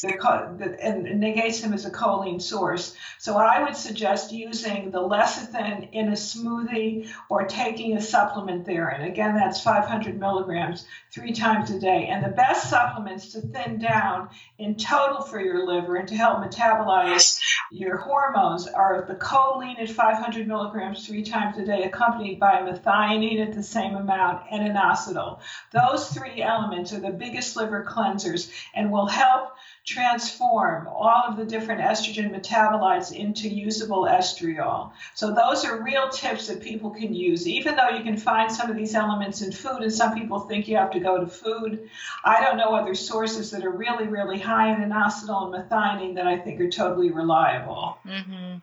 their, 0.02 0.76
and 0.82 1.20
negates 1.20 1.60
them 1.60 1.72
as 1.72 1.84
a 1.84 1.90
choline 1.92 2.42
source. 2.42 2.96
So 3.18 3.36
I 3.36 3.62
would 3.62 3.76
suggest 3.76 4.32
using 4.32 4.90
the 4.90 4.98
lecithin 4.98 5.90
in 5.92 6.08
a 6.08 6.12
smoothie 6.12 7.08
or 7.28 7.44
taking 7.44 7.96
a 7.96 8.02
supplement 8.02 8.64
there. 8.64 8.88
And 8.88 9.04
again, 9.04 9.36
that's 9.36 9.60
500 9.60 10.18
milligrams 10.18 10.86
three 11.12 11.32
times 11.32 11.70
a 11.70 11.78
day. 11.78 12.08
And 12.08 12.24
the 12.24 12.30
best 12.30 12.68
supplements 12.68 13.30
to 13.32 13.40
thin 13.40 13.78
down 13.78 14.28
in 14.58 14.74
total 14.74 15.22
for 15.22 15.40
your 15.40 15.64
liver 15.64 15.96
and 15.96 16.08
to 16.08 16.16
help 16.16 16.38
metabolize 16.38 17.40
your 17.70 17.96
hormones 17.96 18.66
are 18.66 19.04
the 19.06 19.14
choline 19.14 19.78
at 19.78 19.88
500 19.88 20.48
milligrams 20.48 21.06
three 21.06 21.22
times 21.22 21.43
a 21.58 21.64
day, 21.64 21.84
accompanied 21.84 22.40
by 22.40 22.60
methionine 22.60 23.46
at 23.46 23.54
the 23.54 23.62
same 23.62 23.94
amount 23.94 24.44
and 24.50 24.62
inositol. 24.68 25.40
Those 25.72 26.08
three 26.08 26.42
elements 26.42 26.92
are 26.92 27.00
the 27.00 27.10
biggest 27.10 27.56
liver 27.56 27.84
cleansers 27.84 28.50
and 28.74 28.90
will 28.90 29.06
help 29.06 29.50
transform 29.84 30.88
all 30.88 31.24
of 31.28 31.36
the 31.36 31.44
different 31.44 31.80
estrogen 31.80 32.34
metabolites 32.34 33.12
into 33.12 33.48
usable 33.48 34.04
estriol. 34.04 34.90
So 35.14 35.34
those 35.34 35.64
are 35.64 35.82
real 35.82 36.08
tips 36.08 36.46
that 36.46 36.62
people 36.62 36.90
can 36.90 37.12
use. 37.12 37.46
Even 37.46 37.76
though 37.76 37.90
you 37.90 38.02
can 38.02 38.16
find 38.16 38.50
some 38.50 38.70
of 38.70 38.76
these 38.76 38.94
elements 38.94 39.42
in 39.42 39.52
food, 39.52 39.82
and 39.82 39.92
some 39.92 40.14
people 40.14 40.40
think 40.40 40.68
you 40.68 40.76
have 40.76 40.90
to 40.92 41.00
go 41.00 41.20
to 41.20 41.26
food, 41.26 41.90
I 42.24 42.40
don't 42.42 42.56
know 42.56 42.74
other 42.74 42.94
sources 42.94 43.50
that 43.50 43.64
are 43.64 43.70
really, 43.70 44.06
really 44.06 44.38
high 44.38 44.74
in 44.74 44.80
inositol 44.80 45.54
and 45.54 45.70
methionine 45.70 46.14
that 46.14 46.26
I 46.26 46.38
think 46.38 46.60
are 46.60 46.70
totally 46.70 47.10
reliable. 47.10 47.98
Mm-hmm. 48.06 48.58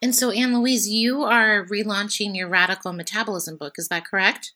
And 0.00 0.14
so, 0.14 0.30
Ann 0.30 0.58
Louise, 0.58 0.88
you 0.88 1.22
are 1.22 1.66
relaunching 1.66 2.34
your 2.34 2.48
Radical 2.48 2.92
Metabolism 2.92 3.56
book. 3.56 3.74
Is 3.76 3.88
that 3.88 4.06
correct? 4.06 4.52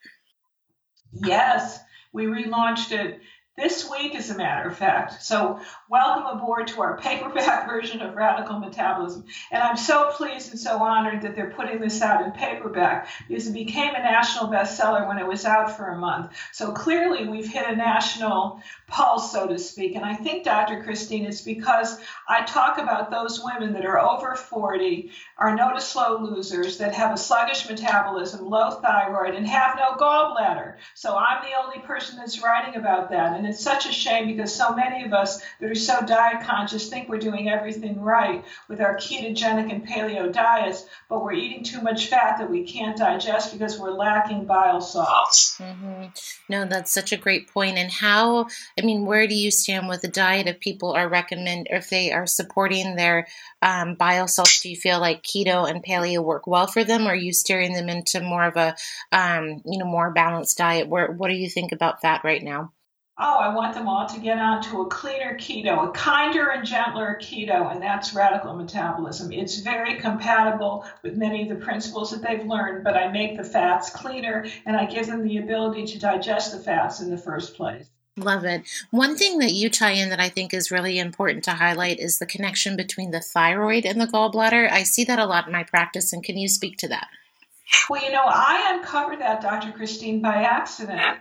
Yes, 1.13 1.81
we 2.13 2.25
relaunched 2.25 2.93
it 2.93 3.21
this 3.57 3.91
week, 3.91 4.15
as 4.15 4.31
a 4.31 4.37
matter 4.37 4.69
of 4.69 4.77
fact. 4.77 5.23
So, 5.23 5.61
welcome 5.89 6.39
aboard 6.39 6.69
to 6.69 6.83
our 6.83 6.97
paperback 6.99 7.67
version 7.69 8.01
of 8.01 8.15
Radical 8.15 8.61
Metabolism. 8.61 9.25
And 9.51 9.63
I'm 9.63 9.77
so 9.77 10.11
pleased 10.13 10.51
and 10.51 10.59
so 10.59 10.79
honored 10.79 11.23
that 11.23 11.35
they're 11.35 11.51
putting 11.51 11.81
this 11.81 12.01
out 12.01 12.25
in 12.25 12.31
paperback 12.31 13.09
because 13.29 13.49
it 13.49 13.53
became 13.53 13.95
a 13.95 13.99
national 13.99 14.51
bestseller 14.51 15.07
when 15.07 15.19
it 15.19 15.27
was 15.27 15.45
out 15.45 15.77
for 15.77 15.89
a 15.89 15.99
month. 15.99 16.33
So, 16.53 16.71
clearly, 16.73 17.29
we've 17.29 17.51
hit 17.51 17.67
a 17.67 17.75
national 17.75 18.63
pulse, 18.87 19.33
so 19.33 19.49
to 19.49 19.59
speak. 19.59 19.97
And 19.97 20.05
I 20.05 20.15
think, 20.15 20.45
Dr. 20.45 20.83
Christine, 20.85 21.27
it's 21.27 21.43
because 21.43 21.99
I 22.29 22.45
talk 22.45 22.79
about 22.79 23.11
those 23.11 23.43
women 23.43 23.73
that 23.73 23.85
are 23.85 23.99
over 23.99 24.37
40, 24.37 25.11
are 25.39 25.57
known 25.57 25.77
as 25.77 25.89
slow 25.89 26.19
losers, 26.19 26.79
that 26.79 26.95
have 26.95 27.13
a 27.13 27.19
sluggish 27.19 27.69
metabolism, 27.69 28.49
low 28.49 28.71
thyroid, 28.81 29.35
and 29.35 29.47
have 29.47 29.77
no 29.77 29.97
gallbladder. 29.97 30.77
So, 30.95 31.17
I'm 31.17 31.43
the 31.43 31.57
only 31.61 31.81
person 31.81 32.17
that's 32.17 32.43
writing 32.43 32.77
about 32.77 33.11
that. 33.11 33.40
And 33.41 33.49
it's 33.49 33.65
such 33.65 33.87
a 33.87 33.93
shame 33.93 34.27
because 34.27 34.55
so 34.55 34.75
many 34.75 35.03
of 35.03 35.15
us 35.15 35.41
that 35.61 35.71
are 35.71 35.75
so 35.75 36.03
diet 36.03 36.43
conscious 36.47 36.91
think 36.91 37.09
we're 37.09 37.17
doing 37.17 37.49
everything 37.49 37.99
right 37.99 38.45
with 38.69 38.83
our 38.83 38.99
ketogenic 38.99 39.73
and 39.73 39.89
paleo 39.89 40.31
diets, 40.31 40.85
but 41.09 41.25
we're 41.25 41.33
eating 41.33 41.65
too 41.65 41.81
much 41.81 42.09
fat 42.09 42.37
that 42.37 42.51
we 42.51 42.65
can't 42.65 42.99
digest 42.99 43.55
because 43.55 43.79
we're 43.79 43.93
lacking 43.93 44.45
bile 44.45 44.83
salts. 44.83 45.57
Mm-hmm. 45.57 46.09
No, 46.51 46.67
that's 46.67 46.93
such 46.93 47.13
a 47.13 47.17
great 47.17 47.49
point. 47.49 47.79
And 47.79 47.91
how, 47.91 48.49
I 48.79 48.83
mean, 48.83 49.07
where 49.07 49.27
do 49.27 49.35
you 49.35 49.51
stand 49.51 49.89
with 49.89 50.03
the 50.03 50.09
diet 50.09 50.47
if 50.47 50.61
people 50.61 50.93
are 50.93 51.09
recommend, 51.09 51.69
or 51.71 51.79
if 51.79 51.89
they 51.89 52.13
are 52.13 52.27
supporting 52.27 52.97
their 52.97 53.27
um, 53.63 53.95
bile 53.95 54.29
salts? 54.29 54.61
Do 54.61 54.69
you 54.69 54.77
feel 54.77 55.01
like 55.01 55.23
keto 55.23 55.67
and 55.67 55.83
paleo 55.83 56.23
work 56.23 56.47
well 56.47 56.67
for 56.67 56.85
them, 56.85 57.07
or 57.07 57.13
are 57.13 57.15
you 57.15 57.33
steering 57.33 57.73
them 57.73 57.89
into 57.89 58.21
more 58.21 58.45
of 58.45 58.59
a, 58.59 58.77
um, 59.13 59.63
you 59.65 59.79
know, 59.79 59.87
more 59.87 60.11
balanced 60.11 60.59
diet? 60.59 60.89
Where, 60.89 61.11
what 61.11 61.29
do 61.29 61.35
you 61.37 61.49
think 61.49 61.73
about 61.73 62.03
that 62.03 62.23
right 62.23 62.43
now? 62.43 62.73
Oh, 63.21 63.39
I 63.39 63.55
want 63.55 63.75
them 63.75 63.87
all 63.87 64.07
to 64.09 64.21
get 64.21 64.39
onto 64.39 64.81
a 64.81 64.87
cleaner 64.87 65.37
keto, 65.37 65.89
a 65.89 65.93
kinder 65.93 66.51
and 66.51 66.67
gentler 66.67 67.19
keto, 67.21 67.71
and 67.71 67.83
that's 67.83 68.15
radical 68.15 68.55
metabolism. 68.55 69.33
It's 69.33 69.59
very 69.59 69.97
compatible 69.97 70.87
with 71.03 71.17
many 71.17 71.43
of 71.43 71.49
the 71.49 71.65
principles 71.65 72.11
that 72.11 72.23
they've 72.23 72.47
learned, 72.47 72.83
but 72.83 72.97
I 72.97 73.09
make 73.09 73.37
the 73.37 73.45
fats 73.45 73.91
cleaner 73.91 74.47
and 74.67 74.77
I 74.77 74.87
give 74.87 75.07
them 75.07 75.23
the 75.23 75.39
ability 75.39 75.87
to 75.87 75.99
digest 75.99 76.53
the 76.53 76.59
fats 76.59 77.01
in 77.01 77.11
the 77.11 77.19
first 77.19 77.55
place. 77.55 77.91
Love 78.17 78.45
it. 78.45 78.63
One 78.91 79.17
thing 79.17 79.39
that 79.39 79.53
you 79.53 79.71
tie 79.71 79.93
in 79.93 80.11
that 80.11 80.21
I 80.21 80.29
think 80.29 80.53
is 80.53 80.71
really 80.71 80.99
important 80.99 81.45
to 81.45 81.53
highlight 81.53 82.01
is 82.01 82.19
the 82.19 82.27
connection 82.27 82.77
between 82.77 83.13
the 83.13 83.21
thyroid 83.21 83.87
and 83.87 84.01
the 84.01 84.07
gallbladder. 84.07 84.71
I 84.71 84.83
see 84.83 85.05
that 85.05 85.19
a 85.19 85.27
lot 85.27 85.47
in 85.47 85.53
my 85.53 85.63
practice, 85.63 86.13
and 86.13 86.23
can 86.23 86.37
you 86.37 86.49
speak 86.49 86.77
to 86.79 86.89
that? 86.89 87.09
Well, 87.89 88.03
you 88.05 88.13
know, 88.13 88.25
I 88.25 88.73
uncovered 88.75 89.21
that, 89.21 89.41
Dr. 89.41 89.73
Christine, 89.73 90.21
by 90.21 90.43
accident. 90.43 91.19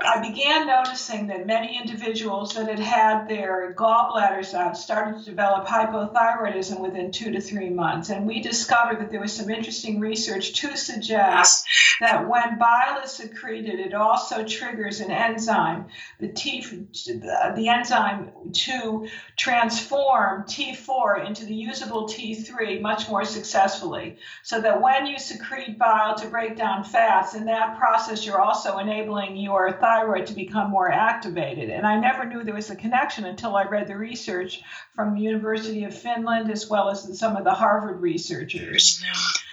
I 0.00 0.20
began 0.20 0.66
noticing 0.66 1.26
that 1.26 1.46
many 1.46 1.78
individuals 1.78 2.54
that 2.54 2.68
had 2.68 2.78
had 2.78 3.28
their 3.28 3.74
gallbladders 3.74 4.54
out 4.54 4.76
started 4.76 5.18
to 5.18 5.24
develop 5.24 5.66
hypothyroidism 5.66 6.78
within 6.80 7.10
two 7.10 7.32
to 7.32 7.40
three 7.40 7.70
months. 7.70 8.10
And 8.10 8.26
we 8.26 8.40
discovered 8.40 9.00
that 9.00 9.10
there 9.10 9.20
was 9.20 9.32
some 9.32 9.50
interesting 9.50 9.98
research 9.98 10.52
to 10.60 10.76
suggest 10.76 11.66
that 12.00 12.28
when 12.28 12.58
bile 12.58 13.00
is 13.02 13.10
secreted, 13.10 13.80
it 13.80 13.94
also 13.94 14.44
triggers 14.44 15.00
an 15.00 15.10
enzyme, 15.10 15.86
the, 16.20 16.28
T, 16.28 16.60
the 16.60 17.68
enzyme 17.68 18.30
to 18.52 19.08
transform 19.36 20.44
T4 20.44 21.26
into 21.26 21.44
the 21.44 21.54
usable 21.54 22.08
T3 22.08 22.80
much 22.80 23.08
more 23.08 23.24
successfully. 23.24 24.18
So 24.42 24.60
that 24.60 24.80
when 24.80 25.06
you 25.06 25.18
secrete 25.18 25.77
bile 25.78 26.14
to 26.16 26.28
break 26.28 26.56
down 26.56 26.84
fats. 26.84 27.34
In 27.34 27.44
that 27.46 27.78
process, 27.78 28.26
you're 28.26 28.40
also 28.40 28.78
enabling 28.78 29.36
your 29.36 29.72
thyroid 29.72 30.26
to 30.26 30.34
become 30.34 30.70
more 30.70 30.90
activated. 30.90 31.70
And 31.70 31.86
I 31.86 31.98
never 31.98 32.24
knew 32.24 32.42
there 32.42 32.54
was 32.54 32.70
a 32.70 32.76
connection 32.76 33.24
until 33.24 33.56
I 33.56 33.64
read 33.64 33.86
the 33.86 33.96
research 33.96 34.62
from 34.94 35.14
the 35.14 35.20
University 35.20 35.84
of 35.84 35.96
Finland 35.96 36.50
as 36.50 36.68
well 36.68 36.90
as 36.90 37.18
some 37.18 37.36
of 37.36 37.44
the 37.44 37.54
Harvard 37.54 38.00
researchers. 38.00 39.02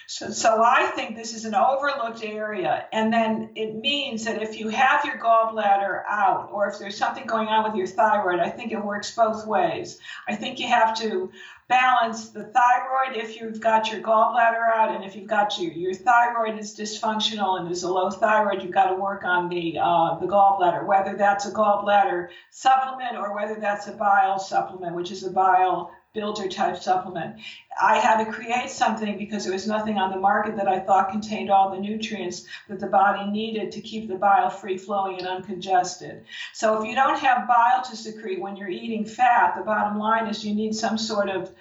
So, 0.08 0.30
so 0.30 0.62
I 0.64 0.88
think 0.96 1.16
this 1.16 1.34
is 1.34 1.46
an 1.46 1.56
overlooked 1.56 2.24
area. 2.24 2.86
And 2.92 3.12
then 3.12 3.50
it 3.56 3.76
means 3.76 4.26
that 4.26 4.42
if 4.42 4.60
you 4.60 4.70
have 4.70 5.04
your 5.04 5.18
gallbladder 5.18 6.04
out 6.08 6.50
or 6.52 6.68
if 6.68 6.78
there's 6.78 6.98
something 6.98 7.26
going 7.26 7.48
on 7.48 7.64
with 7.64 7.76
your 7.76 7.88
thyroid, 7.88 8.40
I 8.40 8.50
think 8.50 8.72
it 8.72 8.84
works 8.84 9.16
both 9.16 9.48
ways. 9.48 10.00
I 10.28 10.36
think 10.36 10.60
you 10.60 10.68
have 10.68 10.98
to 11.00 11.32
balance 11.68 12.30
the 12.30 12.44
thyroid 12.44 13.18
if 13.18 13.40
you've 13.40 13.60
got 13.60 13.92
your 13.92 14.00
gallbladder 14.00 14.70
out 14.72 14.94
and 14.94 15.04
if 15.04 15.16
you've 15.16 15.28
got 15.28 15.58
your, 15.60 15.72
your 15.72 15.94
thyroid 15.96 16.60
is 16.60 16.78
dysfunctional 16.78 17.58
and 17.58 17.66
there's 17.66 17.82
a 17.82 17.92
low 17.92 18.12
thyroid 18.12 18.62
you've 18.62 18.72
got 18.72 18.90
to 18.90 18.96
work 18.96 19.24
on 19.24 19.50
the 19.50 19.76
uh, 19.82 20.16
the 20.20 20.28
gallbladder 20.28 20.86
whether 20.86 21.16
that's 21.18 21.48
a 21.48 21.52
gallbladder 21.52 22.28
supplement 22.52 23.18
or 23.18 23.34
whether 23.34 23.56
that's 23.60 23.88
a 23.88 23.94
bile 23.94 24.38
supplement 24.38 24.96
which 24.96 25.10
is 25.10 25.24
a 25.24 25.32
bile 25.32 25.92
builder 26.16 26.48
type 26.48 26.78
supplement. 26.78 27.36
I 27.80 28.00
had 28.00 28.24
to 28.24 28.32
create 28.32 28.72
something 28.72 29.18
because 29.20 29.44
there 29.44 29.54
was 29.54 29.68
nothing 29.68 29.98
on 29.98 30.10
the 30.10 30.18
market 30.18 30.56
that 30.56 30.68
I 30.68 30.80
thought 30.80 31.12
contained 31.12 31.52
all 31.52 31.70
the 31.70 31.80
nutrients 31.80 32.46
that 32.70 32.80
the 32.80 32.88
body 32.88 33.30
needed 33.30 33.72
to 33.74 33.82
keep 33.82 34.08
the 34.08 34.16
bile 34.16 34.50
free 34.50 34.78
flowing 34.78 35.20
and 35.20 35.28
uncongested. 35.28 36.24
So 36.54 36.82
if 36.82 36.88
you 36.88 36.96
don't 36.96 37.20
have 37.20 37.48
bile 37.48 37.84
to 37.84 37.96
secrete 37.96 38.42
when 38.42 38.56
you're 38.56 38.70
eating 38.70 39.06
fat, 39.06 39.56
the 39.56 39.64
bottom 39.64 40.00
line 40.00 40.28
is 40.28 40.44
you 40.44 40.56
need 40.56 40.74
some 40.74 40.98
sort 40.98 41.30
of 41.30 41.52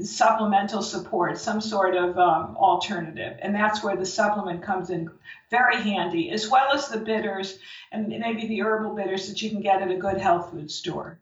supplemental 0.00 0.82
support, 0.82 1.38
some 1.38 1.60
sort 1.60 1.94
of 1.96 2.16
um, 2.18 2.56
alternative. 2.56 3.38
And 3.42 3.54
that's 3.54 3.82
where 3.82 3.96
the 3.96 4.06
supplement 4.06 4.62
comes 4.62 4.90
in 4.90 5.10
very 5.50 5.82
handy, 5.82 6.30
as 6.30 6.48
well 6.48 6.72
as 6.72 6.88
the 6.88 6.98
bitters 6.98 7.58
and 7.90 8.08
maybe 8.08 8.46
the 8.46 8.62
herbal 8.62 8.94
bitters 8.94 9.28
that 9.28 9.42
you 9.42 9.50
can 9.50 9.60
get 9.60 9.82
at 9.82 9.90
a 9.90 9.96
good 9.96 10.18
health 10.18 10.50
food 10.50 10.70
store. 10.70 11.18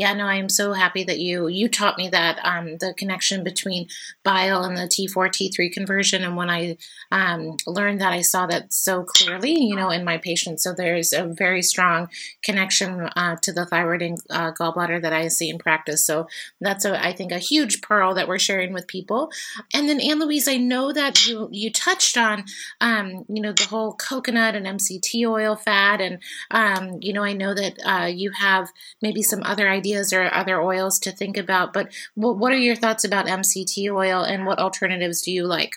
Yeah, 0.00 0.14
no, 0.14 0.24
I 0.24 0.36
am 0.36 0.48
so 0.48 0.72
happy 0.72 1.04
that 1.04 1.18
you 1.18 1.46
you 1.48 1.68
taught 1.68 1.98
me 1.98 2.08
that 2.08 2.38
um, 2.42 2.78
the 2.78 2.94
connection 2.96 3.44
between 3.44 3.86
bile 4.24 4.64
and 4.64 4.74
the 4.74 4.88
T4 4.88 5.28
T3 5.28 5.70
conversion. 5.70 6.24
And 6.24 6.38
when 6.38 6.48
I 6.48 6.78
um, 7.12 7.58
learned 7.66 8.00
that, 8.00 8.10
I 8.10 8.22
saw 8.22 8.46
that 8.46 8.72
so 8.72 9.02
clearly, 9.02 9.52
you 9.52 9.76
know, 9.76 9.90
in 9.90 10.02
my 10.02 10.16
patients. 10.16 10.62
So 10.62 10.72
there's 10.72 11.12
a 11.12 11.24
very 11.26 11.60
strong 11.60 12.08
connection 12.42 13.10
uh, 13.14 13.36
to 13.42 13.52
the 13.52 13.66
thyroid 13.66 14.00
and 14.00 14.16
uh, 14.30 14.52
gallbladder 14.52 15.02
that 15.02 15.12
I 15.12 15.28
see 15.28 15.50
in 15.50 15.58
practice. 15.58 16.02
So 16.06 16.28
that's 16.62 16.86
a, 16.86 16.98
I 17.04 17.12
think 17.12 17.30
a 17.30 17.38
huge 17.38 17.82
pearl 17.82 18.14
that 18.14 18.26
we're 18.26 18.38
sharing 18.38 18.72
with 18.72 18.86
people. 18.86 19.30
And 19.74 19.86
then 19.86 20.00
Ann 20.00 20.18
Louise, 20.18 20.48
I 20.48 20.56
know 20.56 20.94
that 20.94 21.26
you 21.26 21.50
you 21.52 21.70
touched 21.70 22.16
on, 22.16 22.46
um, 22.80 23.26
you 23.28 23.42
know, 23.42 23.52
the 23.52 23.66
whole 23.66 23.92
coconut 23.92 24.54
and 24.54 24.64
MCT 24.64 25.28
oil 25.28 25.56
fat, 25.56 26.00
and 26.00 26.20
um, 26.50 27.00
you 27.02 27.12
know, 27.12 27.22
I 27.22 27.34
know 27.34 27.52
that 27.52 27.74
uh, 27.84 28.06
you 28.06 28.30
have 28.30 28.70
maybe 29.02 29.22
some 29.22 29.42
other 29.42 29.68
ideas 29.68 29.89
ideas 29.90 30.12
or 30.12 30.32
other 30.32 30.60
oils 30.60 30.98
to 31.00 31.12
think 31.12 31.36
about. 31.36 31.72
But 31.72 31.92
what, 32.14 32.38
what 32.38 32.52
are 32.52 32.58
your 32.58 32.76
thoughts 32.76 33.04
about 33.04 33.26
MCT 33.26 33.92
oil 33.92 34.22
and 34.22 34.46
what 34.46 34.58
alternatives 34.58 35.22
do 35.22 35.32
you 35.32 35.46
like? 35.46 35.74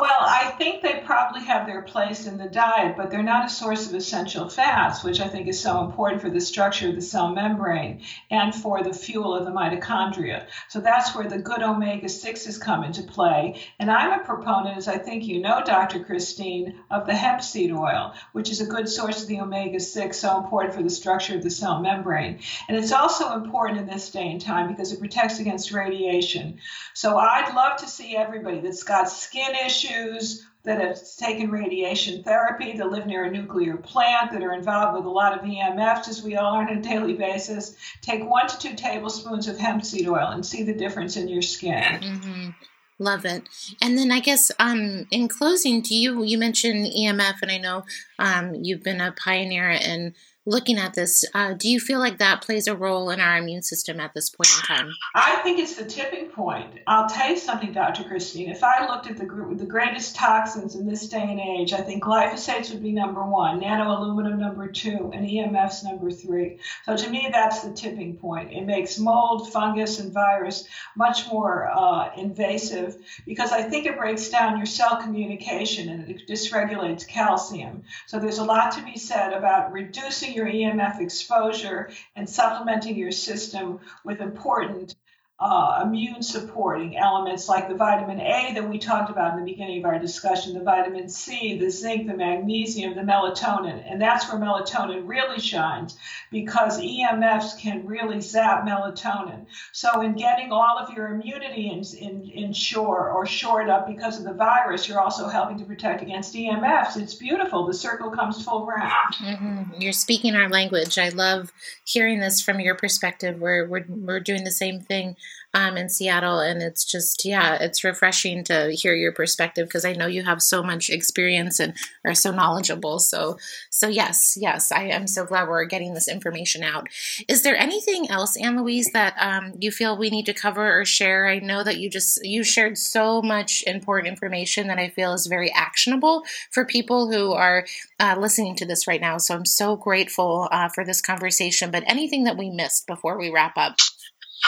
Well, 0.00 0.20
I 0.20 0.54
think 0.56 0.80
they 0.80 1.02
probably 1.04 1.42
have 1.44 1.66
their 1.66 1.82
place 1.82 2.26
in 2.26 2.38
the 2.38 2.48
diet, 2.48 2.96
but 2.96 3.10
they're 3.10 3.22
not 3.22 3.46
a 3.46 3.50
source 3.50 3.86
of 3.86 3.94
essential 3.94 4.48
fats, 4.48 5.04
which 5.04 5.20
I 5.20 5.28
think 5.28 5.48
is 5.48 5.60
so 5.60 5.84
important 5.84 6.22
for 6.22 6.30
the 6.30 6.40
structure 6.40 6.88
of 6.88 6.94
the 6.94 7.02
cell 7.02 7.28
membrane 7.28 8.00
and 8.30 8.54
for 8.54 8.82
the 8.82 8.94
fuel 8.94 9.34
of 9.34 9.44
the 9.44 9.50
mitochondria. 9.50 10.46
So 10.68 10.80
that's 10.80 11.14
where 11.14 11.28
the 11.28 11.38
good 11.38 11.62
omega 11.62 12.06
6s 12.06 12.60
come 12.60 12.84
into 12.84 13.02
play. 13.02 13.60
And 13.78 13.90
I'm 13.90 14.18
a 14.18 14.24
proponent, 14.24 14.78
as 14.78 14.88
I 14.88 14.96
think 14.96 15.24
you 15.24 15.40
know, 15.40 15.62
Dr. 15.64 16.02
Christine, 16.02 16.80
of 16.90 17.06
the 17.06 17.14
hemp 17.14 17.42
seed 17.42 17.70
oil, 17.70 18.14
which 18.32 18.50
is 18.50 18.60
a 18.60 18.66
good 18.66 18.88
source 18.88 19.22
of 19.22 19.28
the 19.28 19.40
omega 19.40 19.78
6, 19.78 20.16
so 20.16 20.38
important 20.38 20.74
for 20.74 20.82
the 20.82 20.90
structure 20.90 21.36
of 21.36 21.42
the 21.42 21.50
cell 21.50 21.80
membrane. 21.80 22.40
And 22.68 22.78
it's 22.78 22.92
also 22.92 23.34
important 23.34 23.80
in 23.80 23.86
this 23.86 24.10
day 24.10 24.30
and 24.30 24.40
time 24.40 24.68
because 24.68 24.92
it 24.92 25.00
protects 25.00 25.38
against 25.38 25.70
radiation. 25.70 26.60
So 26.94 27.18
I'd 27.18 27.54
love 27.54 27.76
to 27.78 27.88
see 27.88 28.16
everybody 28.16 28.60
that's 28.60 28.84
got 28.84 29.10
skin 29.10 29.54
issues 29.54 29.71
issues, 29.72 30.46
that 30.64 30.80
have 30.80 30.98
taken 31.16 31.50
radiation 31.50 32.22
therapy, 32.22 32.76
that 32.76 32.90
live 32.90 33.06
near 33.06 33.24
a 33.24 33.30
nuclear 33.30 33.76
plant, 33.76 34.30
that 34.30 34.42
are 34.42 34.52
involved 34.52 34.96
with 34.96 35.06
a 35.06 35.10
lot 35.10 35.36
of 35.36 35.44
EMFs, 35.44 36.08
as 36.08 36.22
we 36.22 36.36
all 36.36 36.54
are 36.54 36.62
on 36.62 36.76
a 36.76 36.80
daily 36.80 37.14
basis, 37.14 37.74
take 38.00 38.24
one 38.24 38.46
to 38.46 38.58
two 38.58 38.74
tablespoons 38.74 39.48
of 39.48 39.58
hemp 39.58 39.84
seed 39.84 40.06
oil 40.06 40.28
and 40.28 40.46
see 40.46 40.62
the 40.62 40.74
difference 40.74 41.16
in 41.16 41.28
your 41.28 41.42
skin. 41.42 42.00
Mm-hmm. 42.00 42.50
Love 42.98 43.24
it. 43.24 43.42
And 43.80 43.98
then 43.98 44.12
I 44.12 44.20
guess 44.20 44.52
um, 44.60 45.06
in 45.10 45.26
closing, 45.26 45.80
do 45.80 45.96
you 45.96 46.22
you 46.22 46.38
mentioned 46.38 46.86
EMF, 46.86 47.42
and 47.42 47.50
I 47.50 47.58
know 47.58 47.84
um, 48.20 48.54
you've 48.54 48.84
been 48.84 49.00
a 49.00 49.10
pioneer 49.10 49.70
in 49.70 50.14
looking 50.44 50.78
at 50.78 50.94
this, 50.94 51.24
uh, 51.34 51.52
do 51.54 51.68
you 51.68 51.78
feel 51.78 51.98
like 51.98 52.18
that 52.18 52.42
plays 52.42 52.66
a 52.66 52.76
role 52.76 53.10
in 53.10 53.20
our 53.20 53.38
immune 53.38 53.62
system 53.62 54.00
at 54.00 54.12
this 54.14 54.30
point 54.30 54.48
in 54.56 54.76
time? 54.76 54.92
I 55.14 55.36
think 55.42 55.58
it's 55.58 55.76
the 55.76 55.84
tipping 55.84 56.28
point. 56.28 56.80
I'll 56.86 57.08
tell 57.08 57.30
you 57.30 57.36
something, 57.36 57.72
Dr. 57.72 58.04
Christine. 58.04 58.50
If 58.50 58.64
I 58.64 58.86
looked 58.86 59.06
at 59.06 59.16
the 59.16 59.32
the 59.52 59.66
greatest 59.66 60.16
toxins 60.16 60.74
in 60.74 60.86
this 60.86 61.08
day 61.08 61.22
and 61.22 61.38
age, 61.38 61.72
I 61.72 61.80
think 61.82 62.02
glyphosates 62.02 62.70
would 62.72 62.82
be 62.82 62.92
number 62.92 63.22
one, 63.22 63.60
nano 63.60 63.98
aluminum 63.98 64.38
number 64.38 64.66
two, 64.68 65.10
and 65.14 65.26
EMFs 65.26 65.84
number 65.84 66.10
three. 66.10 66.58
So 66.84 66.96
to 66.96 67.10
me, 67.10 67.28
that's 67.30 67.62
the 67.62 67.72
tipping 67.72 68.16
point. 68.16 68.52
It 68.52 68.64
makes 68.64 68.98
mold, 68.98 69.52
fungus, 69.52 70.00
and 70.00 70.12
virus 70.12 70.66
much 70.96 71.28
more 71.28 71.70
uh, 71.72 72.10
invasive 72.16 72.96
because 73.26 73.52
I 73.52 73.62
think 73.62 73.86
it 73.86 73.98
breaks 73.98 74.28
down 74.28 74.56
your 74.56 74.66
cell 74.66 74.96
communication 75.00 75.88
and 75.88 76.08
it 76.08 76.28
dysregulates 76.28 77.06
calcium. 77.06 77.84
So 78.06 78.18
there's 78.18 78.38
a 78.38 78.44
lot 78.44 78.72
to 78.72 78.82
be 78.82 78.98
said 78.98 79.32
about 79.32 79.72
reducing 79.72 80.31
reducing 80.31 80.31
your 80.34 80.46
EMF 80.46 81.00
exposure 81.00 81.90
and 82.16 82.28
supplementing 82.28 82.96
your 82.96 83.12
system 83.12 83.80
with 84.04 84.20
important 84.20 84.94
uh, 85.42 85.82
immune 85.84 86.22
supporting 86.22 86.96
elements 86.96 87.48
like 87.48 87.68
the 87.68 87.74
vitamin 87.74 88.20
A 88.20 88.52
that 88.54 88.68
we 88.68 88.78
talked 88.78 89.10
about 89.10 89.36
in 89.36 89.44
the 89.44 89.50
beginning 89.50 89.80
of 89.80 89.84
our 89.84 89.98
discussion, 89.98 90.54
the 90.54 90.62
vitamin 90.62 91.08
C, 91.08 91.58
the 91.58 91.68
zinc, 91.68 92.06
the 92.06 92.16
magnesium, 92.16 92.94
the 92.94 93.00
melatonin. 93.00 93.82
And 93.90 94.00
that's 94.00 94.30
where 94.30 94.40
melatonin 94.40 95.02
really 95.04 95.40
shines 95.40 95.98
because 96.30 96.80
EMFs 96.80 97.58
can 97.58 97.84
really 97.84 98.20
zap 98.20 98.64
melatonin. 98.64 99.46
So, 99.72 100.02
in 100.02 100.14
getting 100.14 100.52
all 100.52 100.78
of 100.78 100.90
your 100.90 101.08
immunity 101.08 101.70
in, 101.70 101.82
in, 101.98 102.30
in 102.30 102.52
shore 102.52 103.10
or 103.10 103.26
shored 103.26 103.68
up 103.68 103.88
because 103.88 104.18
of 104.20 104.24
the 104.24 104.34
virus, 104.34 104.88
you're 104.88 105.00
also 105.00 105.26
helping 105.26 105.58
to 105.58 105.64
protect 105.64 106.02
against 106.02 106.34
EMFs. 106.34 106.96
It's 106.96 107.14
beautiful. 107.14 107.66
The 107.66 107.74
circle 107.74 108.10
comes 108.10 108.44
full 108.44 108.64
round. 108.64 109.14
Mm-hmm. 109.14 109.80
You're 109.80 109.92
speaking 109.92 110.36
our 110.36 110.48
language. 110.48 110.98
I 110.98 111.08
love 111.08 111.52
hearing 111.84 112.20
this 112.20 112.40
from 112.40 112.60
your 112.60 112.76
perspective. 112.76 113.40
We're, 113.40 113.66
we're, 113.66 113.84
we're 113.88 114.20
doing 114.20 114.44
the 114.44 114.52
same 114.52 114.80
thing 114.80 115.16
um, 115.54 115.76
in 115.76 115.88
Seattle. 115.88 116.38
And 116.38 116.62
it's 116.62 116.84
just, 116.84 117.24
yeah, 117.24 117.56
it's 117.60 117.84
refreshing 117.84 118.44
to 118.44 118.70
hear 118.72 118.94
your 118.94 119.12
perspective 119.12 119.68
because 119.68 119.84
I 119.84 119.92
know 119.92 120.06
you 120.06 120.22
have 120.22 120.42
so 120.42 120.62
much 120.62 120.90
experience 120.90 121.60
and 121.60 121.74
are 122.04 122.14
so 122.14 122.32
knowledgeable. 122.32 122.98
So, 122.98 123.38
so 123.70 123.88
yes, 123.88 124.36
yes, 124.40 124.72
I 124.72 124.84
am 124.84 125.06
so 125.06 125.24
glad 125.24 125.48
we're 125.48 125.64
getting 125.64 125.94
this 125.94 126.08
information 126.08 126.62
out. 126.62 126.88
Is 127.28 127.42
there 127.42 127.56
anything 127.56 128.10
else, 128.10 128.36
Ann 128.36 128.56
Louise, 128.56 128.90
that 128.92 129.14
um, 129.18 129.52
you 129.60 129.70
feel 129.70 129.96
we 129.96 130.10
need 130.10 130.26
to 130.26 130.34
cover 130.34 130.80
or 130.80 130.84
share? 130.84 131.26
I 131.26 131.38
know 131.38 131.62
that 131.62 131.78
you 131.78 131.90
just 131.90 132.24
you 132.24 132.42
shared 132.44 132.78
so 132.78 133.20
much 133.20 133.62
important 133.66 134.08
information 134.08 134.68
that 134.68 134.78
I 134.78 134.88
feel 134.88 135.12
is 135.12 135.26
very 135.26 135.52
actionable 135.52 136.24
for 136.50 136.64
people 136.64 137.10
who 137.10 137.32
are 137.32 137.66
uh, 138.00 138.16
listening 138.18 138.56
to 138.56 138.66
this 138.66 138.86
right 138.86 139.00
now. 139.00 139.18
So 139.18 139.34
I'm 139.34 139.46
so 139.46 139.76
grateful 139.76 140.48
uh, 140.50 140.68
for 140.68 140.84
this 140.84 141.00
conversation. 141.00 141.70
But 141.70 141.84
anything 141.86 142.24
that 142.24 142.38
we 142.38 142.50
missed 142.50 142.86
before 142.86 143.18
we 143.18 143.30
wrap 143.30 143.56
up? 143.56 143.76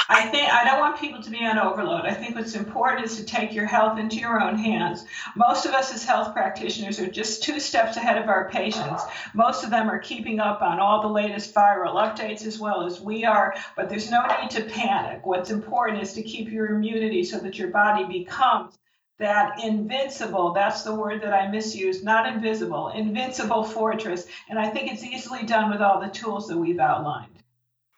I 0.08 0.26
think 0.26 0.52
I 0.52 0.64
don't 0.64 0.80
want 0.80 1.00
people 1.00 1.22
to 1.22 1.30
be 1.30 1.44
on 1.44 1.58
overload. 1.58 2.04
I 2.04 2.14
think 2.14 2.34
what's 2.34 2.54
important 2.54 3.06
is 3.06 3.16
to 3.16 3.24
take 3.24 3.54
your 3.54 3.66
health 3.66 3.98
into 3.98 4.16
your 4.16 4.40
own 4.40 4.56
hands. 4.56 5.04
Most 5.34 5.66
of 5.66 5.72
us 5.72 5.94
as 5.94 6.04
health 6.04 6.34
practitioners 6.34 6.98
are 7.00 7.06
just 7.06 7.42
two 7.42 7.58
steps 7.58 7.96
ahead 7.96 8.18
of 8.18 8.28
our 8.28 8.50
patients. 8.50 9.02
Most 9.34 9.64
of 9.64 9.70
them 9.70 9.88
are 9.88 9.98
keeping 9.98 10.40
up 10.40 10.62
on 10.62 10.78
all 10.78 11.00
the 11.00 11.08
latest 11.08 11.54
viral 11.54 11.94
updates 11.94 12.44
as 12.44 12.58
well 12.58 12.84
as 12.84 13.00
we 13.00 13.24
are, 13.24 13.54
but 13.76 13.88
there's 13.88 14.10
no 14.10 14.24
need 14.40 14.50
to 14.50 14.64
panic. 14.64 15.24
What's 15.24 15.50
important 15.50 16.02
is 16.02 16.12
to 16.14 16.22
keep 16.22 16.50
your 16.50 16.66
immunity 16.66 17.24
so 17.24 17.38
that 17.38 17.58
your 17.58 17.68
body 17.68 18.04
becomes 18.04 18.76
that 19.18 19.62
invincible, 19.62 20.52
that's 20.52 20.82
the 20.82 20.94
word 20.94 21.22
that 21.22 21.32
I 21.32 21.48
misused, 21.48 22.04
not 22.04 22.26
invisible, 22.26 22.88
invincible 22.88 23.62
fortress. 23.62 24.26
And 24.50 24.58
I 24.58 24.68
think 24.68 24.92
it's 24.92 25.04
easily 25.04 25.44
done 25.44 25.70
with 25.70 25.80
all 25.80 26.00
the 26.00 26.08
tools 26.08 26.48
that 26.48 26.58
we've 26.58 26.80
outlined. 26.80 27.30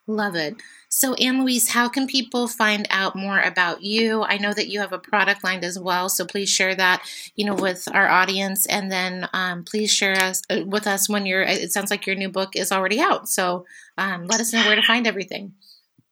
Love 0.06 0.36
it. 0.36 0.56
So, 0.96 1.12
Ann 1.12 1.42
Louise, 1.42 1.68
how 1.68 1.90
can 1.90 2.06
people 2.06 2.48
find 2.48 2.86
out 2.88 3.14
more 3.14 3.38
about 3.38 3.82
you? 3.82 4.22
I 4.22 4.38
know 4.38 4.54
that 4.54 4.68
you 4.68 4.80
have 4.80 4.94
a 4.94 4.98
product 4.98 5.44
line 5.44 5.62
as 5.62 5.78
well, 5.78 6.08
so 6.08 6.24
please 6.24 6.48
share 6.48 6.74
that, 6.74 7.02
you 7.34 7.44
know, 7.44 7.54
with 7.54 7.86
our 7.92 8.08
audience, 8.08 8.64
and 8.64 8.90
then 8.90 9.28
um, 9.34 9.64
please 9.64 9.92
share 9.92 10.16
us 10.16 10.40
uh, 10.48 10.62
with 10.64 10.86
us 10.86 11.06
when 11.06 11.26
your. 11.26 11.42
It 11.42 11.70
sounds 11.70 11.90
like 11.90 12.06
your 12.06 12.16
new 12.16 12.30
book 12.30 12.56
is 12.56 12.72
already 12.72 12.98
out, 12.98 13.28
so 13.28 13.66
um, 13.98 14.26
let 14.26 14.40
us 14.40 14.54
know 14.54 14.64
where 14.64 14.74
to 14.74 14.82
find 14.86 15.06
everything. 15.06 15.52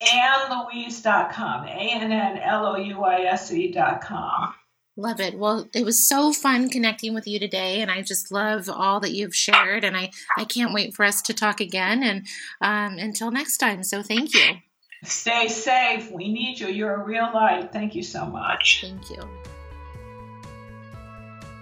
AnnLouise.com, 0.03 1.65
A 1.65 1.91
N 1.95 2.13
N 2.13 2.39
L 2.43 2.67
O 2.67 2.77
U 2.77 3.05
I 3.05 3.23
S 3.23 3.51
E.com. 3.51 4.55
Love 4.99 5.19
it. 5.19 5.39
Well, 5.39 5.67
it 5.75 5.87
was 5.87 6.07
so 6.07 6.31
fun 6.31 6.69
connecting 6.69 7.15
with 7.15 7.27
you 7.27 7.39
today, 7.41 7.81
and 7.81 7.91
I 7.91 8.03
just 8.03 8.31
love 8.31 8.69
all 8.69 9.01
that 9.01 9.13
you've 9.13 9.35
shared. 9.35 9.83
And 9.83 9.97
I, 9.97 10.11
I 10.37 10.45
can't 10.45 10.75
wait 10.75 10.93
for 10.93 11.07
us 11.07 11.23
to 11.23 11.33
talk 11.33 11.63
again. 11.63 12.03
And 12.03 12.27
um, 12.61 12.99
until 12.99 13.31
next 13.31 13.57
time, 13.57 13.83
so 13.83 14.03
thank 14.03 14.35
you. 14.35 14.57
Stay 15.05 15.49
safe. 15.49 16.11
We 16.11 16.33
need 16.33 16.61
you. 16.61 16.69
You're 16.69 16.95
a 16.95 17.05
real 17.05 17.31
light. 17.33 17.73
Thank 17.73 17.95
you 17.95 18.03
so 18.03 18.25
much. 18.25 18.81
Thank 18.83 19.11
you. 19.11 19.29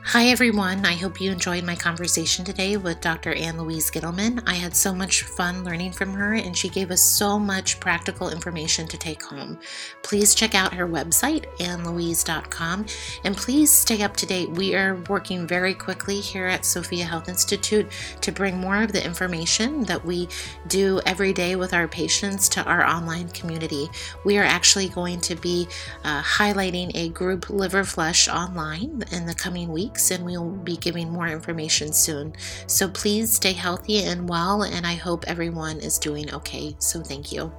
Hi, 0.04 0.26
everyone. 0.26 0.84
I 0.84 0.94
hope 0.94 1.20
you 1.20 1.30
enjoyed 1.30 1.62
my 1.62 1.76
conversation 1.76 2.44
today 2.44 2.76
with 2.76 3.00
Dr. 3.00 3.32
Ann 3.34 3.56
Louise 3.56 3.88
Gittleman. 3.88 4.42
I 4.46 4.54
had 4.54 4.74
so 4.74 4.92
much 4.92 5.22
fun 5.22 5.64
learning 5.64 5.92
from 5.92 6.12
her, 6.12 6.34
and 6.34 6.58
she 6.58 6.68
gave 6.68 6.90
us 6.90 7.00
so 7.00 7.38
much 7.38 7.78
practical 7.78 8.28
information 8.28 8.88
to 8.88 8.98
take 8.98 9.22
home. 9.22 9.60
Please 10.02 10.34
check 10.34 10.56
out 10.56 10.74
her 10.74 10.88
website, 10.88 11.46
annlouise.com, 11.60 12.84
and 13.24 13.36
please 13.36 13.70
stay 13.70 14.02
up 14.02 14.16
to 14.16 14.26
date. 14.26 14.50
We 14.50 14.74
are 14.74 14.96
working 15.08 15.46
very 15.46 15.72
quickly 15.72 16.20
here 16.20 16.48
at 16.48 16.66
Sophia 16.66 17.04
Health 17.04 17.28
Institute 17.28 17.86
to 18.22 18.32
bring 18.32 18.58
more 18.58 18.82
of 18.82 18.92
the 18.92 19.02
information 19.02 19.84
that 19.84 20.04
we 20.04 20.28
do 20.66 21.00
every 21.06 21.32
day 21.32 21.54
with 21.54 21.72
our 21.72 21.86
patients 21.86 22.48
to 22.50 22.64
our 22.64 22.84
online 22.84 23.28
community. 23.28 23.88
We 24.24 24.36
are 24.36 24.44
actually 24.44 24.88
going 24.88 25.20
to 25.22 25.36
be 25.36 25.68
uh, 26.02 26.22
highlighting 26.22 26.90
a 26.94 27.08
group 27.10 27.48
liver 27.48 27.84
flush 27.84 28.28
online 28.28 29.04
in 29.12 29.26
the 29.26 29.34
coming 29.34 29.70
weeks 29.70 29.91
weeks, 29.92 30.10
and 30.10 30.24
we'll 30.24 30.50
be 30.50 30.76
giving 30.76 31.10
more 31.10 31.28
information 31.28 31.92
soon. 31.92 32.34
So 32.66 32.88
please 32.88 33.32
stay 33.32 33.52
healthy 33.52 34.02
and 34.04 34.28
well, 34.28 34.62
and 34.62 34.86
I 34.86 34.94
hope 34.94 35.24
everyone 35.26 35.80
is 35.80 35.98
doing 35.98 36.32
okay. 36.32 36.74
So 36.78 37.02
thank 37.02 37.32
you. 37.32 37.52